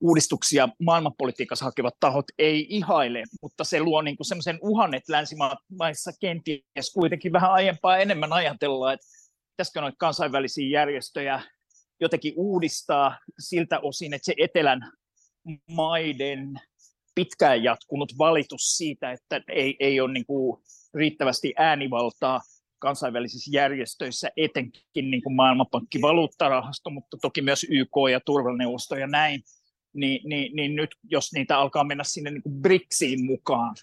uudistuksia 0.00 0.68
maailmanpolitiikassa 0.82 1.64
hakevat 1.64 1.94
tahot 2.00 2.24
ei 2.38 2.66
ihaile, 2.68 3.22
mutta 3.42 3.64
se 3.64 3.80
luo 3.80 4.02
niin 4.02 4.16
semmoisen 4.22 4.58
uhan, 4.62 4.94
että 4.94 5.12
länsimaissa 5.12 6.10
kenties 6.20 6.92
kuitenkin 6.94 7.32
vähän 7.32 7.50
aiempaa 7.50 7.98
enemmän 7.98 8.32
ajatellaan, 8.32 8.94
että 8.94 9.06
pitäisikö 9.52 9.80
noita 9.80 9.96
kansainvälisiä 9.98 10.68
järjestöjä 10.68 11.42
jotenkin 12.00 12.32
uudistaa 12.36 13.18
siltä 13.38 13.80
osin, 13.80 14.14
että 14.14 14.26
se 14.26 14.34
etelän 14.38 14.92
maiden 15.68 16.60
pitkään 17.14 17.64
jatkunut 17.64 18.12
valitus 18.18 18.76
siitä, 18.76 19.12
että 19.12 19.42
ei, 19.48 19.76
ei 19.80 20.00
ole 20.00 20.12
niin 20.12 20.26
kuin 20.26 20.62
riittävästi 20.94 21.54
äänivaltaa 21.56 22.40
kansainvälisissä 22.78 23.50
järjestöissä, 23.54 24.30
etenkin 24.36 25.10
niin 25.10 25.22
kuin 25.22 25.36
Maailmanpankki, 25.36 26.02
valuuttarahasto, 26.02 26.90
mutta 26.90 27.16
toki 27.22 27.42
myös 27.42 27.66
YK 27.70 27.96
ja 28.12 28.20
turvaneuvosto 28.20 28.96
ja 28.96 29.06
näin, 29.06 29.42
niin, 29.94 30.28
niin, 30.28 30.56
niin 30.56 30.76
nyt 30.76 30.90
jos 31.02 31.32
niitä 31.32 31.58
alkaa 31.58 31.84
mennä 31.84 32.04
sinne 32.04 32.30
niin 32.30 32.42
kuin 32.42 32.62
BRICSiin 32.62 33.24
mukaan, 33.24 33.76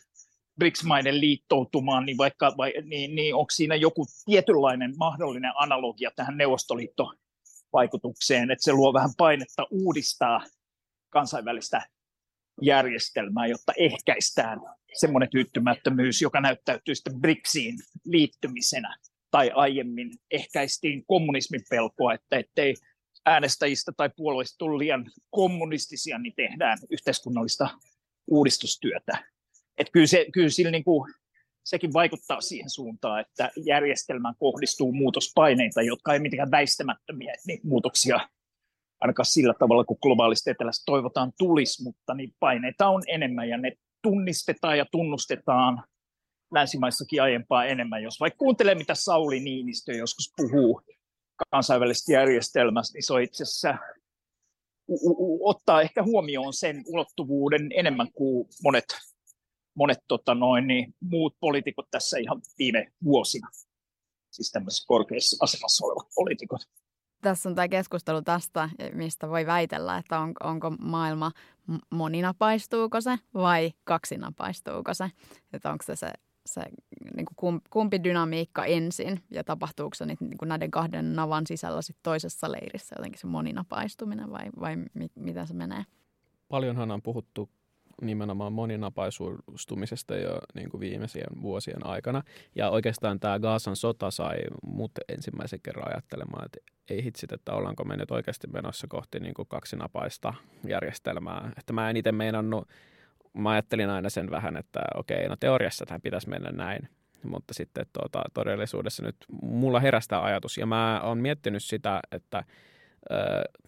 BRICS-maiden 0.60 1.22
liittoutumaan, 1.22 2.05
niin, 2.05 2.18
vaikka, 2.18 2.53
vai, 2.58 2.74
niin, 2.84 3.16
niin 3.16 3.36
onko 3.36 3.49
siinä 3.49 3.76
joku 3.76 4.05
tietynlainen 4.26 4.93
mahdollinen 4.97 5.51
analogia 5.55 6.12
tähän 6.16 6.38
neuvostoliittovaikutukseen, 6.38 8.51
että 8.51 8.64
se 8.64 8.74
luo 8.74 8.93
vähän 8.93 9.12
painetta 9.18 9.68
uudistaa 9.72 10.41
kansainvälistä 11.10 11.82
järjestelmää, 12.62 13.47
jotta 13.47 13.74
ehkäistään 13.78 14.60
semmoinen 14.93 15.30
tyytymättömyys, 15.30 16.22
joka 16.22 16.41
näyttäytyy 16.41 16.95
sitten 16.95 17.22
BRICSiin 17.22 17.76
liittymisenä, 18.05 18.97
tai 19.32 19.51
aiemmin 19.55 20.12
ehkäistiin 20.32 21.03
kommunismin 21.08 21.62
pelkoa, 21.70 22.14
että 22.14 22.38
ettei 22.38 22.76
äänestäjistä 23.28 23.91
tai 23.97 24.09
puolueista 24.17 24.57
tule 24.57 24.78
liian 24.78 25.11
kommunistisia, 25.30 26.17
niin 26.17 26.34
tehdään 26.36 26.78
yhteiskunnallista 26.89 27.69
uudistustyötä. 28.28 29.23
Et 29.78 29.89
kyllä, 29.91 30.07
se, 30.07 30.25
kyllä 30.34 30.49
sillä 30.49 30.71
niin 30.71 30.84
kuin, 30.84 31.13
sekin 31.63 31.93
vaikuttaa 31.93 32.41
siihen 32.41 32.69
suuntaan, 32.69 33.21
että 33.21 33.51
järjestelmään 33.65 34.36
kohdistuu 34.39 34.91
muutospaineita, 34.91 35.82
jotka 35.82 36.13
ei 36.13 36.19
mitenkään 36.19 36.51
väistämättömiä, 36.51 37.34
niitä 37.47 37.67
muutoksia 37.67 38.30
ainakaan 38.99 39.25
sillä 39.25 39.53
tavalla, 39.59 39.84
kun 39.84 39.97
globaalista 40.01 40.51
etelästä 40.51 40.84
toivotaan 40.86 41.32
tulisi, 41.38 41.84
mutta 41.84 42.13
niin 42.13 42.34
paineita 42.39 42.88
on 42.88 43.01
enemmän 43.07 43.49
ja 43.49 43.57
ne 43.57 43.71
tunnistetaan 44.01 44.78
ja 44.78 44.86
tunnustetaan 44.91 45.84
länsimaissakin 46.53 47.21
aiempaa 47.21 47.65
enemmän. 47.65 48.03
Jos 48.03 48.19
vaikka 48.19 48.38
kuuntelee, 48.38 48.75
mitä 48.75 48.95
Sauli 48.95 49.39
Niinistö 49.39 49.93
joskus 49.93 50.34
puhuu 50.38 50.82
kansainvälisestä 51.51 52.11
järjestelmästä, 52.11 52.93
niin 52.93 53.05
se 53.05 53.13
on 53.13 53.21
itse 53.21 53.43
asiassa 53.43 53.77
ottaa 55.41 55.81
ehkä 55.81 56.03
huomioon 56.03 56.53
sen 56.53 56.83
ulottuvuuden 56.88 57.69
enemmän 57.75 58.11
kuin 58.13 58.49
monet, 58.63 58.85
monet 59.75 59.99
tota 60.07 60.35
noin, 60.35 60.67
niin 60.67 60.95
muut 60.99 61.35
poliitikot 61.39 61.88
tässä 61.91 62.17
ihan 62.17 62.41
viime 62.57 62.91
vuosina. 63.03 63.49
Siis 64.31 64.51
tämmöisessä 64.51 64.85
korkeassa 64.88 65.45
asemassa 65.45 65.85
olevat 65.85 66.07
poliitikot. 66.15 66.61
Tässä 67.21 67.49
on 67.49 67.55
tämä 67.55 67.67
keskustelu 67.67 68.21
tästä, 68.21 68.69
mistä 68.93 69.29
voi 69.29 69.45
väitellä, 69.45 69.97
että 69.97 70.19
on, 70.19 70.33
onko 70.43 70.69
maailma 70.69 71.31
moninapaistuuko 71.91 73.01
se 73.01 73.17
vai 73.33 73.73
kaksinapaistuuko 73.83 74.93
se. 74.93 75.11
Että 75.53 75.71
onko 75.71 75.83
se 75.83 75.95
se 75.95 76.11
se 76.48 76.62
niin 77.16 77.26
kuin 77.36 77.62
kumpi 77.70 78.04
dynamiikka 78.04 78.66
ensin 78.66 79.20
ja 79.32 79.43
tapahtuuko 79.43 79.95
se 79.95 80.06
niin 80.06 80.38
kuin 80.39 80.50
näiden 80.50 80.72
kahden 80.72 81.16
navan 81.16 81.48
sisällä 81.48 81.82
sit 81.82 81.98
toisessa 82.04 82.52
leirissä 82.52 82.95
jotenkin 82.98 83.20
se 83.20 83.28
moninapaistuminen 83.28 84.32
vai, 84.32 84.45
vai 84.60 84.76
mi, 84.76 85.08
miten 85.16 85.48
se 85.48 85.54
menee? 85.54 85.84
Paljonhan 86.50 86.91
on 86.91 87.02
puhuttu 87.02 87.50
nimenomaan 88.02 88.54
moninapaisustumisesta 88.54 90.16
jo 90.16 90.39
niin 90.54 90.70
kuin 90.70 90.82
viimeisien 90.82 91.41
vuosien 91.41 91.86
aikana. 91.86 92.24
Ja 92.56 92.70
oikeastaan 92.70 93.20
tämä 93.20 93.39
Gaasan 93.39 93.76
sota 93.76 94.12
sai 94.12 94.38
mut 94.64 94.91
ensimmäisen 95.10 95.60
kerran 95.64 95.88
ajattelemaan, 95.93 96.45
että 96.45 96.58
ei 96.89 97.04
hitsit, 97.04 97.32
että 97.32 97.54
ollaanko 97.54 97.84
me 97.84 97.98
nyt 97.98 98.12
oikeasti 98.12 98.48
menossa 98.48 98.88
kohti 98.88 99.20
niin 99.20 99.34
kuin 99.34 99.48
kaksinapaista 99.48 100.34
järjestelmää. 100.68 101.52
Että 101.58 101.74
mä 101.74 101.89
en 101.89 101.98
itse 101.98 102.12
meinannut 102.12 102.68
mä 103.38 103.49
ajattelin 103.49 103.89
aina 103.89 104.09
sen 104.09 104.31
vähän, 104.31 104.57
että 104.57 104.79
okei, 104.95 105.27
no 105.27 105.35
teoriassa 105.39 105.85
tähän 105.85 106.01
pitäisi 106.01 106.29
mennä 106.29 106.51
näin, 106.51 106.89
mutta 107.23 107.53
sitten 107.53 107.85
tuota, 107.93 108.23
todellisuudessa 108.33 109.03
nyt 109.03 109.15
mulla 109.41 109.79
herästää 109.79 110.23
ajatus. 110.23 110.57
Ja 110.57 110.65
mä 110.65 111.01
oon 111.03 111.17
miettinyt 111.17 111.63
sitä, 111.63 111.99
että 112.11 112.43
ö, 113.11 113.15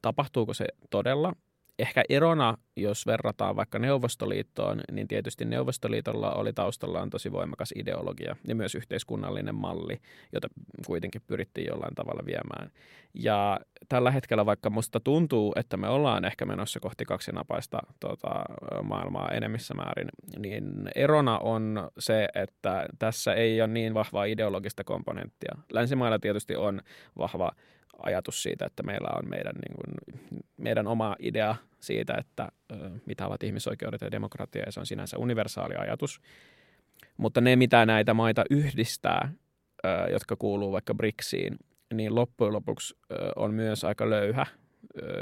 tapahtuuko 0.01 0.53
se 0.53 0.65
todella 0.89 1.33
ehkä 1.79 2.03
erona, 2.09 2.57
jos 2.75 3.05
verrataan 3.05 3.55
vaikka 3.55 3.79
Neuvostoliittoon, 3.79 4.81
niin 4.91 5.07
tietysti 5.07 5.45
Neuvostoliitolla 5.45 6.31
oli 6.31 6.53
taustallaan 6.53 7.09
tosi 7.09 7.31
voimakas 7.31 7.73
ideologia 7.75 8.35
ja 8.47 8.55
myös 8.55 8.75
yhteiskunnallinen 8.75 9.55
malli, 9.55 9.97
jota 10.33 10.47
kuitenkin 10.85 11.21
pyrittiin 11.27 11.67
jollain 11.67 11.95
tavalla 11.95 12.25
viemään. 12.25 12.71
Ja 13.13 13.59
tällä 13.89 14.11
hetkellä, 14.11 14.45
vaikka 14.45 14.69
musta 14.69 14.99
tuntuu, 14.99 15.53
että 15.55 15.77
me 15.77 15.87
ollaan 15.89 16.25
ehkä 16.25 16.45
menossa 16.45 16.79
kohti 16.79 17.05
kaksinapaista 17.05 17.79
tota, 17.99 18.29
maailmaa 18.83 19.29
enemmissä 19.29 19.73
määrin, 19.73 20.09
niin 20.37 20.63
erona 20.95 21.37
on 21.37 21.89
se, 21.99 22.27
että 22.35 22.85
tässä 22.99 23.33
ei 23.33 23.61
ole 23.61 23.67
niin 23.67 23.93
vahvaa 23.93 24.25
ideologista 24.25 24.83
komponenttia. 24.83 25.55
Länsimailla 25.71 26.19
tietysti 26.19 26.55
on 26.55 26.81
vahva 27.17 27.51
ajatus 28.03 28.43
siitä, 28.43 28.65
että 28.65 28.83
meillä 28.83 29.09
on 29.15 29.29
meidän, 29.29 29.55
niin 29.55 29.75
kuin, 29.75 30.19
meidän 30.57 30.87
oma 30.87 31.15
idea 31.19 31.55
siitä, 31.79 32.13
että 32.17 32.49
mitä 33.05 33.27
ovat 33.27 33.43
ihmisoikeudet 33.43 34.01
ja 34.01 34.11
demokratia, 34.11 34.63
ja 34.65 34.71
se 34.71 34.79
on 34.79 34.85
sinänsä 34.85 35.17
universaali 35.17 35.75
ajatus. 35.75 36.21
Mutta 37.17 37.41
ne, 37.41 37.55
mitä 37.55 37.85
näitä 37.85 38.13
maita 38.13 38.43
yhdistää, 38.49 39.33
jotka 40.11 40.35
kuuluu 40.35 40.71
vaikka 40.71 40.93
BRICSiin, 40.93 41.57
niin 41.93 42.15
loppujen 42.15 42.53
lopuksi 42.53 42.97
on 43.35 43.53
myös 43.53 43.83
aika 43.83 44.09
löyhä, 44.09 44.45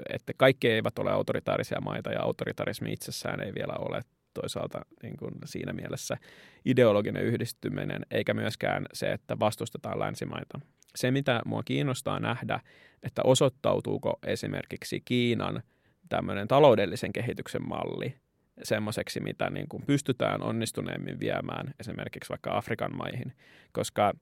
että 0.10 0.34
kaikki 0.38 0.70
eivät 0.70 1.00
ole 1.00 1.12
autoritaarisia 1.12 1.82
maita, 1.82 2.12
ja 2.12 2.22
autoritarismi 2.22 2.94
itsessään 2.94 3.44
ei 3.44 3.54
vielä 3.56 3.74
ole 3.80 4.02
toisaalta 4.34 4.86
niin 5.04 5.18
kuin 5.18 5.34
siinä 5.46 5.74
mielessä 5.74 6.18
ideologinen 6.66 7.24
yhdistyminen, 7.24 8.06
eikä 8.12 8.34
myöskään 8.34 8.86
se, 8.94 9.12
että 9.12 9.40
vastustetaan 9.40 10.00
länsimaita 10.00 10.60
se, 10.96 11.12
mitä 11.12 11.42
mua 11.46 11.64
kiinnostaa 11.64 12.20
nähdä, 12.20 12.60
että 13.04 13.22
osoittautuuko 13.24 14.20
esimerkiksi 14.26 15.02
Kiinan 15.06 15.64
tämmöinen 16.10 16.48
taloudellisen 16.48 17.14
kehityksen 17.14 17.68
malli 17.68 18.16
semmoiseksi, 18.64 19.20
mitä 19.20 19.50
niin 19.50 19.68
kuin 19.70 19.84
pystytään 19.86 20.42
onnistuneemmin 20.42 21.20
viemään 21.20 21.74
esimerkiksi 21.80 22.30
vaikka 22.30 22.58
Afrikan 22.58 22.96
maihin, 22.96 23.34
koska 23.72 24.14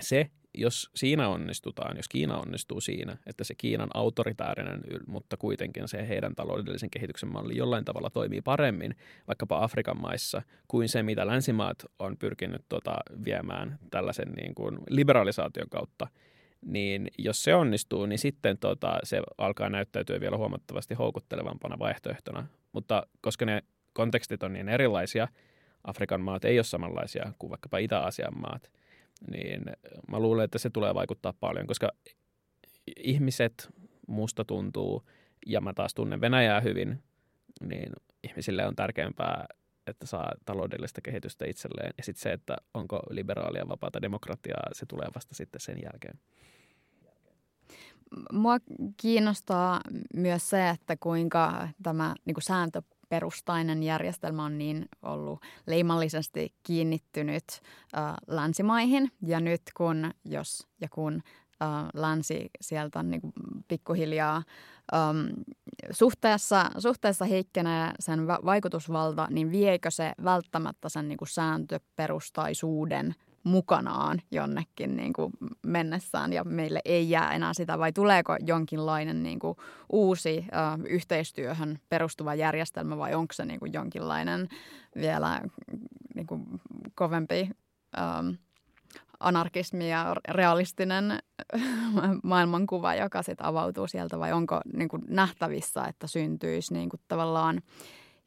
se, 0.00 0.30
jos 0.54 0.90
siinä 0.94 1.28
onnistutaan, 1.28 1.96
jos 1.96 2.08
Kiina 2.08 2.36
onnistuu 2.38 2.80
siinä, 2.80 3.16
että 3.26 3.44
se 3.44 3.54
Kiinan 3.54 3.88
autoritäärinen, 3.94 4.80
mutta 5.06 5.36
kuitenkin 5.36 5.88
se 5.88 6.08
heidän 6.08 6.34
taloudellisen 6.34 6.90
kehityksen 6.90 7.32
malli 7.32 7.56
jollain 7.56 7.84
tavalla 7.84 8.10
toimii 8.10 8.40
paremmin 8.40 8.96
vaikkapa 9.28 9.64
Afrikan 9.64 10.00
maissa 10.00 10.42
kuin 10.68 10.88
se, 10.88 11.02
mitä 11.02 11.26
länsimaat 11.26 11.84
on 11.98 12.16
pyrkinyt 12.16 12.64
tota, 12.68 12.96
viemään 13.24 13.78
tällaisen 13.90 14.32
niin 14.32 14.54
kuin 14.54 14.78
liberalisaation 14.90 15.68
kautta, 15.68 16.06
niin 16.64 17.08
jos 17.18 17.42
se 17.42 17.54
onnistuu, 17.54 18.06
niin 18.06 18.18
sitten 18.18 18.58
tota, 18.58 18.98
se 19.02 19.22
alkaa 19.38 19.68
näyttäytyä 19.68 20.20
vielä 20.20 20.36
huomattavasti 20.36 20.94
houkuttelevampana 20.94 21.78
vaihtoehtona. 21.78 22.46
Mutta 22.72 23.06
koska 23.20 23.46
ne 23.46 23.62
kontekstit 23.92 24.42
on 24.42 24.52
niin 24.52 24.68
erilaisia, 24.68 25.28
Afrikan 25.84 26.20
maat 26.20 26.44
ei 26.44 26.58
ole 26.58 26.64
samanlaisia 26.64 27.32
kuin 27.38 27.50
vaikkapa 27.50 27.78
Itä-Aasian 27.78 28.40
maat– 28.40 28.70
niin 29.30 29.62
mä 30.10 30.20
luulen, 30.20 30.44
että 30.44 30.58
se 30.58 30.70
tulee 30.70 30.94
vaikuttaa 30.94 31.32
paljon, 31.40 31.66
koska 31.66 31.88
ihmiset 32.96 33.68
musta 34.08 34.44
tuntuu, 34.44 35.02
ja 35.46 35.60
mä 35.60 35.74
taas 35.74 35.94
tunnen 35.94 36.20
Venäjää 36.20 36.60
hyvin, 36.60 37.02
niin 37.60 37.92
ihmisille 38.24 38.66
on 38.66 38.76
tärkeämpää, 38.76 39.46
että 39.86 40.06
saa 40.06 40.32
taloudellista 40.44 41.00
kehitystä 41.00 41.44
itselleen. 41.46 41.94
Ja 41.98 42.04
sitten 42.04 42.22
se, 42.22 42.32
että 42.32 42.56
onko 42.74 43.00
liberaalia 43.10 43.68
vapaata 43.68 44.02
demokratiaa, 44.02 44.70
se 44.72 44.86
tulee 44.86 45.08
vasta 45.14 45.34
sitten 45.34 45.60
sen 45.60 45.78
jälkeen. 45.82 46.20
Mua 48.32 48.56
kiinnostaa 48.96 49.80
myös 50.14 50.50
se, 50.50 50.68
että 50.68 50.96
kuinka 50.96 51.68
tämä 51.82 52.14
niin 52.24 52.36
sääntö 52.40 52.82
perustainen 53.08 53.82
järjestelmä 53.82 54.44
on 54.44 54.58
niin 54.58 54.88
ollut 55.02 55.40
leimallisesti 55.66 56.54
kiinnittynyt 56.62 57.44
länsimaihin. 58.26 59.10
Ja 59.26 59.40
nyt 59.40 59.62
kun, 59.76 60.10
jos 60.24 60.66
ja 60.80 60.88
kun 60.88 61.22
länsi 61.94 62.50
sieltä 62.60 63.02
niin 63.02 63.20
kuin 63.20 63.32
pikkuhiljaa 63.68 64.42
ähm, 64.94 65.26
suhteessa, 65.90 66.70
suhteessa 66.78 67.24
heikkenee 67.24 67.90
sen 68.00 68.26
vaikutusvalta, 68.26 69.26
niin 69.30 69.50
viekö 69.50 69.90
se 69.90 70.12
välttämättä 70.24 70.88
sen 70.88 71.08
niin 71.08 71.18
kuin 71.18 71.28
sääntöperustaisuuden 71.28 73.14
mukanaan 73.46 74.22
jonnekin 74.30 74.96
niin 74.96 75.12
kuin 75.12 75.32
mennessään 75.66 76.32
ja 76.32 76.44
meille 76.44 76.80
ei 76.84 77.10
jää 77.10 77.32
enää 77.32 77.54
sitä? 77.54 77.78
Vai 77.78 77.92
tuleeko 77.92 78.36
jonkinlainen 78.46 79.22
niin 79.22 79.38
kuin 79.38 79.56
uusi 79.92 80.44
äh, 80.54 80.78
yhteistyöhön 80.88 81.78
perustuva 81.88 82.34
järjestelmä 82.34 82.98
vai 82.98 83.14
onko 83.14 83.32
se 83.32 83.44
niin 83.44 83.60
kuin 83.60 83.72
jonkinlainen 83.72 84.48
vielä 84.96 85.40
niin 86.14 86.26
kuin 86.26 86.46
kovempi 86.94 87.50
ähm, 87.98 88.28
anarkismi 89.20 89.90
ja 89.90 90.16
realistinen 90.28 91.18
maailmankuva, 92.22 92.94
joka 92.94 93.22
sitten 93.22 93.46
avautuu 93.46 93.86
sieltä 93.86 94.18
vai 94.18 94.32
onko 94.32 94.60
niin 94.72 94.88
kuin 94.88 95.02
nähtävissä, 95.08 95.84
että 95.84 96.06
syntyisi 96.06 96.74
niin 96.74 96.88
kuin 96.88 97.00
tavallaan 97.08 97.62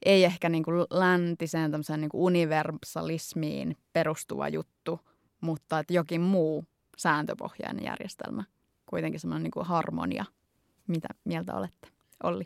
ei 0.06 0.24
ehkä 0.24 0.50
niin 0.50 0.64
kuin 0.64 0.76
läntiseen 0.90 1.72
niin 1.98 2.10
kuin 2.10 2.22
universalismiin 2.22 3.78
perustuva 3.94 4.50
juttu, 4.50 5.00
mutta 5.42 5.80
että 5.80 5.94
jokin 5.94 6.22
muu 6.22 6.66
sääntöpohjainen 6.98 7.86
järjestelmä. 7.86 8.44
Kuitenkin 8.86 9.20
semmoinen 9.20 9.52
niin 9.56 9.66
harmonia. 9.66 10.26
Mitä 10.88 11.08
mieltä 11.26 11.56
olette, 11.56 11.88
Olli? 12.24 12.44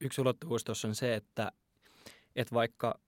Yksi 0.00 0.20
ulottuvuus 0.20 0.64
tuossa 0.64 0.88
on 0.88 0.94
se, 0.94 1.14
että, 1.14 1.52
että 2.36 2.54
vaikka 2.54 3.00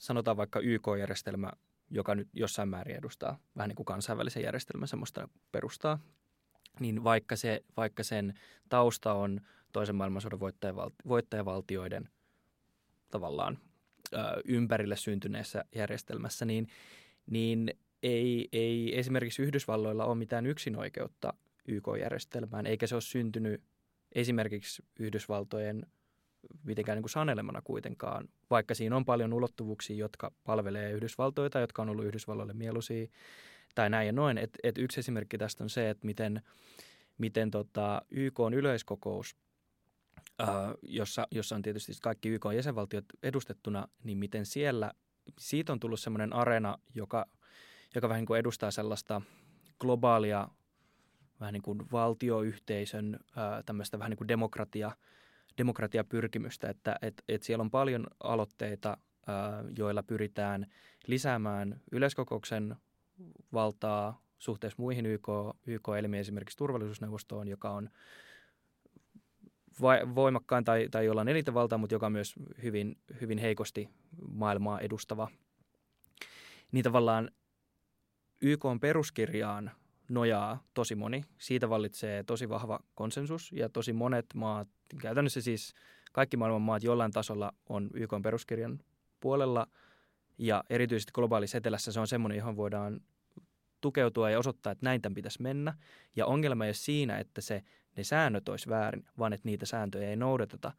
sanotaan 0.00 0.36
vaikka 0.36 0.60
YK-järjestelmä, 0.60 1.52
joka 1.90 2.14
nyt 2.14 2.28
jossain 2.32 2.68
määrin 2.68 2.96
edustaa 2.96 3.38
vähän 3.56 3.68
niin 3.68 3.76
kuin 3.76 3.86
kansainvälisen 3.86 4.42
järjestelmän 4.42 4.88
semmoista 4.88 5.28
perustaa, 5.52 5.98
niin 6.80 7.04
vaikka, 7.04 7.36
se, 7.36 7.64
vaikka 7.76 8.02
sen 8.02 8.34
tausta 8.68 9.12
on 9.12 9.40
toisen 9.72 9.96
maailmansodan 9.96 10.40
voittajavaltioiden 11.08 12.08
tavallaan 13.10 13.58
ö, 14.12 14.18
ympärille 14.44 14.96
syntyneessä 14.96 15.64
järjestelmässä, 15.74 16.44
niin, 16.44 16.68
niin 17.26 17.74
ei, 18.02 18.48
ei 18.52 18.98
esimerkiksi 18.98 19.42
Yhdysvalloilla 19.42 20.04
ole 20.04 20.14
mitään 20.14 20.46
yksinoikeutta 20.46 21.34
YK-järjestelmään, 21.68 22.66
eikä 22.66 22.86
se 22.86 22.94
ole 22.94 23.02
syntynyt 23.02 23.62
esimerkiksi 24.12 24.82
Yhdysvaltojen 24.98 25.86
mitenkään 26.64 26.96
niin 26.96 27.02
kuin 27.02 27.10
sanelemana 27.10 27.62
kuitenkaan, 27.62 28.28
vaikka 28.50 28.74
siinä 28.74 28.96
on 28.96 29.04
paljon 29.04 29.32
ulottuvuuksia, 29.32 29.96
jotka 29.96 30.32
palvelee 30.44 30.92
Yhdysvaltoita, 30.92 31.60
jotka 31.60 31.82
on 31.82 31.88
ollut 31.88 32.04
Yhdysvalloille 32.04 32.52
mieluisia 32.52 33.06
tai 33.74 33.90
näin 33.90 34.06
ja 34.06 34.12
noin. 34.12 34.38
Et, 34.38 34.58
et 34.62 34.78
yksi 34.78 35.00
esimerkki 35.00 35.38
tästä 35.38 35.64
on 35.64 35.70
se, 35.70 35.90
että 35.90 36.06
miten, 36.06 36.42
miten 37.18 37.50
tota 37.50 38.02
YK 38.10 38.40
on 38.40 38.54
yleiskokous, 38.54 39.36
ää, 40.38 40.74
jossa, 40.82 41.26
jossa 41.30 41.54
on 41.54 41.62
tietysti 41.62 41.92
kaikki 42.02 42.28
YK 42.28 42.44
jäsenvaltiot 42.54 43.04
edustettuna, 43.22 43.88
niin 44.04 44.18
miten 44.18 44.46
siellä, 44.46 44.92
siitä 45.38 45.72
on 45.72 45.80
tullut 45.80 46.00
sellainen 46.00 46.32
areena, 46.32 46.78
joka– 46.94 47.26
joka 47.94 48.08
vähän 48.08 48.20
niin 48.20 48.26
kuin 48.26 48.40
edustaa 48.40 48.70
sellaista 48.70 49.22
globaalia 49.78 50.48
vähän 51.40 51.52
niin 51.52 51.62
kuin 51.62 51.82
valtioyhteisön 51.92 53.18
tämmöistä 53.66 53.98
vähän 53.98 54.10
niin 54.10 54.18
kuin 54.18 54.28
demokratia, 54.28 54.96
demokratiapyrkimystä, 55.58 56.68
että 56.68 56.96
et, 57.02 57.22
et 57.28 57.42
siellä 57.42 57.62
on 57.62 57.70
paljon 57.70 58.06
aloitteita, 58.22 58.96
joilla 59.76 60.02
pyritään 60.02 60.66
lisäämään 61.06 61.80
yleiskokouksen 61.92 62.76
valtaa 63.52 64.22
suhteessa 64.38 64.82
muihin 64.82 65.06
YK, 65.06 65.28
YK-elimiin, 65.66 66.20
esimerkiksi 66.20 66.58
turvallisuusneuvostoon, 66.58 67.48
joka 67.48 67.70
on 67.70 67.90
voimakkain 70.14 70.64
tai, 70.64 70.88
tai 70.90 71.04
jolla 71.04 71.20
on 71.20 71.28
eniten 71.28 71.54
valtaa, 71.54 71.78
mutta 71.78 71.94
joka 71.94 72.06
on 72.06 72.12
myös 72.12 72.34
hyvin, 72.62 72.98
hyvin 73.20 73.38
heikosti 73.38 73.88
maailmaa 74.32 74.80
edustava. 74.80 75.28
Niin 76.72 76.84
tavallaan 76.84 77.30
YK 78.40 78.64
on 78.64 78.80
peruskirjaan 78.80 79.70
nojaa 80.10 80.64
tosi 80.74 80.94
moni. 80.94 81.24
Siitä 81.38 81.68
vallitsee 81.68 82.22
tosi 82.22 82.48
vahva 82.48 82.80
konsensus 82.94 83.52
ja 83.52 83.68
tosi 83.68 83.92
monet 83.92 84.26
maat, 84.34 84.68
käytännössä 85.00 85.40
siis 85.40 85.74
kaikki 86.12 86.36
maailman 86.36 86.62
maat 86.62 86.82
jollain 86.82 87.12
tasolla 87.12 87.52
on 87.68 87.90
YK 87.94 88.10
peruskirjan 88.22 88.80
puolella 89.20 89.66
ja 90.38 90.64
erityisesti 90.70 91.12
globaalissa 91.14 91.58
etelässä 91.58 91.92
se 91.92 92.00
on 92.00 92.06
semmoinen, 92.06 92.38
johon 92.38 92.56
voidaan 92.56 93.00
tukeutua 93.80 94.30
ja 94.30 94.38
osoittaa, 94.38 94.72
että 94.72 94.86
näin 94.86 95.02
tämän 95.02 95.14
pitäisi 95.14 95.42
mennä. 95.42 95.74
Ja 96.16 96.26
ongelma 96.26 96.64
ei 96.64 96.68
ole 96.68 96.74
siinä, 96.74 97.18
että 97.18 97.40
se, 97.40 97.62
ne 97.96 98.04
säännöt 98.04 98.48
olisi 98.48 98.68
väärin, 98.68 99.04
vaan 99.18 99.32
että 99.32 99.48
niitä 99.48 99.66
sääntöjä 99.66 100.10
ei 100.10 100.16
noudateta 100.16 100.72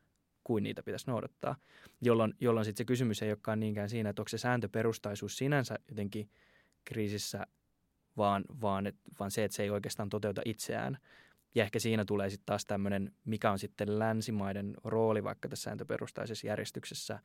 kuin 0.43 0.63
niitä 0.63 0.83
pitäisi 0.83 1.07
noudattaa, 1.07 1.55
jolloin, 2.01 2.33
jolloin 2.39 2.65
sitten 2.65 2.83
se 2.83 2.87
kysymys 2.87 3.21
ei 3.21 3.29
olekaan 3.29 3.59
niinkään 3.59 3.89
siinä, 3.89 4.09
että 4.09 4.21
onko 4.21 4.29
se 4.29 4.37
sääntöperustaisuus 4.37 5.37
sinänsä 5.37 5.79
jotenkin– 5.89 6.29
kriisissä, 6.85 7.47
vaan, 8.17 8.43
vaan, 8.61 8.87
et, 8.87 8.95
vaan 9.19 9.31
se, 9.31 9.43
että 9.43 9.55
se 9.55 9.63
ei 9.63 9.69
oikeastaan 9.69 10.09
toteuta 10.09 10.41
itseään. 10.45 10.97
Ja 11.55 11.63
ehkä 11.63 11.79
siinä 11.79 12.05
tulee 12.05 12.29
sitten 12.29 12.45
taas 12.45 12.65
tämmöinen, 12.65 13.15
mikä 13.25 13.51
on 13.51 13.59
sitten 13.59 13.99
länsimaiden 13.99 14.73
rooli 14.83 15.23
vaikka 15.23 15.49
tässä 15.49 15.63
sääntöperustaisessa 15.63 16.47
järjestyksessä, 16.47 17.19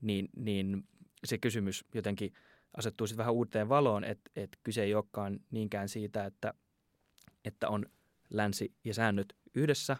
niin, 0.00 0.28
niin 0.36 0.88
se 1.24 1.38
kysymys 1.38 1.84
jotenkin 1.94 2.32
asettuu 2.76 3.06
sitten 3.06 3.18
vähän 3.18 3.34
uuteen 3.34 3.68
valoon, 3.68 4.04
että, 4.04 4.30
että 4.36 4.58
kyse 4.62 4.82
ei 4.82 4.94
olekaan 4.94 5.40
niinkään 5.50 5.88
siitä, 5.88 6.24
että, 6.24 6.54
että 7.44 7.68
on 7.68 7.86
länsi 8.30 8.74
ja 8.84 8.94
säännöt 8.94 9.36
yhdessä 9.54 9.96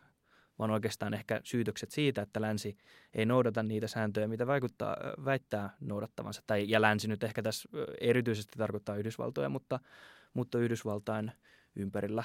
vaan 0.58 0.70
oikeastaan 0.70 1.14
ehkä 1.14 1.40
syytökset 1.44 1.90
siitä, 1.90 2.22
että 2.22 2.40
länsi 2.40 2.76
ei 3.14 3.26
noudata 3.26 3.62
niitä 3.62 3.86
sääntöjä, 3.86 4.28
mitä 4.28 4.46
vaikuttaa, 4.46 4.96
väittää 5.24 5.70
noudattavansa. 5.80 6.42
Tai, 6.46 6.64
ja 6.68 6.80
länsi 6.80 7.08
nyt 7.08 7.24
ehkä 7.24 7.42
tässä 7.42 7.68
erityisesti 8.00 8.58
tarkoittaa 8.58 8.96
Yhdysvaltoja, 8.96 9.48
mutta, 9.48 9.80
mutta 10.34 10.58
Yhdysvaltain 10.58 11.32
ympärillä 11.76 12.24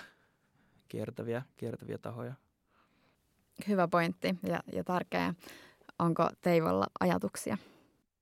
kiertäviä, 0.88 1.42
kiertäviä 1.58 1.98
tahoja. 1.98 2.34
Hyvä 3.68 3.88
pointti 3.88 4.36
ja, 4.44 4.60
ja 4.74 4.84
tärkeä. 4.84 5.34
Onko 6.00 6.30
Teivolla 6.42 6.88
ajatuksia? 7.00 7.58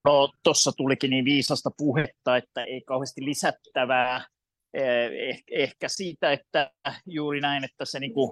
No 0.05 0.29
tuossa 0.43 0.71
tulikin 0.77 1.09
niin 1.09 1.25
viisasta 1.25 1.71
puhetta, 1.77 2.37
että 2.37 2.63
ei 2.63 2.81
kauheasti 2.81 3.25
lisättävää. 3.25 4.25
Eh, 4.73 5.43
ehkä 5.51 5.89
siitä, 5.89 6.31
että 6.31 6.71
juuri 7.05 7.41
näin, 7.41 7.63
että 7.63 7.85
se 7.85 7.99
niin 7.99 8.13
kuin 8.13 8.31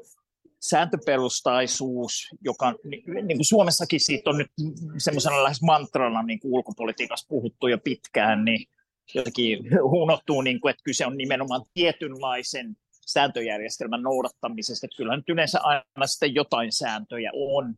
sääntöperustaisuus, 0.59 2.27
joka 2.41 2.73
niin 3.03 3.37
kuin 3.37 3.45
Suomessakin 3.45 3.99
siitä 3.99 4.29
on 4.29 4.37
nyt 4.37 4.51
semmoisena 4.97 5.43
lähes 5.43 5.61
mantrana 5.61 6.23
niin 6.23 6.39
kuin 6.39 6.53
ulkopolitiikassa 6.53 7.27
puhuttu 7.29 7.67
jo 7.67 7.77
pitkään, 7.77 8.45
niin 8.45 8.65
jotenkin 9.13 9.59
unohtuu, 9.83 10.41
niin 10.41 10.61
kuin, 10.61 10.69
että 10.69 10.83
kyse 10.83 11.05
on 11.05 11.17
nimenomaan 11.17 11.61
tietynlaisen 11.73 12.75
sääntöjärjestelmän 13.05 14.01
noudattamisesta. 14.01 14.87
Kyllä 14.97 15.15
nyt 15.15 15.29
yleensä 15.29 15.59
aina 15.61 16.07
sitten 16.07 16.35
jotain 16.35 16.71
sääntöjä 16.71 17.31
on. 17.33 17.75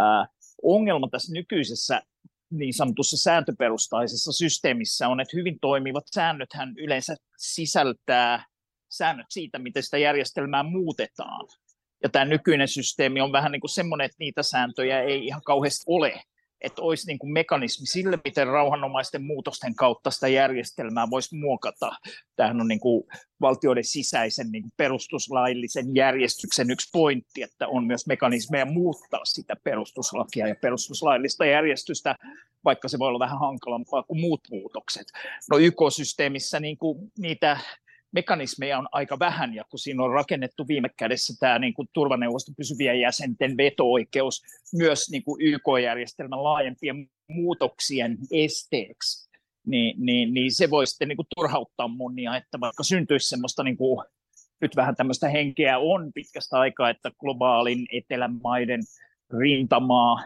Äh, 0.00 0.28
ongelma 0.62 1.08
tässä 1.08 1.32
nykyisessä 1.32 2.02
niin 2.50 2.74
sanotussa 2.74 3.16
sääntöperustaisessa 3.16 4.32
systeemissä 4.32 5.08
on, 5.08 5.20
että 5.20 5.36
hyvin 5.36 5.58
toimivat 5.60 6.04
säännöthän 6.14 6.74
yleensä 6.78 7.16
sisältää 7.38 8.44
säännöt 8.88 9.26
siitä, 9.30 9.58
miten 9.58 9.82
sitä 9.82 9.98
järjestelmää 9.98 10.62
muutetaan. 10.62 11.46
Ja 12.02 12.08
tämä 12.08 12.24
nykyinen 12.24 12.68
systeemi 12.68 13.20
on 13.20 13.32
vähän 13.32 13.52
niin 13.52 13.60
kuin 13.60 13.70
semmoinen, 13.70 14.04
että 14.04 14.16
niitä 14.18 14.42
sääntöjä 14.42 15.02
ei 15.02 15.26
ihan 15.26 15.42
kauheasti 15.44 15.84
ole. 15.86 16.22
Että 16.60 16.82
olisi 16.82 17.06
niin 17.06 17.18
kuin 17.18 17.32
mekanismi 17.32 17.86
sille, 17.86 18.18
miten 18.24 18.46
rauhanomaisten 18.46 19.22
muutosten 19.22 19.74
kautta 19.74 20.10
sitä 20.10 20.28
järjestelmää 20.28 21.10
voisi 21.10 21.36
muokata. 21.36 21.92
Tämähän 22.36 22.60
on 22.60 22.68
niin 22.68 22.80
kuin 22.80 23.04
valtioiden 23.40 23.84
sisäisen 23.84 24.52
niin 24.52 24.62
kuin 24.62 24.72
perustuslaillisen 24.76 25.94
järjestyksen 25.94 26.70
yksi 26.70 26.88
pointti, 26.92 27.42
että 27.42 27.68
on 27.68 27.86
myös 27.86 28.06
mekanismeja 28.06 28.66
muuttaa 28.66 29.24
sitä 29.24 29.56
perustuslakia 29.64 30.48
ja 30.48 30.54
perustuslaillista 30.60 31.46
järjestystä, 31.46 32.16
vaikka 32.64 32.88
se 32.88 32.98
voi 32.98 33.08
olla 33.08 33.18
vähän 33.18 33.40
hankalampaa 33.40 34.02
kuin 34.02 34.20
muut 34.20 34.40
muutokset. 34.50 35.06
No 35.50 35.58
YK-systeemissä 35.58 36.60
niin 36.60 36.78
kuin 36.78 37.12
niitä 37.18 37.58
mekanismeja 38.12 38.78
on 38.78 38.88
aika 38.92 39.18
vähän, 39.18 39.54
ja 39.54 39.64
kun 39.70 39.78
siinä 39.78 40.02
on 40.02 40.10
rakennettu 40.10 40.68
viime 40.68 40.88
kädessä 40.96 41.34
tämä 41.40 41.58
niin 41.58 41.74
kuin 41.74 41.88
turvaneuvoston 41.92 42.54
pysyvien 42.54 43.00
jäsenten 43.00 43.56
veto-oikeus 43.56 44.42
myös 44.74 45.10
niin 45.10 45.22
kuin 45.22 45.42
YK-järjestelmän 45.42 46.44
laajempien 46.44 47.08
muutoksien 47.28 48.18
esteeksi, 48.32 49.30
niin, 49.66 49.94
niin, 49.98 50.34
niin 50.34 50.54
se 50.54 50.70
voi 50.70 50.86
sitten 50.86 51.08
niin 51.08 51.16
kuin 51.16 51.26
turhauttaa 51.36 51.88
monia, 51.88 52.36
että 52.36 52.60
vaikka 52.60 52.82
syntyisi 52.82 53.28
semmoista 53.28 53.62
niin 53.62 53.76
kuin, 53.76 54.06
nyt 54.60 54.76
vähän 54.76 54.96
tämmöistä 54.96 55.28
henkeä 55.28 55.78
on 55.78 56.12
pitkästä 56.14 56.58
aikaa, 56.58 56.90
että 56.90 57.10
globaalin 57.20 57.86
etelämaiden 57.92 58.80
rintamaa 59.38 60.22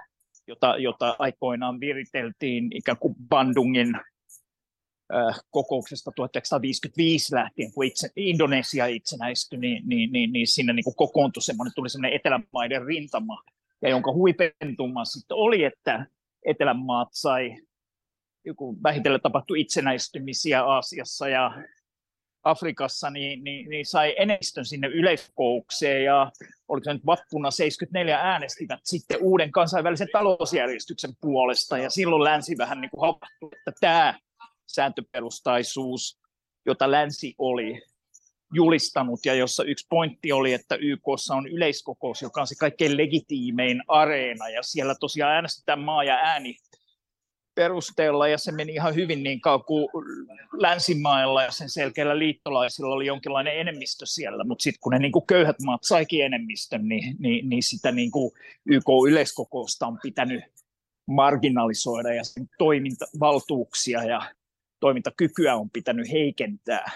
jota, 0.46 0.76
jota 0.78 1.16
aikoinaan 1.18 1.80
viriteltiin 1.80 2.68
ikään 2.76 2.98
kuin 2.98 3.14
Bandungin 3.28 3.92
kokouksesta 5.50 6.12
1955 6.16 7.34
lähtien, 7.34 7.72
kun 7.72 7.84
itse, 7.84 8.08
Indonesia 8.16 8.86
itsenäistyi, 8.86 9.58
niin, 9.58 9.82
niin, 9.86 10.12
niin, 10.12 10.32
niin 10.32 10.46
sinne 10.46 10.72
niin 10.72 10.84
kokoontui 10.96 11.42
semmoinen, 11.42 11.72
tuli 11.74 11.88
semmoinen 11.88 12.16
etelämaiden 12.16 12.86
rintama, 12.86 13.42
ja 13.82 13.88
jonka 13.88 14.12
huipentuma 14.12 15.04
sitten 15.04 15.36
oli, 15.36 15.64
että 15.64 16.06
etelämaat 16.46 17.08
sai 17.12 17.56
joku 18.44 18.76
vähitellen 18.82 19.20
tapahtui 19.20 19.60
itsenäistymisiä 19.60 20.64
Aasiassa 20.64 21.28
ja 21.28 21.62
Afrikassa, 22.42 23.10
niin, 23.10 23.44
niin, 23.44 23.70
niin 23.70 23.86
sai 23.86 24.14
enemmistön 24.18 24.64
sinne 24.64 24.88
yleiskoukseen 24.88 26.04
ja 26.04 26.32
oliko 26.68 26.84
se 26.84 26.92
nyt 26.92 27.06
vappuna 27.06 27.50
74 27.50 28.18
äänestivät 28.18 28.80
sitten 28.84 29.18
uuden 29.20 29.52
kansainvälisen 29.52 30.08
talousjärjestyksen 30.12 31.10
puolesta 31.20 31.78
ja 31.78 31.90
silloin 31.90 32.24
länsi 32.24 32.58
vähän 32.58 32.80
niin 32.80 32.90
kuin 32.90 33.00
havahtui, 33.00 33.50
että 33.58 33.72
tämä 33.80 34.14
sääntöperustaisuus, 34.74 36.20
jota 36.66 36.90
länsi 36.90 37.34
oli 37.38 37.82
julistanut 38.52 39.26
ja 39.26 39.34
jossa 39.34 39.64
yksi 39.64 39.86
pointti 39.90 40.32
oli, 40.32 40.52
että 40.52 40.74
YKssa 40.74 41.34
on 41.34 41.46
yleiskokous, 41.46 42.22
joka 42.22 42.40
on 42.40 42.46
se 42.46 42.54
kaikkein 42.54 42.96
legitiimein 42.96 43.82
areena. 43.88 44.48
Ja 44.48 44.62
siellä 44.62 44.94
tosiaan 45.00 45.32
äänestetään 45.32 45.80
maa 45.80 46.04
ja 46.04 46.14
ääni 46.14 46.56
perusteella 47.54 48.28
ja 48.28 48.38
se 48.38 48.52
meni 48.52 48.72
ihan 48.72 48.94
hyvin 48.94 49.22
niin 49.22 49.40
kauan 49.40 49.64
kuin 49.64 49.88
länsimailla 50.52 51.42
ja 51.42 51.50
sen 51.50 51.70
selkeällä 51.70 52.18
liittolaisilla 52.18 52.94
oli 52.94 53.06
jonkinlainen 53.06 53.60
enemmistö 53.60 54.06
siellä, 54.06 54.44
mutta 54.44 54.62
sitten 54.62 54.80
kun 54.80 54.92
ne 54.92 54.98
niin 54.98 55.12
kuin 55.12 55.26
köyhät 55.26 55.56
maat 55.64 55.84
saikin 55.84 56.24
enemmistön, 56.24 56.88
niin, 56.88 57.16
niin, 57.18 57.48
niin 57.48 57.62
sitä 57.62 57.92
niin 57.92 58.10
kuin 58.10 58.32
YK-yleiskokousta 58.66 59.86
on 59.86 59.98
pitänyt 60.02 60.44
marginalisoida 61.06 62.14
ja 62.14 62.24
sen 62.24 62.48
toimintavaltuuksia 62.58 64.04
ja 64.04 64.22
toimintakykyä 64.80 65.56
on 65.56 65.70
pitänyt 65.70 66.10
heikentää. 66.10 66.90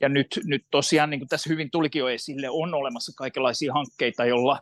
Ja 0.00 0.08
nyt, 0.08 0.40
nyt 0.44 0.66
tosiaan, 0.70 1.10
niin 1.10 1.20
kuin 1.20 1.28
tässä 1.28 1.50
hyvin 1.50 1.70
tulikin 1.70 2.00
jo 2.00 2.08
esille, 2.08 2.50
on 2.50 2.74
olemassa 2.74 3.12
kaikenlaisia 3.16 3.72
hankkeita, 3.72 4.24
joilla 4.24 4.60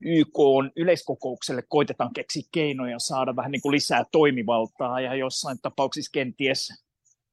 YK 0.00 0.38
on 0.38 0.70
yleiskokoukselle 0.76 1.62
koitetaan 1.68 2.12
keksiä 2.14 2.42
keinoja 2.52 2.98
saada 2.98 3.36
vähän 3.36 3.52
niin 3.52 3.62
kuin 3.62 3.72
lisää 3.72 4.04
toimivaltaa 4.12 5.00
ja 5.00 5.14
jossain 5.14 5.58
tapauksissa 5.62 6.10
kenties 6.12 6.68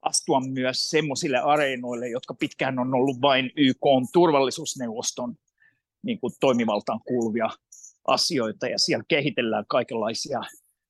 astua 0.01 0.39
myös 0.39 0.89
semmoisille 0.89 1.37
areenoille, 1.37 2.07
jotka 2.07 2.33
pitkään 2.33 2.79
on 2.79 2.93
ollut 2.93 3.21
vain 3.21 3.51
YK 3.57 3.85
on 3.85 4.05
turvallisuusneuvoston 4.13 5.35
niin 6.03 6.19
kuin 6.19 6.33
toimivaltaan 6.39 6.99
kuuluvia 7.07 7.49
asioita 8.07 8.67
ja 8.67 8.79
siellä 8.79 9.03
kehitellään 9.07 9.65
kaikenlaisia 9.67 10.41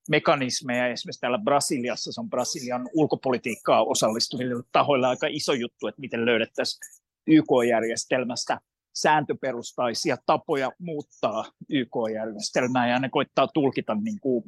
mekanismeja. 0.10 0.88
Esimerkiksi 0.88 1.20
täällä 1.20 1.39
Brasiliassa, 1.43 2.12
se 2.12 2.22
on 2.22 2.30
Brasilian 2.30 2.89
ulkopolitiikkaa 2.93 3.84
osallistuville 3.84 4.64
tahoilla 4.72 5.10
aika 5.10 5.28
iso 5.30 5.53
juttu, 5.53 5.88
että 5.88 6.01
miten 6.01 6.26
löydettäisiin 6.26 6.80
YK-järjestelmästä 7.28 8.60
sääntöperustaisia 8.95 10.18
tapoja 10.26 10.72
muuttaa 10.80 11.45
YK-järjestelmää, 11.70 12.89
ja 12.89 12.99
ne 12.99 13.10
koittaa 13.10 13.47
tulkita 13.53 13.95
niin 13.95 14.20
kuin 14.20 14.43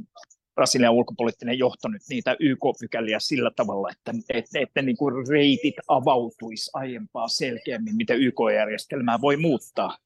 Brasilian 0.55 0.93
ulkopoliittinen 0.93 1.57
johto 1.57 1.88
nyt 1.88 2.01
niitä 2.09 2.36
YK-pykäliä 2.39 3.20
sillä 3.20 3.51
tavalla, 3.55 3.89
että, 3.91 4.14
että, 4.30 4.59
että 4.59 4.82
niin 4.82 4.97
kuin 4.97 5.28
reitit 5.28 5.76
avautuisi 5.88 6.72
aiempaa 6.74 7.28
selkeämmin, 7.28 7.95
miten 7.95 8.20
YK-järjestelmää 8.20 9.22
voi 9.22 9.38
muuttaa. 9.38 9.97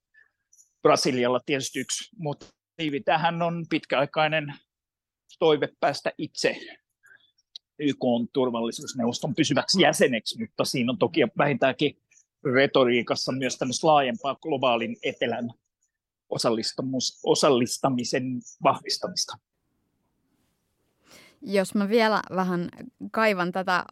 Brasilialla 0.82 1.41
tietysti 1.45 1.80
yksi 1.80 2.16
motiivi 2.18 3.01
tähän 3.01 3.41
on 3.41 3.66
pitkäaikainen 3.70 4.53
toive 5.39 5.69
päästä 5.80 6.11
itse 6.17 6.57
YK 7.80 7.99
turvallisuusneuvoston 8.34 9.36
pysyväksi 9.36 9.82
jäseneksi, 9.82 10.39
mutta 10.39 10.65
siinä 10.65 10.91
on 10.91 10.97
toki 10.97 11.21
vähintäänkin 11.38 11.97
retoriikassa 12.53 13.32
myös 13.32 13.57
tämmöistä 13.57 13.88
laajempaa 13.88 14.36
globaalin 14.36 14.97
etelän 15.03 15.53
osallistamisen 17.23 18.41
vahvistamista. 18.63 19.38
Jos 21.41 21.76
mä 21.76 21.89
vielä 21.89 22.21
vähän 22.36 22.69
kaivan 23.11 23.51
tätä 23.51 23.86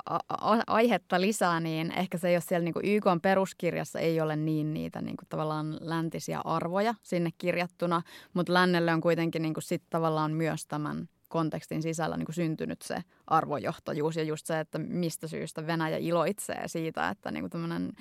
aihetta 0.68 1.22
lisää, 1.22 1.60
niin 1.60 1.92
ehkä 1.92 2.18
se, 2.18 2.32
jos 2.32 2.46
siellä 2.46 2.64
niin 2.64 2.96
YK 2.96 3.06
peruskirjassa 3.22 4.00
ei 4.00 4.22
ole 4.22 4.36
niin 4.36 4.74
niitä 4.74 5.02
niin 5.02 5.18
kuin 5.18 5.28
tavallaan 5.30 5.78
läntisiä 5.82 6.40
arvoja 6.40 6.96
sinne 7.04 7.30
kirjattuna, 7.38 8.02
mutta 8.34 8.54
lännelle 8.54 8.94
on 8.94 9.02
kuitenkin 9.02 9.42
niin 9.42 9.54
kuin 9.54 9.64
sit 9.64 9.84
tavallaan 9.90 10.32
myös 10.32 10.66
tämän 10.66 11.10
kontekstin 11.34 11.82
sisällä 11.82 12.18
niin 12.18 12.26
kuin 12.26 12.36
syntynyt 12.36 12.82
se 12.82 13.04
arvojohtajuus 13.28 14.16
ja 14.16 14.24
just 14.24 14.46
se, 14.46 14.60
että 14.60 14.80
mistä 14.80 15.28
syystä 15.28 15.68
Venäjä 15.68 15.98
iloitsee 15.98 16.68
siitä, 16.68 17.10
että 17.10 17.32
niin 17.32 17.42
kuin 17.42 17.52
tämmöinen 17.52 17.92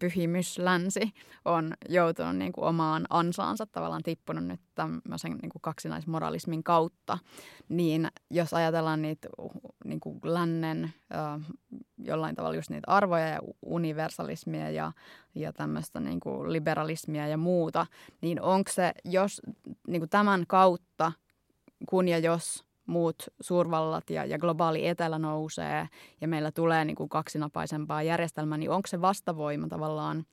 pyhimys 0.00 0.58
länsi 0.58 1.00
on 1.44 1.74
joutunut 1.88 2.36
niin 2.36 2.52
kuin 2.52 2.64
omaan 2.64 3.06
ansaansa, 3.10 3.66
tavallaan 3.66 4.02
tippunut 4.02 4.44
nyt 4.44 4.60
tämmöisen 4.74 5.32
niin 5.32 5.50
kuin 5.50 5.62
kaksinaismoralismin 5.62 6.64
kautta, 6.64 7.18
niin 7.68 8.08
jos 8.30 8.54
ajatellaan 8.54 9.02
niitä 9.02 9.28
niin 9.84 10.00
kuin 10.00 10.20
lännen 10.22 10.92
jollain 11.98 12.36
tavalla 12.36 12.56
just 12.56 12.70
niitä 12.70 12.90
arvoja 12.90 13.28
ja 13.28 13.40
universalismia 13.62 14.70
ja, 14.70 14.92
ja 15.34 15.52
tämmöistä 15.52 16.00
niin 16.00 16.20
kuin 16.20 16.52
liberalismia 16.52 17.26
ja 17.26 17.36
muuta, 17.36 17.86
niin 18.20 18.42
onko 18.42 18.70
se, 18.72 18.92
jos 19.04 19.42
niin 19.88 20.00
kuin 20.00 20.10
tämän 20.10 20.44
kautta, 20.46 21.12
kun 21.88 22.08
ja 22.08 22.18
jos 22.18 22.64
muut 22.92 23.22
suurvallat 23.40 24.10
ja, 24.10 24.24
ja 24.24 24.38
globaali 24.38 24.86
etelä 24.86 25.18
nousee 25.18 25.88
ja 26.20 26.28
meillä 26.28 26.52
tulee 26.52 26.84
niin 26.84 26.96
kuin 26.96 27.08
kaksinapaisempaa 27.08 28.02
järjestelmää, 28.02 28.58
niin 28.58 28.70
onko 28.70 28.86
se 28.86 29.00
vastavoima 29.00 29.68
tavallaan 29.68 30.24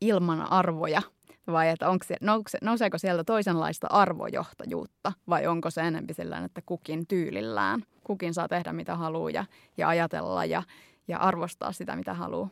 ilman 0.00 0.52
arvoja? 0.52 1.02
Vai 1.46 1.68
että 1.68 1.88
onko 1.88 2.04
se, 2.04 2.16
nouse, 2.20 2.58
nouseeko 2.62 2.98
sieltä 2.98 3.24
toisenlaista 3.24 3.86
arvojohtajuutta? 3.90 5.12
Vai 5.28 5.46
onko 5.46 5.70
se 5.70 5.80
enemmän 5.80 6.14
sillä 6.14 6.38
että 6.38 6.62
kukin 6.66 7.06
tyylillään, 7.06 7.82
kukin 8.04 8.34
saa 8.34 8.48
tehdä 8.48 8.72
mitä 8.72 8.96
haluaa 8.96 9.30
ja, 9.30 9.44
ja 9.76 9.88
ajatella 9.88 10.44
ja, 10.44 10.62
ja 11.08 11.18
arvostaa 11.18 11.72
sitä 11.72 11.96
mitä 11.96 12.14
haluaa? 12.14 12.48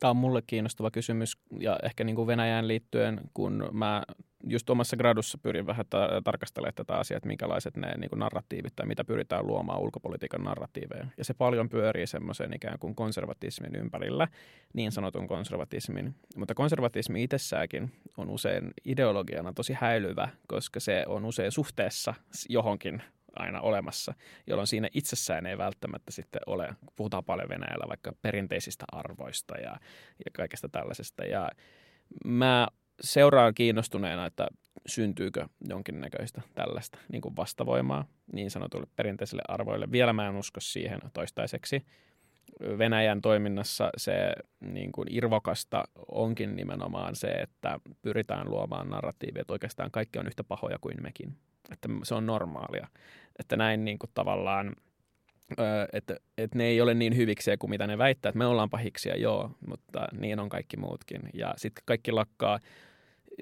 Tämä 0.00 0.10
on 0.10 0.16
mulle 0.16 0.42
kiinnostava 0.46 0.90
kysymys 0.90 1.38
ja 1.58 1.78
ehkä 1.82 2.04
niin 2.04 2.16
kuin 2.16 2.26
Venäjään 2.26 2.68
liittyen, 2.68 3.20
kun 3.34 3.68
mä 3.72 4.02
just 4.46 4.70
omassa 4.70 4.96
gradussa 4.96 5.38
pyrin 5.38 5.66
vähän 5.66 5.86
ta- 5.90 6.22
tarkastelemaan 6.24 6.74
tätä 6.74 6.94
asiaa, 6.94 7.16
että 7.16 7.26
minkälaiset 7.26 7.76
ne 7.76 7.94
niin 7.96 8.10
kuin 8.10 8.20
narratiivit 8.20 8.76
tai 8.76 8.86
mitä 8.86 9.04
pyritään 9.04 9.46
luomaan 9.46 9.80
ulkopolitiikan 9.80 10.44
narratiiveja. 10.44 11.06
Ja 11.18 11.24
se 11.24 11.34
paljon 11.34 11.68
pyörii 11.68 12.06
semmoisen 12.06 12.54
ikään 12.54 12.78
kuin 12.78 12.94
konservatismin 12.94 13.76
ympärillä, 13.76 14.28
niin 14.72 14.92
sanotun 14.92 15.28
konservatismin. 15.28 16.14
Mutta 16.36 16.54
konservatismi 16.54 17.22
itsessäänkin 17.22 17.92
on 18.16 18.30
usein 18.30 18.70
ideologiana 18.84 19.52
tosi 19.52 19.72
häilyvä, 19.72 20.28
koska 20.46 20.80
se 20.80 21.04
on 21.06 21.24
usein 21.24 21.52
suhteessa 21.52 22.14
johonkin 22.48 23.02
aina 23.36 23.60
olemassa, 23.60 24.14
jolloin 24.46 24.66
siinä 24.66 24.88
itsessään 24.94 25.46
ei 25.46 25.58
välttämättä 25.58 26.12
sitten 26.12 26.40
ole, 26.46 26.74
puhutaan 26.96 27.24
paljon 27.24 27.48
Venäjällä 27.48 27.88
vaikka 27.88 28.12
perinteisistä 28.22 28.84
arvoista 28.92 29.54
ja, 29.58 29.70
ja 30.24 30.30
kaikesta 30.32 30.68
tällaisesta. 30.68 31.24
Ja 31.24 31.50
mä 32.24 32.68
seuraan 33.00 33.54
kiinnostuneena, 33.54 34.26
että 34.26 34.48
syntyykö 34.86 35.46
jonkinnäköistä 35.68 36.42
tällaista 36.54 36.98
niin 37.12 37.22
kuin 37.22 37.36
vastavoimaa 37.36 38.04
niin 38.32 38.50
sanotuille 38.50 38.86
perinteisille 38.96 39.42
arvoille. 39.48 39.92
Vielä 39.92 40.12
mä 40.12 40.28
en 40.28 40.36
usko 40.36 40.60
siihen 40.60 41.00
toistaiseksi. 41.12 41.86
Venäjän 42.78 43.20
toiminnassa 43.20 43.90
se 43.96 44.32
niin 44.60 44.92
kuin 44.92 45.08
irvokasta 45.10 45.84
onkin 46.08 46.56
nimenomaan 46.56 47.16
se, 47.16 47.28
että 47.28 47.80
pyritään 48.02 48.50
luomaan 48.50 48.90
narratiivia, 48.90 49.40
että 49.40 49.52
oikeastaan 49.52 49.90
kaikki 49.90 50.18
on 50.18 50.26
yhtä 50.26 50.44
pahoja 50.44 50.78
kuin 50.80 51.02
mekin. 51.02 51.36
Että 51.72 51.88
se 52.02 52.14
on 52.14 52.26
normaalia. 52.26 52.88
Että 53.38 53.56
näin 53.56 53.84
niin 53.84 53.98
kuin 53.98 54.10
tavallaan, 54.14 54.76
että, 55.92 56.16
että 56.38 56.58
ne 56.58 56.64
ei 56.64 56.80
ole 56.80 56.94
niin 56.94 57.16
hyviksiä 57.16 57.56
kuin 57.56 57.70
mitä 57.70 57.86
ne 57.86 57.98
väittää, 57.98 58.30
että 58.30 58.38
me 58.38 58.46
ollaan 58.46 58.70
pahiksia, 58.70 59.16
joo, 59.16 59.50
mutta 59.66 60.06
niin 60.20 60.40
on 60.40 60.48
kaikki 60.48 60.76
muutkin. 60.76 61.20
Ja 61.34 61.54
sitten 61.56 61.82
kaikki 61.86 62.12
lakkaa 62.12 62.60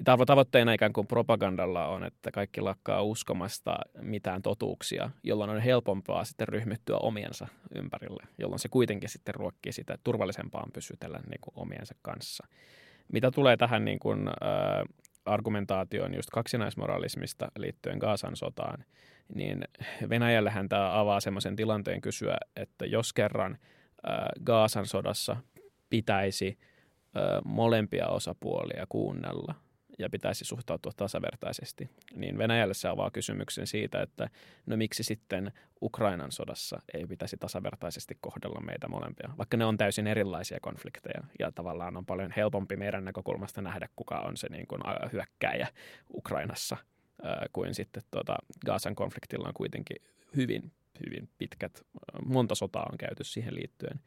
tavoitteena 0.03 0.73
ikään 0.73 0.93
kuin 0.93 1.07
propagandalla 1.07 1.87
on, 1.87 2.03
että 2.03 2.31
kaikki 2.31 2.61
lakkaa 2.61 3.03
uskomasta 3.03 3.79
mitään 4.01 4.41
totuuksia, 4.41 5.09
jolloin 5.23 5.49
on 5.49 5.59
helpompaa 5.59 6.25
sitten 6.25 6.47
ryhmittyä 6.47 6.97
omiensa 6.97 7.47
ympärille, 7.75 8.23
jolloin 8.37 8.59
se 8.59 8.69
kuitenkin 8.69 9.09
sitten 9.09 9.35
ruokkii 9.35 9.71
sitä 9.71 9.97
turvallisempaan 10.03 10.71
pysytellä 10.73 11.19
niin 11.29 11.41
kuin 11.41 11.53
omiensa 11.55 11.95
kanssa. 12.01 12.47
Mitä 13.13 13.31
tulee 13.31 13.57
tähän 13.57 13.85
niin 13.85 13.99
kuin, 13.99 14.27
äh, 14.27 14.33
argumentaatioon 15.25 16.13
just 16.13 16.29
kaksinaismoralismista 16.29 17.51
liittyen 17.57 17.97
Gaasan 17.97 18.35
sotaan, 18.35 18.85
niin 19.35 19.63
Venäjällähän 20.09 20.69
tämä 20.69 20.99
avaa 20.99 21.19
semmoisen 21.19 21.55
tilanteen 21.55 22.01
kysyä, 22.01 22.37
että 22.55 22.85
jos 22.85 23.13
kerran 23.13 23.51
äh, 24.09 24.17
Gaasan 24.45 24.85
sodassa 24.85 25.37
pitäisi 25.89 26.57
äh, 26.57 27.41
molempia 27.45 28.07
osapuolia 28.07 28.85
kuunnella– 28.89 29.55
ja 29.99 30.09
pitäisi 30.09 30.45
suhtautua 30.45 30.91
tasavertaisesti, 30.97 31.89
niin 32.15 32.37
Venäjälle 32.37 32.73
se 32.73 32.87
avaa 32.87 33.11
kysymyksen 33.11 33.67
siitä, 33.67 34.01
että 34.01 34.29
no 34.65 34.77
miksi 34.77 35.03
sitten 35.03 35.51
Ukrainan 35.81 36.31
sodassa 36.31 36.81
ei 36.93 37.05
pitäisi 37.05 37.37
tasavertaisesti 37.37 38.17
kohdella 38.21 38.61
meitä 38.61 38.87
molempia, 38.87 39.29
vaikka 39.37 39.57
ne 39.57 39.65
on 39.65 39.77
täysin 39.77 40.07
erilaisia 40.07 40.57
konflikteja 40.61 41.23
ja 41.39 41.51
tavallaan 41.51 41.97
on 41.97 42.05
paljon 42.05 42.31
helpompi 42.35 42.75
meidän 42.75 43.05
näkökulmasta 43.05 43.61
nähdä, 43.61 43.89
kuka 43.95 44.19
on 44.19 44.37
se 44.37 44.47
niin 44.49 44.67
kuin 44.67 44.81
hyökkääjä 45.13 45.67
Ukrainassa 46.13 46.77
kuin 47.53 47.75
sitten 47.75 48.03
tuota, 48.11 48.35
Gaasan 48.65 48.95
konfliktilla 48.95 49.47
on 49.47 49.53
kuitenkin 49.53 49.97
hyvin, 50.35 50.71
hyvin 51.05 51.29
pitkät, 51.37 51.85
monta 52.25 52.55
sotaa 52.55 52.87
on 52.91 52.97
käyty 52.97 53.23
siihen 53.23 53.55
liittyen. 53.55 53.99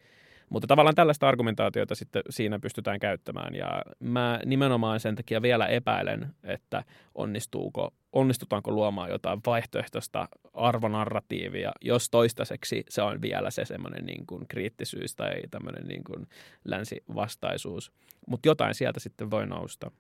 Mutta 0.53 0.66
tavallaan 0.66 0.94
tällaista 0.94 1.28
argumentaatiota 1.28 1.94
sitten 1.94 2.22
siinä 2.30 2.59
pystytään 2.59 3.00
käyttämään 3.00 3.55
ja 3.55 3.82
mä 4.00 4.40
nimenomaan 4.46 5.00
sen 5.00 5.16
takia 5.16 5.42
vielä 5.42 5.66
epäilen, 5.66 6.34
että 6.44 6.84
onnistuuko, 7.14 7.94
onnistutaanko 8.12 8.70
luomaan 8.70 9.11
jotain 9.11 9.40
vaihtoehtoista 9.46 10.28
arvonarratiivia, 10.55 11.72
jos 11.80 12.11
toistaiseksi 12.11 12.84
se 12.88 13.03
on 13.03 13.22
vielä 13.22 13.50
se 13.50 13.64
semmoinen 13.64 14.07
niin 14.07 14.26
kuin 14.26 14.48
kriittisyys 14.48 15.16
tai 15.16 15.32
tämmöinen 15.50 15.86
niin 15.88 16.05
kuin 16.05 16.26
länsivastaisuus. 16.64 17.92
Mutta 18.26 18.48
jotain 18.48 18.74
sieltä 18.74 19.00
sitten 19.00 19.30
voi 19.30 19.46
nousta. 19.46 19.90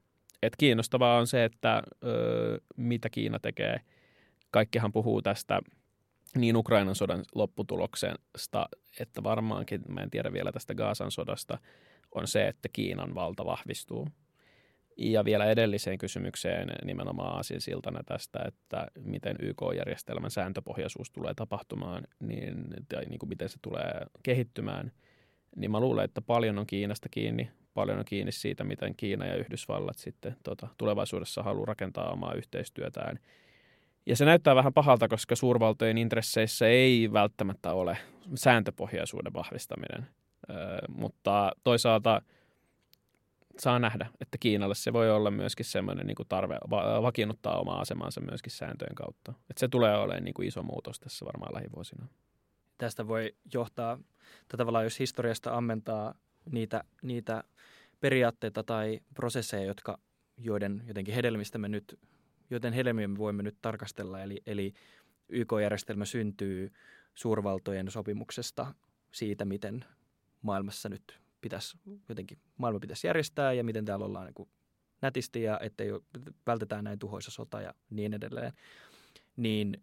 Et 0.42 0.56
kiinnostavaa 0.58 1.18
on 1.18 1.26
se, 1.26 1.44
että 1.44 1.82
ö, 2.04 2.60
mitä 2.76 3.10
Kiina 3.10 3.38
tekee. 3.38 3.80
Kaikkihan 4.50 4.92
puhuu 4.92 5.22
tästä 5.22 5.60
niin 6.36 6.56
Ukrainan 6.56 6.94
sodan 6.94 7.24
lopputuloksesta, 7.34 8.68
että 9.00 9.22
varmaankin, 9.22 9.82
mä 9.88 10.00
en 10.00 10.10
tiedä 10.10 10.32
vielä 10.32 10.52
tästä 10.52 10.74
Gaasan 10.74 11.10
sodasta, 11.10 11.58
on 12.14 12.28
se, 12.28 12.48
että 12.48 12.68
Kiinan 12.72 13.14
valta 13.14 13.44
vahvistuu. 13.44 14.08
Ja 14.96 15.24
vielä 15.24 15.44
edelliseen 15.46 15.98
kysymykseen 15.98 16.68
nimenomaan 16.84 17.44
siltana 17.58 18.02
tästä, 18.06 18.38
että 18.48 18.86
miten 19.00 19.36
YK-järjestelmän 19.40 20.30
sääntöpohjaisuus 20.30 21.10
tulee 21.10 21.34
tapahtumaan 21.34 22.04
niin, 22.20 22.64
tai 22.88 23.04
niin 23.04 23.18
kuin 23.18 23.28
miten 23.28 23.48
se 23.48 23.58
tulee 23.62 24.06
kehittymään, 24.22 24.92
niin 25.56 25.70
mä 25.70 25.80
luulen, 25.80 26.04
että 26.04 26.22
paljon 26.22 26.58
on 26.58 26.66
Kiinasta 26.66 27.08
kiinni, 27.08 27.50
paljon 27.74 27.98
on 27.98 28.04
kiinni 28.04 28.32
siitä, 28.32 28.64
miten 28.64 28.94
Kiina 28.96 29.26
ja 29.26 29.36
Yhdysvallat 29.36 29.98
sitten 29.98 30.36
tota, 30.42 30.68
tulevaisuudessa 30.78 31.42
haluaa 31.42 31.66
rakentaa 31.66 32.12
omaa 32.12 32.34
yhteistyötään– 32.34 33.18
ja 34.06 34.16
se 34.16 34.24
näyttää 34.24 34.54
vähän 34.54 34.72
pahalta, 34.72 35.08
koska 35.08 35.36
suurvaltojen 35.36 35.98
intresseissä 35.98 36.68
ei 36.68 37.12
välttämättä 37.12 37.72
ole 37.72 37.98
sääntöpohjaisuuden 38.34 39.32
vahvistaminen. 39.32 40.06
Öö, 40.50 40.78
mutta 40.88 41.52
toisaalta 41.64 42.22
saa 43.58 43.78
nähdä, 43.78 44.06
että 44.20 44.38
Kiinalle 44.38 44.74
se 44.74 44.92
voi 44.92 45.10
olla 45.10 45.30
myöskin 45.30 45.66
semmoinen 45.66 46.06
niin 46.06 46.16
tarve 46.28 46.58
vakiinnuttaa 47.02 47.60
omaa 47.60 47.80
asemansa 47.80 48.20
myöskin 48.20 48.52
sääntöjen 48.52 48.94
kautta. 48.94 49.32
Että 49.50 49.60
se 49.60 49.68
tulee 49.68 49.96
olemaan 49.96 50.24
niin 50.24 50.34
kuin 50.34 50.48
iso 50.48 50.62
muutos 50.62 51.00
tässä 51.00 51.24
varmaan 51.24 51.54
lähivuosina. 51.54 52.06
Tästä 52.78 53.08
voi 53.08 53.34
johtaa, 53.54 53.96
tai 54.48 54.58
tavallaan 54.58 54.84
jos 54.84 54.98
historiasta 54.98 55.56
ammentaa 55.56 56.14
niitä, 56.50 56.84
niitä 57.02 57.44
periaatteita 58.00 58.62
tai 58.62 59.00
prosesseja, 59.14 59.64
jotka, 59.64 59.98
joiden 60.36 60.82
jotenkin 60.86 61.14
hedelmistä 61.14 61.58
me 61.58 61.68
nyt 61.68 61.98
joten 62.52 62.72
helmiä 62.72 63.08
me 63.08 63.18
voimme 63.18 63.42
nyt 63.42 63.56
tarkastella. 63.62 64.22
Eli, 64.22 64.42
eli 64.46 64.72
YK-järjestelmä 65.28 66.04
syntyy 66.04 66.72
suurvaltojen 67.14 67.90
sopimuksesta 67.90 68.74
siitä, 69.12 69.44
miten 69.44 69.84
maailmassa 70.42 70.88
nyt 70.88 71.20
pitäisi, 71.40 71.78
jotenkin 72.08 72.38
maailma 72.56 72.80
pitäisi 72.80 73.06
järjestää 73.06 73.52
ja 73.52 73.64
miten 73.64 73.84
täällä 73.84 74.04
ollaan 74.04 74.32
niin 74.36 74.48
nätisti 75.02 75.42
ja 75.42 75.60
ettei 75.60 75.90
vältetään 76.46 76.84
näin 76.84 76.98
tuhoisa 76.98 77.30
sota 77.30 77.60
ja 77.60 77.74
niin 77.90 78.14
edelleen. 78.14 78.52
Niin, 79.36 79.82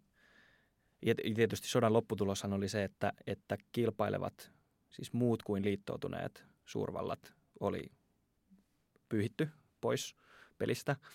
ja 1.02 1.14
tietysti 1.34 1.68
sodan 1.68 1.92
lopputuloshan 1.92 2.52
oli 2.52 2.68
se, 2.68 2.84
että, 2.84 3.12
että 3.26 3.56
kilpailevat, 3.72 4.50
siis 4.90 5.12
muut 5.12 5.42
kuin 5.42 5.64
liittoutuneet 5.64 6.44
suurvallat 6.64 7.34
oli 7.60 7.92
pyyhitty 9.08 9.48
pois 9.80 10.16
pelistä– 10.58 10.96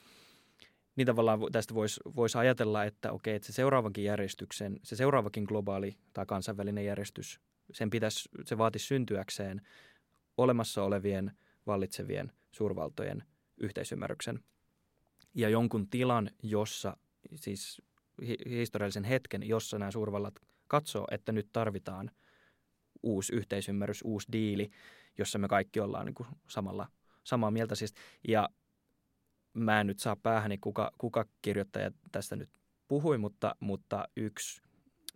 niin 0.95 1.07
tavallaan 1.07 1.39
tästä 1.51 1.73
voisi 1.73 1.99
vois 2.15 2.35
ajatella, 2.35 2.83
että 2.83 3.11
okei, 3.11 3.35
että 3.35 3.45
se 3.45 3.53
seuraavankin 3.53 4.03
järjestyksen, 4.03 4.79
se 4.83 4.95
seuraavakin 4.95 5.43
globaali 5.43 5.97
tai 6.13 6.25
kansainvälinen 6.25 6.85
järjestys, 6.85 7.39
sen 7.73 7.89
pitäisi, 7.89 8.29
se 8.45 8.57
vaatisi 8.57 8.85
syntyäkseen 8.85 9.61
olemassa 10.37 10.83
olevien 10.83 11.31
vallitsevien 11.67 12.31
suurvaltojen 12.51 13.23
yhteisymmärryksen 13.57 14.39
ja 15.33 15.49
jonkun 15.49 15.89
tilan, 15.89 16.29
jossa 16.43 16.97
siis 17.35 17.81
historiallisen 18.49 19.03
hetken, 19.03 19.47
jossa 19.47 19.79
nämä 19.79 19.91
suurvallat 19.91 20.39
katsoo, 20.67 21.07
että 21.11 21.31
nyt 21.31 21.49
tarvitaan 21.53 22.11
uusi 23.03 23.35
yhteisymmärrys, 23.35 24.01
uusi 24.03 24.27
diili, 24.31 24.69
jossa 25.17 25.39
me 25.39 25.47
kaikki 25.47 25.79
ollaan 25.79 26.05
niin 26.05 26.13
kuin 26.13 26.27
samalla, 26.47 26.87
samaa 27.23 27.51
mieltä. 27.51 27.75
Siis, 27.75 27.93
ja 28.27 28.49
mä 29.55 29.81
en 29.81 29.87
nyt 29.87 29.99
saa 29.99 30.15
päähäni, 30.15 30.57
kuka, 30.57 30.91
kuka 30.97 31.25
kirjoittaja 31.41 31.91
tästä 32.11 32.35
nyt 32.35 32.49
puhui, 32.87 33.17
mutta, 33.17 33.55
mutta 33.59 34.07
yksi 34.15 34.61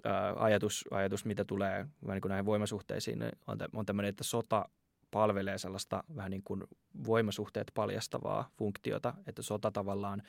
ää, 0.04 0.34
ajatus, 0.38 0.86
ajatus, 0.92 1.26
mitä 1.26 1.46
tulee 1.46 1.88
vähän 2.06 2.16
niin 2.16 2.22
kuin 2.22 2.30
näihin 2.30 2.46
voimasuhteisiin, 2.46 3.20
niin 3.20 3.32
on, 3.48 3.58
on 3.74 3.86
tämmöinen, 3.86 4.10
että 4.10 4.24
sota 4.24 4.70
palvelee 5.12 5.58
sellaista 5.58 6.04
vähän 6.16 6.32
niin 6.32 6.44
kuin 6.44 6.64
voimasuhteet 7.06 7.72
paljastavaa 7.74 8.50
funktiota, 8.58 9.14
että 9.28 9.42
sota 9.42 9.72
tavallaan 9.72 10.24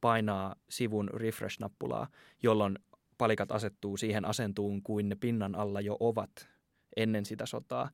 painaa 0.00 0.56
sivun 0.70 1.10
refresh-nappulaa, 1.14 2.06
jolloin 2.42 2.78
palikat 3.18 3.52
asettuu 3.52 3.96
siihen 3.96 4.24
asentuun 4.24 4.82
kuin 4.82 5.08
ne 5.08 5.14
pinnan 5.14 5.54
alla 5.54 5.80
jo 5.80 5.96
ovat 6.00 6.48
ennen 6.96 7.24
sitä 7.24 7.46
sotaa. 7.46 7.90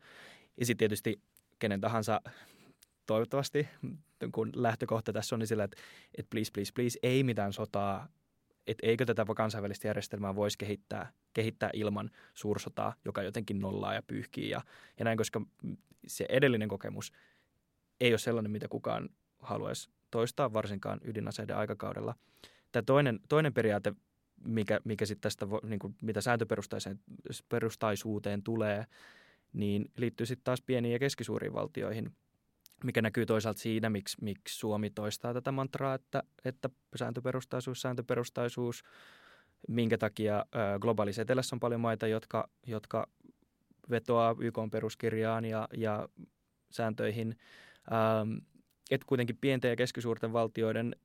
Ja 0.56 0.66
sitten 0.66 0.78
tietysti 0.78 1.22
kenen 1.58 1.80
tahansa 1.80 2.20
toivottavasti, 3.06 3.68
kun 4.32 4.52
lähtökohta 4.56 5.12
tässä 5.12 5.34
on 5.34 5.38
niin 5.38 5.46
sillä, 5.46 5.64
että, 5.64 5.76
että 6.18 6.30
please, 6.30 6.50
please, 6.52 6.72
please, 6.74 6.98
ei 7.02 7.22
mitään 7.22 7.52
sotaa, 7.52 8.08
että 8.66 8.86
eikö 8.86 9.04
tätä 9.04 9.26
kansainvälistä 9.36 9.88
järjestelmää 9.88 10.34
voisi 10.34 10.58
kehittää, 10.58 11.12
kehittää 11.34 11.70
ilman 11.72 12.10
suursotaa, 12.34 12.94
joka 13.04 13.22
jotenkin 13.22 13.60
nollaa 13.60 13.94
ja 13.94 14.02
pyyhkii 14.02 14.50
ja, 14.50 14.60
ja 14.98 15.04
näin, 15.04 15.18
koska 15.18 15.42
se 16.06 16.26
edellinen 16.28 16.68
kokemus 16.68 17.12
ei 18.00 18.12
ole 18.12 18.18
sellainen, 18.18 18.52
mitä 18.52 18.68
kukaan 18.68 19.08
haluaisi 19.38 19.90
toistaa, 20.10 20.52
varsinkaan 20.52 21.00
ydinaseiden 21.04 21.56
aikakaudella. 21.56 22.14
Tämä 22.72 22.82
toinen, 22.82 23.20
toinen 23.28 23.54
periaate, 23.54 23.92
mikä, 24.44 24.80
mikä 24.84 25.06
sitten 25.06 25.22
tästä, 25.22 25.46
niin 25.62 25.78
kuin, 25.78 25.96
mitä 26.02 26.20
sääntöperustaisuuteen 26.20 28.42
tulee, 28.42 28.86
niin 29.52 29.90
liittyy 29.96 30.26
sitten 30.26 30.44
taas 30.44 30.62
pieniin 30.62 30.92
ja 30.92 30.98
keskisuuriin 30.98 31.52
valtioihin– 31.52 32.10
mikä 32.84 33.02
näkyy 33.02 33.26
toisaalta 33.26 33.60
siinä, 33.60 33.90
miksi, 33.90 34.16
miksi 34.20 34.58
Suomi 34.58 34.90
toistaa 34.90 35.34
tätä 35.34 35.52
mantraa, 35.52 35.94
että, 35.94 36.22
että 36.44 36.70
sääntöperustaisuus, 36.96 37.80
sääntöperustaisuus, 37.80 38.84
minkä 39.68 39.98
takia 39.98 40.44
globaalissa 40.80 41.22
etelässä 41.22 41.56
on 41.56 41.60
paljon 41.60 41.80
maita, 41.80 42.06
jotka, 42.06 42.48
jotka 42.66 43.08
vetoaa 43.90 44.36
YK 44.40 44.58
peruskirjaan 44.70 45.44
ja, 45.44 45.68
ja 45.76 46.08
sääntöihin, 46.70 47.36
ähm, 47.92 48.36
että 48.90 49.04
kuitenkin 49.06 49.38
pienten 49.40 49.68
ja 49.68 49.76
keskisuurten 49.76 50.32
valtioiden 50.32 50.96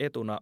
etuna 0.00 0.40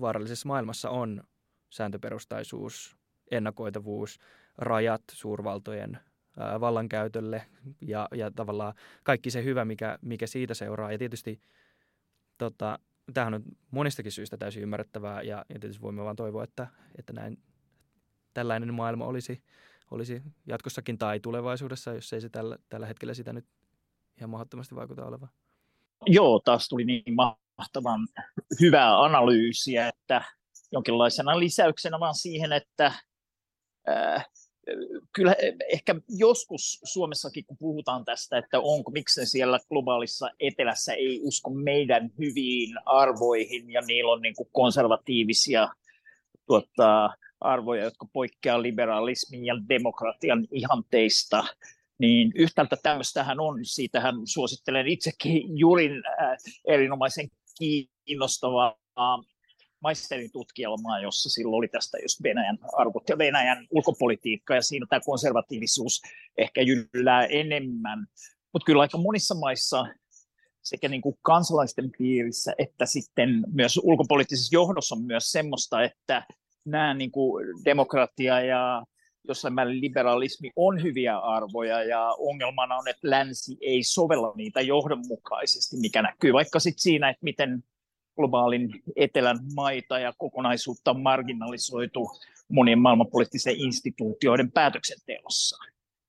vaarallisessa 0.00 0.48
maailmassa 0.48 0.90
on 0.90 1.22
sääntöperustaisuus, 1.70 2.96
ennakoitavuus, 3.30 4.18
rajat 4.58 5.02
suurvaltojen 5.12 5.98
vallankäytölle 6.36 7.46
ja, 7.80 8.08
ja 8.14 8.30
tavallaan 8.30 8.74
kaikki 9.02 9.30
se 9.30 9.44
hyvä, 9.44 9.64
mikä, 9.64 9.98
mikä 10.02 10.26
siitä 10.26 10.54
seuraa. 10.54 10.92
Ja 10.92 10.98
tietysti 10.98 11.40
tota, 12.38 12.78
tämähän 13.14 13.34
on 13.34 13.42
monistakin 13.70 14.12
syistä 14.12 14.36
täysin 14.36 14.62
ymmärrettävää 14.62 15.22
ja, 15.22 15.44
ja 15.48 15.60
tietysti 15.60 15.82
voimme 15.82 16.04
vaan 16.04 16.16
toivoa, 16.16 16.44
että, 16.44 16.66
että 16.98 17.12
näin, 17.12 17.38
tällainen 18.34 18.74
maailma 18.74 19.06
olisi, 19.06 19.42
olisi 19.90 20.22
jatkossakin 20.46 20.98
tai 20.98 21.20
tulevaisuudessa, 21.20 21.94
jos 21.94 22.12
ei 22.12 22.20
se 22.20 22.28
tällä, 22.28 22.58
tällä 22.68 22.86
hetkellä 22.86 23.14
sitä 23.14 23.32
nyt 23.32 23.46
ihan 24.16 24.30
mahdottomasti 24.30 24.74
vaikuta 24.74 25.06
olevan. 25.06 25.28
Joo, 26.06 26.40
taas 26.44 26.68
tuli 26.68 26.84
niin 26.84 27.14
mahtavan 27.58 28.08
hyvää 28.60 29.02
analyysiä, 29.02 29.88
että 29.88 30.24
jonkinlaisena 30.72 31.38
lisäyksenä 31.38 32.00
vaan 32.00 32.14
siihen, 32.14 32.52
että 32.52 32.92
ää, 33.86 34.24
kyllä 35.12 35.36
ehkä 35.72 35.94
joskus 36.08 36.80
Suomessakin, 36.84 37.44
kun 37.46 37.56
puhutaan 37.56 38.04
tästä, 38.04 38.38
että 38.38 38.60
onko, 38.60 38.90
miksi 38.90 39.26
siellä 39.26 39.58
globaalissa 39.68 40.30
etelässä 40.40 40.92
ei 40.92 41.20
usko 41.22 41.50
meidän 41.50 42.10
hyviin 42.18 42.74
arvoihin 42.86 43.70
ja 43.70 43.80
niillä 43.80 44.12
on 44.12 44.22
niin 44.22 44.34
kuin 44.36 44.48
konservatiivisia 44.52 45.68
tuota, 46.46 47.10
arvoja, 47.40 47.84
jotka 47.84 48.06
poikkeaa 48.12 48.62
liberalismin 48.62 49.44
ja 49.44 49.54
demokratian 49.68 50.46
ihanteista, 50.52 51.44
niin 51.98 52.32
yhtäältä 52.34 52.76
tämmöistähän 52.82 53.40
on, 53.40 53.64
siitähän 53.64 54.14
suosittelen 54.24 54.86
itsekin 54.86 55.58
Jurin 55.58 55.92
äh, 55.92 56.36
erinomaisen 56.68 57.28
kiinnostavaa 57.58 58.74
maisterin 59.82 60.32
tutkielmaa, 60.32 61.00
jossa 61.00 61.30
silloin 61.30 61.58
oli 61.58 61.68
tästä 61.68 61.98
just 62.02 62.22
Venäjän 62.22 62.58
arvot 62.72 63.08
ja 63.08 63.18
Venäjän 63.18 63.66
ulkopolitiikka, 63.70 64.54
ja 64.54 64.62
siinä 64.62 64.86
tämä 64.90 65.00
konservatiivisuus 65.06 66.02
ehkä 66.38 66.62
jyllää 66.62 67.26
enemmän. 67.26 68.06
Mutta 68.52 68.66
kyllä 68.66 68.82
aika 68.82 68.98
monissa 68.98 69.34
maissa 69.34 69.86
sekä 70.62 70.88
niin 70.88 71.02
kuin 71.02 71.18
kansalaisten 71.22 71.90
piirissä 71.98 72.54
että 72.58 72.86
sitten 72.86 73.44
myös 73.52 73.80
ulkopoliittisessa 73.82 74.56
johdossa 74.56 74.94
on 74.94 75.02
myös 75.02 75.30
semmoista, 75.30 75.82
että 75.82 76.26
nämä 76.64 76.94
niin 76.94 77.10
kuin 77.10 77.46
demokratia 77.64 78.40
ja 78.40 78.84
jossain 79.28 79.54
määrin 79.54 79.80
liberalismi 79.80 80.50
on 80.56 80.82
hyviä 80.82 81.18
arvoja 81.18 81.84
ja 81.84 82.14
ongelmana 82.18 82.76
on, 82.76 82.88
että 82.88 83.10
länsi 83.10 83.56
ei 83.60 83.82
sovella 83.82 84.32
niitä 84.36 84.60
johdonmukaisesti, 84.60 85.76
mikä 85.76 86.02
näkyy 86.02 86.32
vaikka 86.32 86.60
sitten 86.60 86.82
siinä, 86.82 87.08
että 87.08 87.24
miten 87.24 87.64
globaalin 88.16 88.82
etelän 88.96 89.38
maita 89.54 89.98
ja 89.98 90.12
kokonaisuutta 90.18 90.90
on 90.90 91.00
marginalisoitu 91.00 92.10
monien 92.48 92.78
maailmanpoliittisten 92.78 93.56
instituutioiden 93.56 94.52
päätöksenteossa. 94.52 95.56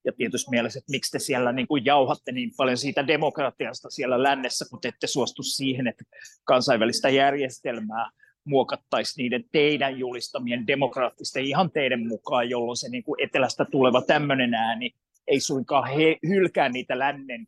Ja 0.06 0.12
tietysti 0.18 0.50
mielessä, 0.50 0.80
että 0.80 0.92
miksi 0.92 1.12
te 1.12 1.20
siellä 1.20 1.52
niin 1.52 1.68
kuin 1.68 1.86
jauhatte 1.86 2.32
niin 2.32 2.52
paljon 2.58 2.78
siitä 2.78 3.08
demokratiasta 3.08 3.90
siellä 3.90 4.24
lännessä, 4.24 4.66
kun 4.70 4.82
te 4.82 4.88
ette 4.88 5.08
suostu 5.08 5.44
siihen, 5.44 5.88
että 5.88 6.04
kansainvälistä 6.44 7.10
järjestelmää 7.10 8.10
muokattaisiin 8.46 9.24
niiden 9.24 9.44
teidän 9.52 10.00
julistamien 10.00 10.68
demokraattisten 10.68 11.46
ihanteiden 11.46 12.08
mukaan, 12.08 12.50
jolloin 12.50 12.78
se 12.78 12.90
niin 12.90 13.04
kuin 13.04 13.24
etelästä 13.24 13.66
tuleva 13.72 14.02
tämmöinen 14.02 14.54
ääni 14.54 14.92
ei 15.28 15.40
suinkaan 15.40 15.90
he, 15.90 16.18
hylkää 16.28 16.70
niitä 16.70 17.00
lännen 17.00 17.48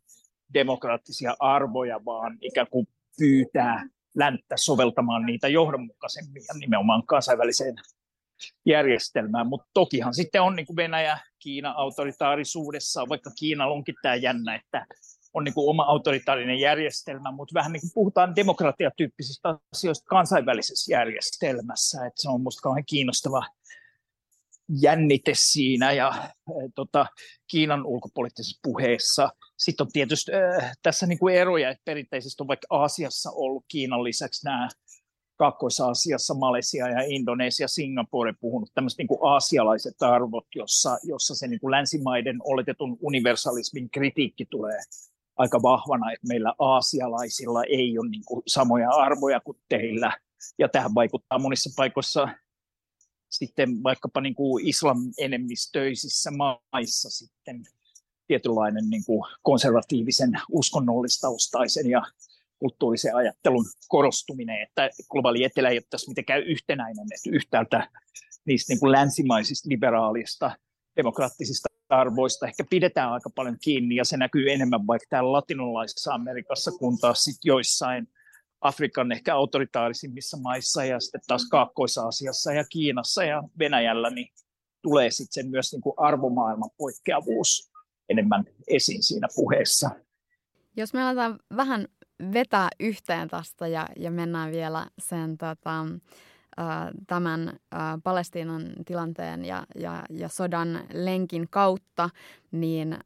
demokraattisia 0.54 1.36
arvoja, 1.38 2.04
vaan 2.04 2.38
ikään 2.40 2.66
kuin 2.70 2.88
pyytää 3.18 3.88
länttä 4.16 4.56
soveltamaan 4.56 5.26
niitä 5.26 5.48
johdonmukaisemmin 5.48 6.42
ja 6.48 6.54
nimenomaan 6.60 7.06
kansainväliseen 7.06 7.76
järjestelmään. 8.66 9.46
Mutta 9.46 9.66
tokihan 9.74 10.14
sitten 10.14 10.42
on 10.42 10.56
niin 10.56 10.66
kuin 10.66 10.76
Venäjä, 10.76 11.18
Kiina 11.38 11.70
autoritaarisuudessa, 11.70 13.08
vaikka 13.08 13.30
Kiina 13.38 13.66
onkin 13.66 13.94
tämä 14.02 14.14
jännä, 14.14 14.54
että 14.54 14.86
on 15.34 15.44
niin 15.44 15.54
kuin 15.54 15.70
oma 15.70 15.82
autoritaarinen 15.82 16.60
järjestelmä, 16.60 17.32
mutta 17.32 17.54
vähän 17.54 17.72
niin 17.72 17.80
kuin 17.80 17.90
puhutaan 17.94 18.36
demokratiatyyppisistä 18.36 19.58
asioista 19.72 20.06
kansainvälisessä 20.08 20.92
järjestelmässä. 20.92 22.06
että 22.06 22.22
se 22.22 22.28
on 22.28 22.40
minusta 22.40 22.62
kauhean 22.62 22.84
kiinnostava 22.86 23.46
jännite 24.80 25.32
siinä 25.34 25.92
ja 25.92 26.08
äh, 26.08 26.32
tota, 26.74 27.06
Kiinan 27.50 27.86
ulkopoliittisessa 27.86 28.60
puheessa. 28.62 29.30
Sitten 29.56 29.84
on 29.84 29.92
tietysti 29.92 30.32
äh, 30.34 30.76
tässä 30.82 31.06
niin 31.06 31.18
kuin 31.18 31.34
eroja, 31.34 31.70
että 31.70 31.82
perinteisesti 31.84 32.42
on 32.42 32.48
vaikka 32.48 32.66
Aasiassa 32.70 33.30
ollut 33.30 33.64
Kiinan 33.68 34.04
lisäksi 34.04 34.44
nämä 34.44 34.68
Kaakkois-Aasiassa, 35.36 36.34
Malesia 36.34 36.88
ja 36.88 37.02
Indonesia, 37.06 37.68
Singapore 37.68 38.34
puhunut 38.40 38.70
tämmöiset 38.74 38.98
niin 38.98 39.08
kuin 39.08 39.20
aasialaiset 39.22 40.02
arvot, 40.02 40.46
jossa, 40.54 40.98
jossa 41.02 41.34
se 41.34 41.46
niin 41.46 41.60
kuin 41.60 41.70
länsimaiden 41.70 42.36
oletetun 42.44 42.98
universalismin 43.00 43.90
kritiikki 43.90 44.46
tulee 44.50 44.78
aika 45.36 45.62
vahvana, 45.62 46.12
että 46.12 46.26
meillä 46.28 46.54
aasialaisilla 46.58 47.64
ei 47.64 47.98
ole 47.98 48.08
niin 48.08 48.24
kuin 48.24 48.42
samoja 48.46 48.90
arvoja 48.90 49.40
kuin 49.40 49.58
teillä. 49.68 50.18
Ja 50.58 50.68
tähän 50.68 50.94
vaikuttaa 50.94 51.38
monissa 51.38 51.70
paikoissa 51.76 52.28
sitten 53.30 53.82
vaikkapa 53.82 54.20
niin 54.20 54.34
kuin 54.34 54.68
islam 54.68 54.98
enemmistöisissä 55.18 56.30
maissa 56.72 57.10
sitten 57.10 57.64
tietynlainen 58.26 58.90
niin 58.90 59.04
kuin 59.04 59.22
konservatiivisen 59.42 60.30
uskonnollistaustaisen 60.52 61.90
ja 61.90 62.02
kulttuurisen 62.58 63.16
ajattelun 63.16 63.64
korostuminen, 63.88 64.62
että 64.62 64.90
globaali 65.10 65.44
etelä 65.44 65.68
ei 65.68 65.78
ole 65.78 65.84
tässä 65.90 66.10
mitenkään 66.10 66.42
yhtenäinen, 66.42 67.06
että 67.14 67.30
yhtäältä 67.30 67.90
niistä 68.44 68.72
niin 68.72 68.80
kuin 68.80 68.92
länsimaisista 68.92 69.68
liberaalista 69.68 70.50
demokraattisista 70.96 71.68
arvoista 71.88 72.46
ehkä 72.46 72.64
pidetään 72.70 73.12
aika 73.12 73.30
paljon 73.30 73.56
kiinni 73.62 73.96
ja 73.96 74.04
se 74.04 74.16
näkyy 74.16 74.52
enemmän 74.52 74.86
vaikka 74.86 75.06
täällä 75.10 75.32
latinalaisessa 75.32 76.14
Amerikassa, 76.14 76.70
kun 76.70 76.98
taas 76.98 77.24
sit 77.24 77.36
joissain 77.44 78.08
Afrikan 78.60 79.12
ehkä 79.12 79.34
autoritaarisimmissa 79.34 80.36
maissa 80.36 80.84
ja 80.84 81.00
sitten 81.00 81.20
taas 81.26 81.48
Kaakkois-Aasiassa 81.50 82.52
ja 82.52 82.64
Kiinassa 82.64 83.24
ja 83.24 83.42
Venäjällä, 83.58 84.10
niin 84.10 84.28
tulee 84.82 85.10
sitten 85.10 85.50
myös 85.50 85.72
niin 85.72 85.82
kuin 85.82 85.94
arvomaailman 85.96 86.70
poikkeavuus 86.78 87.70
enemmän 88.08 88.44
esiin 88.68 89.02
siinä 89.02 89.28
puheessa. 89.34 89.90
Jos 90.76 90.94
me 90.94 91.02
aletaan 91.02 91.38
vähän 91.56 91.88
vetää 92.32 92.68
yhteen 92.80 93.28
tästä 93.28 93.66
ja, 93.66 93.88
ja 93.96 94.10
mennään 94.10 94.52
vielä 94.52 94.86
sen 94.98 95.38
tota, 95.38 95.86
tämän 97.06 97.58
Palestiinan 98.04 98.72
tilanteen 98.84 99.44
ja, 99.44 99.66
ja, 99.74 100.02
ja 100.10 100.28
sodan 100.28 100.86
lenkin 100.92 101.46
kautta, 101.50 102.10
niin 102.50 102.98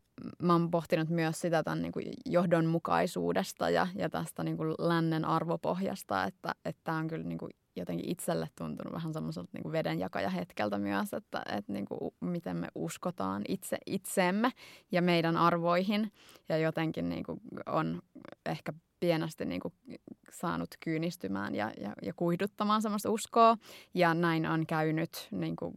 mä 0.42 0.52
oon 0.52 0.70
pohtinut 0.70 1.08
myös 1.08 1.40
sitä 1.40 1.62
tämän 1.62 1.82
niin 1.82 1.92
kuin 1.92 2.06
johdonmukaisuudesta 2.26 3.70
ja, 3.70 3.86
ja 3.96 4.10
tästä 4.10 4.44
niin 4.44 4.56
kuin 4.56 4.74
lännen 4.78 5.24
arvopohjasta, 5.24 6.24
että 6.24 6.54
tämä 6.84 6.98
on 6.98 7.08
kyllä 7.08 7.24
niin 7.24 7.38
kuin 7.38 7.50
jotenkin 7.76 8.10
itselle 8.10 8.48
tuntunut 8.58 8.92
vähän 8.92 9.12
semmoiselta 9.12 9.50
niin 9.52 9.72
vedenjakajahetkeltä 9.72 10.78
myös, 10.78 11.14
että, 11.14 11.42
että 11.56 11.72
niin 11.72 11.84
kuin 11.84 12.14
miten 12.20 12.56
me 12.56 12.68
uskotaan 12.74 13.42
itse 13.48 13.78
itseemme 13.86 14.52
ja 14.92 15.02
meidän 15.02 15.36
arvoihin 15.36 16.12
ja 16.48 16.58
jotenkin 16.58 17.08
niin 17.08 17.24
kuin 17.24 17.40
on 17.66 18.02
ehkä 18.46 18.72
pienesti 19.00 19.44
niin 19.44 19.60
kuin 19.60 19.74
saanut 20.32 20.70
kyynistymään 20.84 21.54
ja, 21.54 21.72
ja, 21.80 21.92
ja 22.02 22.12
kuihduttamaan 22.14 22.82
semmoista 22.82 23.10
uskoa. 23.10 23.56
Ja 23.94 24.14
näin 24.14 24.46
on 24.46 24.66
käynyt 24.66 25.28
niin 25.30 25.56
kuin 25.56 25.74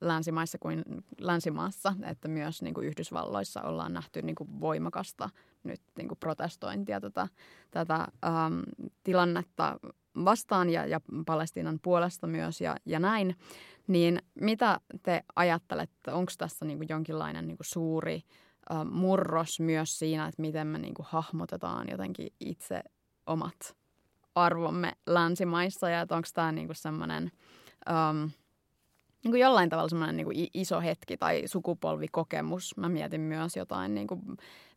länsimaissa 0.00 0.58
kuin 0.58 0.84
länsimaassa, 1.18 1.94
että 2.06 2.28
myös 2.28 2.62
niin 2.62 2.74
kuin 2.74 2.86
Yhdysvalloissa 2.86 3.62
ollaan 3.62 3.92
nähty 3.92 4.22
niin 4.22 4.36
kuin 4.36 4.60
voimakasta 4.60 5.30
nyt 5.64 5.80
niin 5.96 6.08
kuin 6.08 6.18
protestointia 6.18 7.00
tätä, 7.00 7.28
tätä 7.70 7.94
ähm, 8.26 8.60
tilannetta 9.04 9.80
vastaan 10.24 10.70
ja, 10.70 10.86
ja 10.86 11.00
Palestiinan 11.26 11.78
puolesta 11.82 12.26
myös 12.26 12.60
ja, 12.60 12.76
ja 12.86 13.00
näin. 13.00 13.36
Niin 13.86 14.22
mitä 14.40 14.80
te 15.02 15.22
ajattelette, 15.36 16.12
onko 16.12 16.32
tässä 16.38 16.64
niin 16.64 16.78
kuin 16.78 16.88
jonkinlainen 16.90 17.48
niin 17.48 17.56
kuin 17.56 17.66
suuri 17.66 18.22
äh, 18.72 18.84
murros 18.84 19.60
myös 19.60 19.98
siinä, 19.98 20.26
että 20.26 20.42
miten 20.42 20.66
me 20.66 20.78
niin 20.78 20.94
kuin 20.94 21.06
hahmotetaan 21.10 21.86
jotenkin 21.90 22.28
itse 22.40 22.82
omat 23.26 23.78
arvomme 24.44 24.92
länsimaissa 25.06 25.88
ja 25.88 26.00
että 26.00 26.16
onko 26.16 26.28
tämä 26.34 26.52
niin 26.52 26.66
kuin 26.68 26.76
semmoinen... 26.76 27.30
Niin 29.24 29.32
kuin 29.32 29.40
jollain 29.40 29.68
tavalla 29.68 29.88
semmoinen 29.88 30.16
niin 30.16 30.50
iso 30.54 30.80
hetki 30.80 31.16
tai 31.16 31.42
sukupolvikokemus. 31.46 32.76
Mä 32.76 32.88
mietin 32.88 33.20
myös 33.20 33.56
jotain 33.56 33.94
niin 33.94 34.06
kuin 34.06 34.20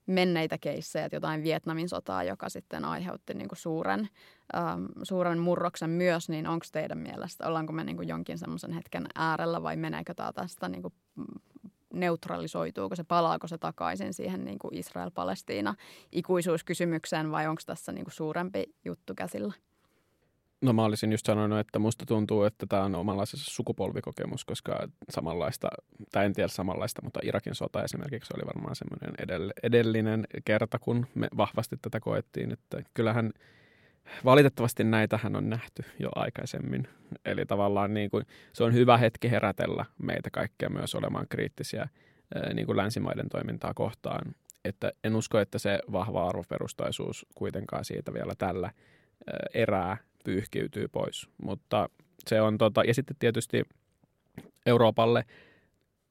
menneitä 0.06 0.58
keissejä, 0.58 1.10
jotain 1.12 1.44
Vietnamin 1.44 1.90
sotaa, 1.90 2.24
joka 2.24 2.50
sitten 2.50 2.86
aiheutti 2.86 3.34
niin 3.34 3.48
kuin 3.48 3.60
suuren, 3.60 4.10
ähm, 4.56 4.86
suuren 5.04 5.40
murroksen 5.40 5.90
myös, 5.90 6.30
niin 6.30 6.48
onko 6.48 6.66
teidän 6.72 6.98
mielestä, 6.98 7.48
ollaanko 7.48 7.74
me 7.74 7.84
niin 7.84 7.96
kuin 7.98 8.08
jonkin 8.08 8.38
semmoisen 8.38 8.72
hetken 8.72 9.08
äärellä 9.16 9.64
vai 9.64 9.76
meneekö 9.76 10.14
tämä 10.14 10.34
tästä 10.34 10.70
niin 10.70 10.82
kuin 10.82 10.94
neutralisoituuko 11.94 12.96
se, 12.96 13.04
palaako 13.04 13.48
se 13.48 13.58
takaisin 13.58 14.14
siihen 14.14 14.46
niin 14.46 14.60
Israel-Palestiina 14.72 15.76
ikuisuuskysymykseen 16.12 17.32
vai 17.32 17.48
onko 17.48 17.62
tässä 17.66 17.92
niin 17.92 18.06
kuin 18.06 18.14
suurempi 18.14 18.64
juttu 18.86 19.14
käsillä? 19.16 19.54
No 20.62 20.74
mä 20.74 20.84
olisin 20.84 21.12
just 21.12 21.26
sanonut, 21.26 21.60
että 21.60 21.80
musta 21.80 22.06
tuntuu, 22.06 22.44
että 22.44 22.66
tämä 22.66 22.84
on 22.84 22.96
omanlaisessa 22.96 23.52
sukupolvikokemus, 23.52 24.46
koska 24.46 24.88
samanlaista, 25.10 25.68
tai 26.12 26.26
en 26.26 26.34
tiedä 26.34 26.48
samanlaista, 26.48 27.02
mutta 27.04 27.20
Irakin 27.24 27.56
sota 27.56 27.84
esimerkiksi 27.84 28.34
oli 28.38 28.46
varmaan 28.46 28.76
semmoinen 28.76 29.14
edellinen 29.64 30.28
kerta, 30.46 30.80
kun 30.80 31.08
me 31.16 31.28
vahvasti 31.38 31.76
tätä 31.82 32.00
koettiin, 32.00 32.52
että 32.52 32.82
kyllähän 32.94 33.32
valitettavasti 34.26 34.84
näitähän 34.84 35.36
on 35.36 35.50
nähty 35.50 35.84
jo 36.00 36.10
aikaisemmin. 36.16 36.88
Eli 37.26 37.46
tavallaan 37.46 37.94
niin 37.94 38.10
kuin, 38.10 38.26
se 38.54 38.64
on 38.64 38.74
hyvä 38.74 38.98
hetki 38.98 39.32
herätellä 39.32 39.86
meitä 40.04 40.30
kaikkia 40.32 40.70
myös 40.70 40.96
olemaan 40.96 41.26
kriittisiä 41.30 41.90
niin 42.54 42.66
kuin 42.66 42.78
länsimaiden 42.78 43.30
toimintaa 43.30 43.74
kohtaan. 43.74 44.36
Että 44.66 44.92
en 45.04 45.16
usko, 45.16 45.40
että 45.40 45.60
se 45.60 45.80
vahva 45.92 46.28
arvoperustaisuus 46.28 47.26
kuitenkaan 47.36 47.86
siitä 47.86 48.14
vielä 48.14 48.34
tällä 48.38 48.72
erää 49.54 49.98
pyyhkiytyy 50.24 50.88
pois. 50.88 51.30
Mutta 51.44 51.90
se 52.28 52.42
on 52.42 52.58
tota, 52.58 52.84
ja 52.84 52.94
sitten 52.94 53.16
tietysti 53.20 53.64
Euroopalle 54.66 55.26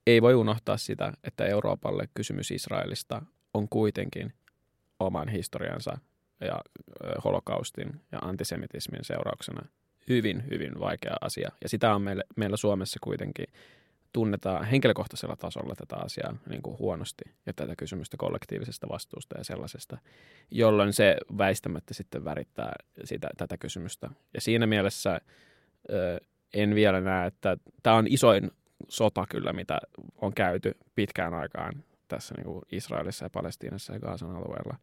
ei 0.06 0.22
voi 0.22 0.34
unohtaa 0.34 0.76
sitä, 0.76 1.12
että 1.24 1.46
Euroopalle 1.46 2.08
kysymys 2.14 2.50
Israelista 2.50 3.22
on 3.54 3.68
kuitenkin 3.68 4.32
oman 5.00 5.28
historiansa 5.28 5.98
ja 6.40 6.60
holokaustin 7.24 8.00
ja 8.12 8.18
antisemitismin 8.18 9.04
seurauksena 9.04 9.68
hyvin, 10.08 10.44
hyvin 10.50 10.80
vaikea 10.80 11.16
asia. 11.20 11.50
Ja 11.62 11.68
sitä 11.68 11.94
on 11.94 12.02
meille, 12.02 12.24
meillä 12.36 12.56
Suomessa 12.56 12.98
kuitenkin 13.02 13.46
tunnetaan 14.12 14.64
henkilökohtaisella 14.64 15.36
tasolla 15.36 15.74
tätä 15.74 15.96
asiaa 15.96 16.36
niin 16.48 16.62
kuin 16.62 16.78
huonosti 16.78 17.24
ja 17.46 17.52
tätä 17.52 17.76
kysymystä 17.76 18.16
kollektiivisesta 18.16 18.88
vastuusta 18.88 19.38
ja 19.38 19.44
sellaisesta, 19.44 19.98
jolloin 20.50 20.92
se 20.92 21.16
väistämättä 21.38 21.94
sitten 21.94 22.24
värittää 22.24 22.72
sitä, 23.04 23.28
tätä 23.36 23.58
kysymystä. 23.58 24.10
Ja 24.34 24.40
siinä 24.40 24.66
mielessä 24.66 25.20
ö, 25.90 26.20
en 26.54 26.74
vielä 26.74 27.00
näe, 27.00 27.26
että 27.26 27.56
tämä 27.82 27.96
on 27.96 28.06
isoin 28.08 28.50
sota 28.88 29.24
kyllä, 29.30 29.52
mitä 29.52 29.80
on 30.16 30.34
käyty 30.34 30.74
pitkään 30.94 31.34
aikaan 31.34 31.84
tässä 32.08 32.34
niin 32.34 32.44
kuin 32.44 32.62
Israelissa 32.72 33.24
ja 33.24 33.30
Palestiinassa 33.30 33.92
ja 33.92 34.00
Gaasan 34.00 34.30
alueella. 34.30 34.76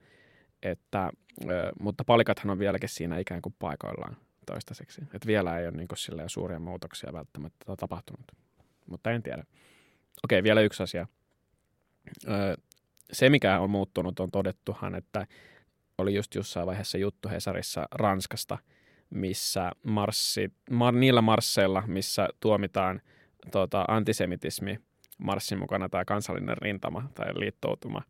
Että, 0.63 1.11
ö, 1.49 1.71
mutta 1.79 2.03
palikathan 2.03 2.49
on 2.49 2.59
vieläkin 2.59 2.89
siinä 2.89 3.17
ikään 3.17 3.41
kuin 3.41 3.55
paikoillaan 3.59 4.17
toistaiseksi. 4.45 5.01
Että 5.01 5.27
vielä 5.27 5.59
ei 5.59 5.67
ole 5.67 5.77
niin 5.77 5.87
kuin 5.87 6.29
suuria 6.29 6.59
muutoksia 6.59 7.13
välttämättä 7.13 7.75
tapahtunut 7.77 8.46
mutta 8.89 9.11
en 9.11 9.23
tiedä. 9.23 9.43
Okei, 10.23 10.43
vielä 10.43 10.61
yksi 10.61 10.83
asia. 10.83 11.07
Se, 13.11 13.29
mikä 13.29 13.59
on 13.59 13.69
muuttunut, 13.69 14.19
on 14.19 14.31
todettuhan, 14.31 14.95
että 14.95 15.27
oli 15.97 16.15
just 16.15 16.35
jossain 16.35 16.67
vaiheessa 16.67 16.97
juttu 16.97 17.29
Hesarissa 17.29 17.87
Ranskasta, 17.91 18.57
missä 19.09 19.71
marssi, 19.83 20.53
mar, 20.71 20.93
niillä 20.93 21.21
marsseilla, 21.21 21.83
missä 21.87 22.27
tuomitaan 22.39 23.01
tota, 23.51 23.85
antisemitismi, 23.87 24.79
marssin 25.17 25.59
mukana 25.59 25.89
tämä 25.89 26.05
kansallinen 26.05 26.57
rintama 26.57 27.09
tai 27.13 27.39
liittoutuma, 27.39 28.01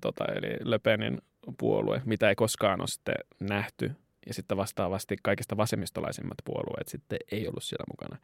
tota, 0.00 0.24
eli 0.24 0.56
Le 0.60 0.78
Penin 0.78 1.18
puolue, 1.58 2.02
mitä 2.04 2.28
ei 2.28 2.34
koskaan 2.34 2.80
ole 2.80 2.88
sitten 2.88 3.14
nähty 3.40 3.92
ja 4.26 4.34
sitten 4.34 4.56
vastaavasti 4.56 5.16
kaikista 5.22 5.56
vasemmistolaisimmat 5.56 6.38
puolueet 6.44 6.88
sitten 6.88 7.18
ei 7.32 7.48
ollut 7.48 7.64
siellä 7.64 7.84
mukana. 7.92 8.20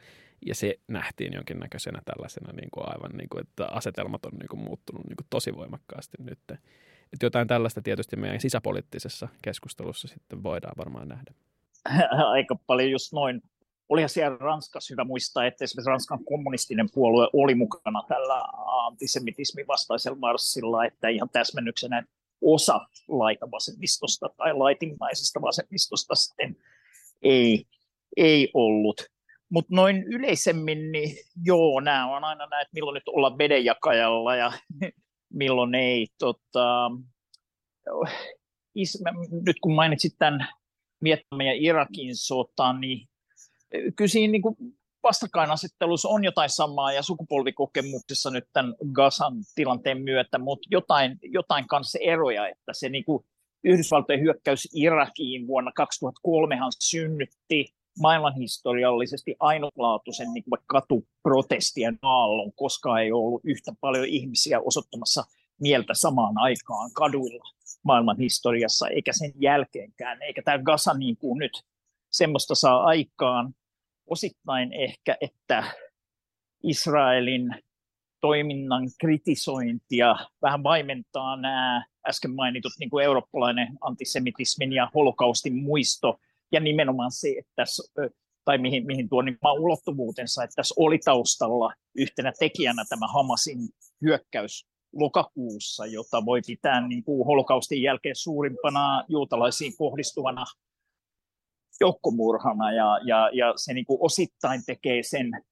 Ja 0.47 0.55
se 0.55 0.79
nähtiin 0.89 1.33
jonkinnäköisenä 1.33 2.03
tällaisena 2.05 2.53
niin 2.53 2.69
kuin 2.71 2.89
aivan, 2.89 3.11
niin 3.17 3.29
kuin, 3.29 3.41
että 3.41 3.67
asetelmat 3.67 4.25
on 4.25 4.33
niin 4.33 4.49
kuin 4.49 4.61
muuttunut 4.61 5.05
niin 5.05 5.17
kuin 5.17 5.27
tosi 5.31 5.57
voimakkaasti 5.57 6.17
nyt. 6.21 6.39
Että 7.13 7.27
jotain 7.27 7.49
tällaista 7.49 7.83
tietysti 7.83 8.17
meidän 8.17 8.41
sisäpoliittisessa 8.41 9.29
keskustelussa 9.43 10.09
sitten 10.09 10.43
voidaan 10.43 10.75
varmaan 10.79 11.09
nähdä. 11.09 11.33
Aika 12.37 12.57
paljon 12.67 12.91
just 12.91 13.13
noin. 13.13 13.43
Olihan 13.89 14.09
siellä 14.09 14.39
Ranskassa 14.41 14.95
hyvä 14.95 15.05
muistaa, 15.05 15.47
että 15.47 15.65
esimerkiksi 15.65 15.91
Ranskan 15.91 16.25
kommunistinen 16.25 16.89
puolue 16.95 17.29
oli 17.33 17.55
mukana 17.55 18.03
tällä 18.09 18.43
antisemitismin 18.87 19.67
vastaisella 19.67 20.19
marssilla, 20.19 20.85
että 20.85 21.09
ihan 21.09 21.29
täsmennyksenä, 21.33 22.05
osa 22.43 22.81
laitavasemmistosta 23.09 24.29
tai 24.37 24.55
laitimmaisesta 24.55 25.43
vasemmistosta 25.43 26.15
sitten 26.15 26.57
ei, 27.23 27.65
ei 28.17 28.51
ollut. 28.55 29.03
Mutta 29.49 29.75
noin 29.75 30.03
yleisemmin, 30.03 30.93
niin 30.93 31.17
joo, 31.45 31.81
nämä 31.81 32.17
on 32.17 32.25
aina 32.25 32.47
näet, 32.47 32.69
milloin 32.73 32.95
nyt 32.95 33.09
ollaan 33.09 33.39
vedenjakajalla 33.39 34.37
ja 34.37 34.53
milloin 35.41 35.75
ei. 35.75 36.07
Tota, 36.19 36.91
nyt 39.47 39.57
kun 39.61 39.75
mainitsit 39.75 40.13
tämän 40.19 40.49
Vietnamin 41.03 41.47
ja 41.47 41.55
Irakin 41.57 42.17
sotaan, 42.17 42.81
niin 42.81 43.09
kyllä 43.97 44.09
siinä 44.09 44.33
niin 44.33 44.43
kuin 44.43 44.57
vastakkainasettelussa 45.03 46.09
on 46.09 46.25
jotain 46.25 46.51
samaa 46.51 46.93
ja 46.93 47.03
sukupolvikokemuksessa 47.03 48.31
nyt 48.31 48.45
tämän 48.53 48.75
Gazan 48.93 49.35
tilanteen 49.55 50.03
myötä, 50.03 50.39
mutta 50.39 50.69
jotain, 50.71 51.19
jotain 51.23 51.69
kanssa 51.69 51.99
eroja, 52.03 52.49
että 52.49 52.73
se 52.73 52.89
niin 52.89 53.05
kuin 53.05 53.25
Yhdysvaltojen 53.65 54.21
hyökkäys 54.21 54.69
Irakiin 54.75 55.47
vuonna 55.47 55.73
2003 55.73 56.57
synnytti 56.81 57.75
maailmanhistoriallisesti 58.01 59.37
ainutlaatuisen 59.41 60.33
niin 60.33 60.45
kuin 60.45 60.61
katuprotestien 60.67 61.99
aallon, 62.03 62.53
koska 62.53 63.01
ei 63.01 63.13
ollut 63.13 63.41
yhtä 63.45 63.73
paljon 63.81 64.07
ihmisiä 64.07 64.61
osoittamassa 64.61 65.25
mieltä 65.61 65.95
samaan 65.95 66.39
aikaan 66.39 66.91
kaduilla 66.93 67.45
maailman 67.83 68.19
historiassa, 68.19 68.89
eikä 68.89 69.13
sen 69.13 69.33
jälkeenkään, 69.41 70.23
eikä 70.23 70.43
tämä 70.43 70.59
Gaza 70.59 70.95
niin 70.95 71.17
kuin 71.17 71.39
nyt 71.39 71.63
semmoista 72.13 72.55
saa 72.55 72.85
aikaan 72.85 73.55
osittain 74.07 74.73
ehkä, 74.73 75.17
että 75.21 75.65
Israelin 76.63 77.55
toiminnan 78.21 78.83
kritisointia 79.01 80.17
vähän 80.43 80.63
vaimentaa 80.63 81.37
nämä 81.37 81.85
äsken 82.09 82.35
mainitut 82.35 82.73
niin 82.81 82.91
kuin 82.91 83.05
eurooppalainen 83.05 83.69
antisemitismin 83.81 84.73
ja 84.73 84.91
holokaustin 84.95 85.57
muisto, 85.57 86.19
ja 86.53 86.61
nimenomaan 86.61 87.13
se, 87.13 87.29
että 87.39 87.53
tässä, 87.57 87.83
tai 88.45 88.59
mihin, 88.59 88.87
mihin 88.87 89.09
tuo 89.09 89.23
niin 89.23 89.39
ulottuvuutensa, 89.59 90.45
että 90.45 90.55
tässä 90.57 90.75
oli 90.79 90.99
taustalla 90.99 91.73
yhtenä 91.97 92.33
tekijänä 92.39 92.85
tämä 92.89 93.07
Hamasin 93.07 93.59
hyökkäys 94.03 94.67
lokakuussa, 94.93 95.87
jota 95.87 96.25
voi 96.25 96.41
pitää 96.47 96.89
niin 96.89 97.05
kuin 97.05 97.27
holokaustin 97.27 97.83
jälkeen 97.83 98.17
suurimpana 98.17 99.05
juutalaisiin 99.09 99.77
kohdistuvana 99.79 100.45
joukkomurhana 101.81 102.73
ja, 102.73 103.01
ja, 103.05 103.31
ja 103.33 103.53
se 103.57 103.73
niin 103.73 103.87
kuin 103.87 103.99
osittain 104.01 104.61
tekee 104.67 105.03
sen 105.03 105.45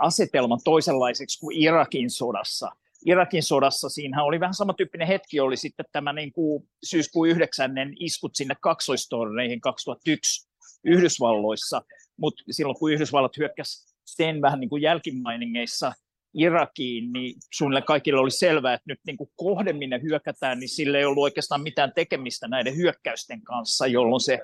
asetelman 0.00 0.60
toisenlaiseksi 0.64 1.40
kuin 1.40 1.56
Irakin 1.56 2.10
sodassa. 2.10 2.70
Irakin 3.06 3.42
sodassa 3.42 3.88
siinä 3.88 4.24
oli 4.24 4.40
vähän 4.40 4.54
samantyyppinen 4.54 5.08
hetki, 5.08 5.40
oli 5.40 5.56
sitten 5.56 5.86
tämä 5.92 6.12
niin 6.12 6.32
kuin 6.32 6.68
syyskuun 6.84 7.28
9. 7.28 7.72
iskut 8.00 8.34
sinne 8.34 8.54
kaksoistorneihin 8.60 9.60
2001 9.60 10.48
Yhdysvalloissa, 10.84 11.82
mutta 12.16 12.44
silloin 12.50 12.78
kun 12.78 12.92
Yhdysvallat 12.92 13.36
hyökkäsi 13.36 13.94
sen 14.04 14.42
vähän 14.42 14.60
niin 14.60 14.70
kuin 14.70 14.82
jälkimainingeissa 14.82 15.92
Irakiin, 16.34 17.12
niin 17.12 17.34
suunnilleen 17.52 17.86
kaikille 17.86 18.20
oli 18.20 18.30
selvää, 18.30 18.74
että 18.74 18.84
nyt 18.88 19.00
niin 19.06 19.16
kuin 19.16 19.30
kohde, 19.36 19.72
minne 19.72 20.00
hyökätään, 20.02 20.60
niin 20.60 20.68
sillä 20.68 20.98
ei 20.98 21.04
ollut 21.04 21.22
oikeastaan 21.22 21.62
mitään 21.62 21.92
tekemistä 21.94 22.48
näiden 22.48 22.76
hyökkäysten 22.76 23.42
kanssa, 23.42 23.86
jolloin 23.86 24.20
se 24.20 24.40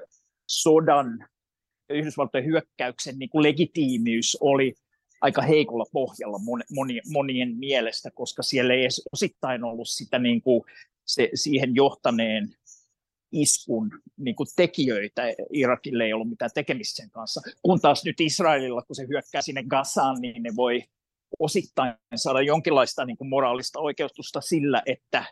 sodan 0.53 1.27
ja 1.89 1.95
Yhdysvaltojen 1.95 2.47
hyökkäyksen 2.47 3.19
niin 3.19 3.31
kuin 3.31 3.43
legitiimiys 3.43 4.39
oli 4.41 4.75
aika 5.21 5.43
heikolla 5.43 5.85
pohjalla 5.93 6.39
monien, 6.71 7.03
monien 7.13 7.57
mielestä, 7.57 8.11
koska 8.11 8.43
siellä 8.43 8.75
ei 8.75 8.81
edes 8.81 9.03
osittain 9.13 9.65
ollut 9.65 9.89
sitä 9.89 10.19
niin 10.19 10.43
kuin 10.43 10.63
se, 11.05 11.31
siihen 11.35 11.75
johtaneen 11.75 12.55
iskun 13.33 13.91
niin 14.17 14.37
kuin 14.37 14.47
tekijöitä. 14.57 15.23
Irakille 15.53 16.05
ei 16.05 16.13
ollut 16.13 16.29
mitään 16.29 16.51
tekemistä 16.55 17.03
sen 17.03 17.11
kanssa. 17.11 17.41
Kun 17.63 17.81
taas 17.81 18.05
nyt 18.05 18.21
Israelilla, 18.21 18.83
kun 18.83 18.97
se 18.97 19.07
hyökkää 19.09 19.43
sinne 19.43 19.63
Gazaan, 19.63 20.21
niin 20.21 20.43
ne 20.43 20.51
voi 20.57 20.85
osittain 21.39 21.95
saada 22.15 22.43
jonkinlaista 22.43 23.05
niin 23.05 23.17
kuin 23.17 23.29
moraalista 23.29 23.81
oikeutusta 23.81 24.41
sillä, 24.41 24.83
että 24.87 25.25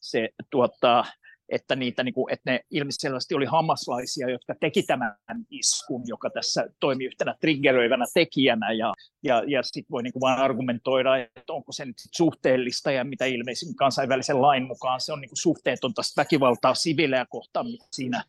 se 0.00 0.28
tuottaa 0.50 1.04
että, 1.48 1.76
niitä, 1.76 2.04
niin 2.04 2.14
kuin, 2.14 2.32
että 2.32 2.50
ne 2.50 2.60
ilmiselvästi 2.70 3.34
oli 3.34 3.46
hamaslaisia, 3.46 4.30
jotka 4.30 4.54
teki 4.60 4.82
tämän 4.82 5.16
iskun, 5.50 6.02
joka 6.06 6.30
tässä 6.30 6.68
toimi 6.80 7.04
yhtenä 7.04 7.34
triggeröivänä 7.40 8.04
tekijänä, 8.14 8.72
ja, 8.72 8.94
ja, 9.22 9.42
ja 9.46 9.62
sitten 9.62 9.90
voi 9.90 10.02
niin 10.02 10.12
kuin 10.12 10.20
vain 10.20 10.38
argumentoida, 10.38 11.16
että 11.16 11.52
onko 11.52 11.72
se 11.72 11.84
nyt 11.84 11.96
suhteellista, 12.16 12.90
ja 12.90 13.04
mitä 13.04 13.24
ilmeisin 13.24 13.76
kansainvälisen 13.76 14.42
lain 14.42 14.66
mukaan 14.66 15.00
se 15.00 15.12
on 15.12 15.20
niin 15.20 15.30
kuin 15.30 15.36
suhteetonta 15.36 16.02
väkivaltaa 16.16 16.74
sivilejä 16.74 17.26
kohtaan, 17.28 17.66
mitä 17.66 17.86
siinä, 17.92 18.24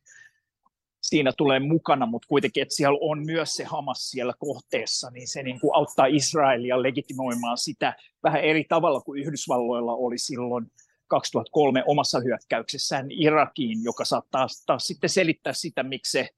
siinä 1.01 1.32
tulee 1.38 1.59
mukana, 1.59 2.05
mutta 2.05 2.28
kuitenkin, 2.28 2.61
että 2.61 2.76
siellä 2.76 2.99
on 3.01 3.26
myös 3.26 3.53
se 3.53 3.63
Hamas 3.63 4.11
siellä 4.11 4.34
kohteessa, 4.39 5.09
niin 5.09 5.28
se 5.28 5.43
niin 5.43 5.59
kuin 5.59 5.76
auttaa 5.76 6.05
Israelia 6.05 6.82
legitimoimaan 6.82 7.57
sitä 7.57 7.95
vähän 8.24 8.41
eri 8.41 8.63
tavalla 8.63 9.01
kuin 9.01 9.22
Yhdysvalloilla 9.22 9.93
oli 9.93 10.17
silloin 10.17 10.72
2003 11.10 11.84
omassa 11.88 12.20
hyökkäyksessään 12.20 13.12
Irakiin, 13.12 13.84
joka 13.84 14.05
saattaa 14.05 14.47
taas 14.66 14.84
sitten 14.84 15.10
selittää 15.10 15.53
sitä, 15.53 15.84
miksi 15.84 16.12
se 16.12 16.30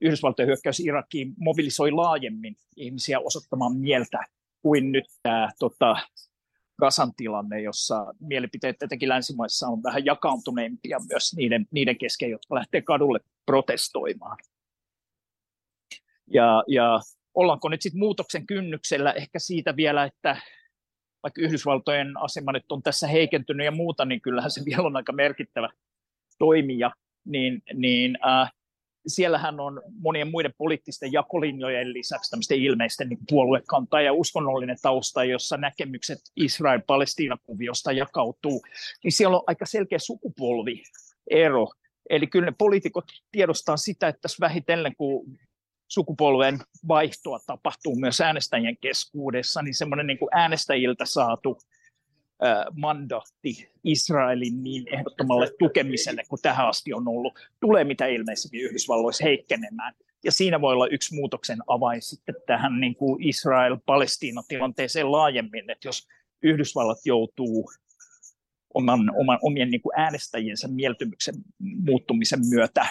Yhdysvaltojen 0.00 0.46
hyökkäys 0.46 0.80
Irakiin 0.80 1.34
mobilisoi 1.38 1.90
laajemmin 1.90 2.56
ihmisiä 2.76 3.20
osoittamaan 3.20 3.76
mieltä 3.76 4.18
kuin 4.62 4.92
nyt 4.92 5.04
tämä 5.22 5.48
tota, 5.58 5.96
Gasan 6.80 7.12
tilanne, 7.16 7.60
jossa 7.62 8.14
mielipiteet 8.20 8.82
etenkin 8.82 9.08
länsimaissa 9.08 9.66
on 9.68 9.82
vähän 9.82 10.04
jakaantuneempia 10.04 10.98
myös 11.08 11.34
niiden, 11.36 11.66
niiden 11.70 11.98
kesken, 11.98 12.30
jotka 12.30 12.54
lähtee 12.54 12.82
kadulle 12.82 13.20
protestoimaan. 13.46 14.38
Ja, 16.26 16.64
ja 16.68 17.00
ollaanko 17.34 17.68
nyt 17.68 17.82
sitten 17.82 17.98
muutoksen 17.98 18.46
kynnyksellä 18.46 19.12
ehkä 19.12 19.38
siitä 19.38 19.76
vielä, 19.76 20.04
että 20.04 20.36
vaikka 21.22 21.40
Yhdysvaltojen 21.42 22.16
asema 22.16 22.52
nyt 22.52 22.72
on 22.72 22.82
tässä 22.82 23.06
heikentynyt 23.06 23.64
ja 23.64 23.70
muuta, 23.70 24.04
niin 24.04 24.20
kyllähän 24.20 24.50
se 24.50 24.62
vielä 24.64 24.82
on 24.82 24.96
aika 24.96 25.12
merkittävä 25.12 25.68
toimija, 26.38 26.90
niin, 27.24 27.62
niin 27.74 28.18
äh, 28.26 28.52
siellähän 29.06 29.60
on 29.60 29.82
monien 30.00 30.30
muiden 30.30 30.54
poliittisten 30.58 31.12
jakolinjojen 31.12 31.92
lisäksi 31.92 32.30
tämmöisten 32.30 32.58
ilmeisten 32.58 33.08
niin 33.08 33.18
puoluekanta 33.28 34.00
ja 34.00 34.12
uskonnollinen 34.12 34.76
tausta, 34.82 35.24
jossa 35.24 35.56
näkemykset 35.56 36.18
Israel-Palestiina-kuviosta 36.36 37.92
jakautuu, 37.92 38.62
niin 39.04 39.12
siellä 39.12 39.36
on 39.36 39.44
aika 39.46 39.66
selkeä 39.66 39.98
sukupolviero. 39.98 41.68
Eli 42.10 42.26
kyllä 42.26 42.46
ne 42.46 42.54
poliitikot 42.58 43.04
tiedostaa 43.32 43.76
sitä, 43.76 44.08
että 44.08 44.20
tässä 44.20 44.40
vähitellen, 44.40 44.96
kun 44.96 45.38
sukupolven 45.92 46.58
vaihtoa 46.88 47.38
tapahtuu 47.46 47.96
myös 47.96 48.20
äänestäjien 48.20 48.76
keskuudessa, 48.76 49.62
niin 49.62 49.74
semmoinen 49.74 50.06
niin 50.06 50.18
kuin 50.18 50.28
äänestäjiltä 50.32 51.04
saatu 51.04 51.58
mandaatti 52.76 53.70
Israelin 53.84 54.62
niin 54.62 54.94
ehdottomalle 54.94 55.50
tukemiselle, 55.58 56.22
kun 56.28 56.38
tähän 56.42 56.68
asti 56.68 56.92
on 56.92 57.08
ollut, 57.08 57.38
tulee 57.60 57.84
mitä 57.84 58.06
ilmeisemmin 58.06 58.60
Yhdysvalloissa 58.60 59.24
heikkenemään. 59.24 59.94
Ja 60.24 60.32
siinä 60.32 60.60
voi 60.60 60.72
olla 60.72 60.86
yksi 60.86 61.14
muutoksen 61.14 61.58
avain 61.66 62.02
sitten 62.02 62.34
tähän 62.46 62.80
niin 62.80 62.94
kuin 62.94 63.22
Israel-Palestiina-tilanteeseen 63.22 65.12
laajemmin, 65.12 65.70
että 65.70 65.88
jos 65.88 66.08
Yhdysvallat 66.42 66.98
joutuu 67.04 67.70
oman, 68.74 69.00
oman, 69.16 69.38
omien 69.42 69.70
niin 69.70 69.82
kuin 69.82 70.00
äänestäjiensä 70.00 70.68
mieltymyksen 70.68 71.34
muuttumisen 71.58 72.40
myötä 72.50 72.86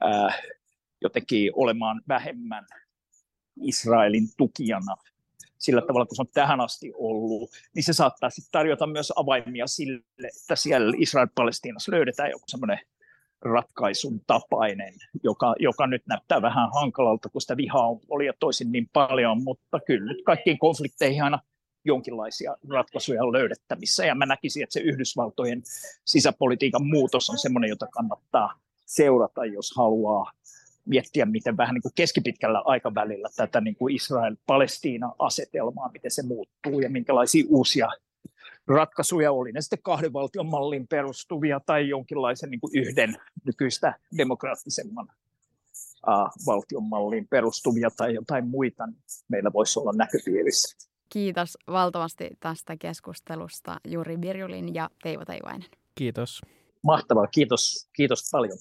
ää, 0.00 0.42
jotenkin 1.02 1.50
olemaan 1.54 2.02
vähemmän 2.08 2.66
Israelin 3.60 4.28
tukijana 4.36 4.96
sillä 5.58 5.80
tavalla, 5.80 6.06
kun 6.06 6.16
se 6.16 6.22
on 6.22 6.28
tähän 6.34 6.60
asti 6.60 6.92
ollut, 6.94 7.50
niin 7.74 7.82
se 7.84 7.92
saattaa 7.92 8.30
sitten 8.30 8.52
tarjota 8.52 8.86
myös 8.86 9.12
avaimia 9.16 9.66
sille, 9.66 10.28
että 10.38 10.56
siellä 10.56 10.92
Israel-Palestiinassa 10.98 11.92
löydetään 11.92 12.30
joku 12.30 12.44
semmoinen 12.46 12.78
ratkaisun 13.42 14.20
tapainen, 14.26 14.94
joka, 15.22 15.54
joka 15.58 15.86
nyt 15.86 16.02
näyttää 16.06 16.42
vähän 16.42 16.70
hankalalta, 16.74 17.28
kun 17.28 17.40
sitä 17.40 17.56
vihaa 17.56 17.88
oli 18.08 18.26
ja 18.26 18.32
toisin 18.40 18.72
niin 18.72 18.88
paljon, 18.92 19.42
mutta 19.42 19.80
kyllä 19.86 20.12
nyt 20.12 20.22
kaikkiin 20.24 20.58
konflikteihin 20.58 21.22
aina 21.22 21.38
jonkinlaisia 21.84 22.56
ratkaisuja 22.70 23.24
on 23.24 23.32
löydettävissä. 23.32 24.06
Ja 24.06 24.14
mä 24.14 24.26
näkisin, 24.26 24.62
että 24.62 24.72
se 24.72 24.80
Yhdysvaltojen 24.80 25.62
sisäpolitiikan 26.04 26.86
muutos 26.86 27.30
on 27.30 27.38
semmoinen, 27.38 27.68
jota 27.70 27.86
kannattaa 27.86 28.60
seurata, 28.86 29.44
jos 29.44 29.72
haluaa 29.76 30.32
miettiä, 30.84 31.26
miten 31.26 31.56
vähän 31.56 31.74
niin 31.74 31.82
kuin 31.82 31.92
keskipitkällä 31.94 32.62
aikavälillä 32.64 33.28
tätä 33.36 33.60
niin 33.60 33.76
kuin 33.76 33.94
Israel-Palestiina-asetelmaa, 33.94 35.90
miten 35.92 36.10
se 36.10 36.22
muuttuu 36.22 36.80
ja 36.80 36.90
minkälaisia 36.90 37.44
uusia 37.48 37.88
ratkaisuja 38.66 39.32
oli 39.32 39.52
ne 39.52 39.60
sitten 39.60 39.78
kahden 39.82 40.12
valtion 40.12 40.46
malliin 40.46 40.88
perustuvia 40.88 41.60
tai 41.60 41.88
jonkinlaisen 41.88 42.50
niin 42.50 42.60
kuin 42.60 42.70
yhden 42.74 43.16
nykyistä 43.44 43.94
demokraattisemman 44.16 45.08
uh, 46.08 46.46
valtion 46.46 46.82
malliin 46.82 47.28
perustuvia 47.28 47.90
tai 47.96 48.14
jotain 48.14 48.48
muita, 48.48 48.86
niin 48.86 49.02
meillä 49.28 49.50
voisi 49.52 49.78
olla 49.78 49.92
näköpiirissä. 49.92 50.88
Kiitos 51.08 51.58
valtavasti 51.66 52.30
tästä 52.40 52.76
keskustelusta 52.76 53.80
Juri 53.88 54.16
Birjulin 54.16 54.74
ja 54.74 54.90
Teivo 55.02 55.24
Teivainen. 55.24 55.68
Kiitos. 55.94 56.40
Mahtavaa, 56.84 57.26
kiitos, 57.26 57.88
kiitos 57.92 58.28
paljon. 58.32 58.58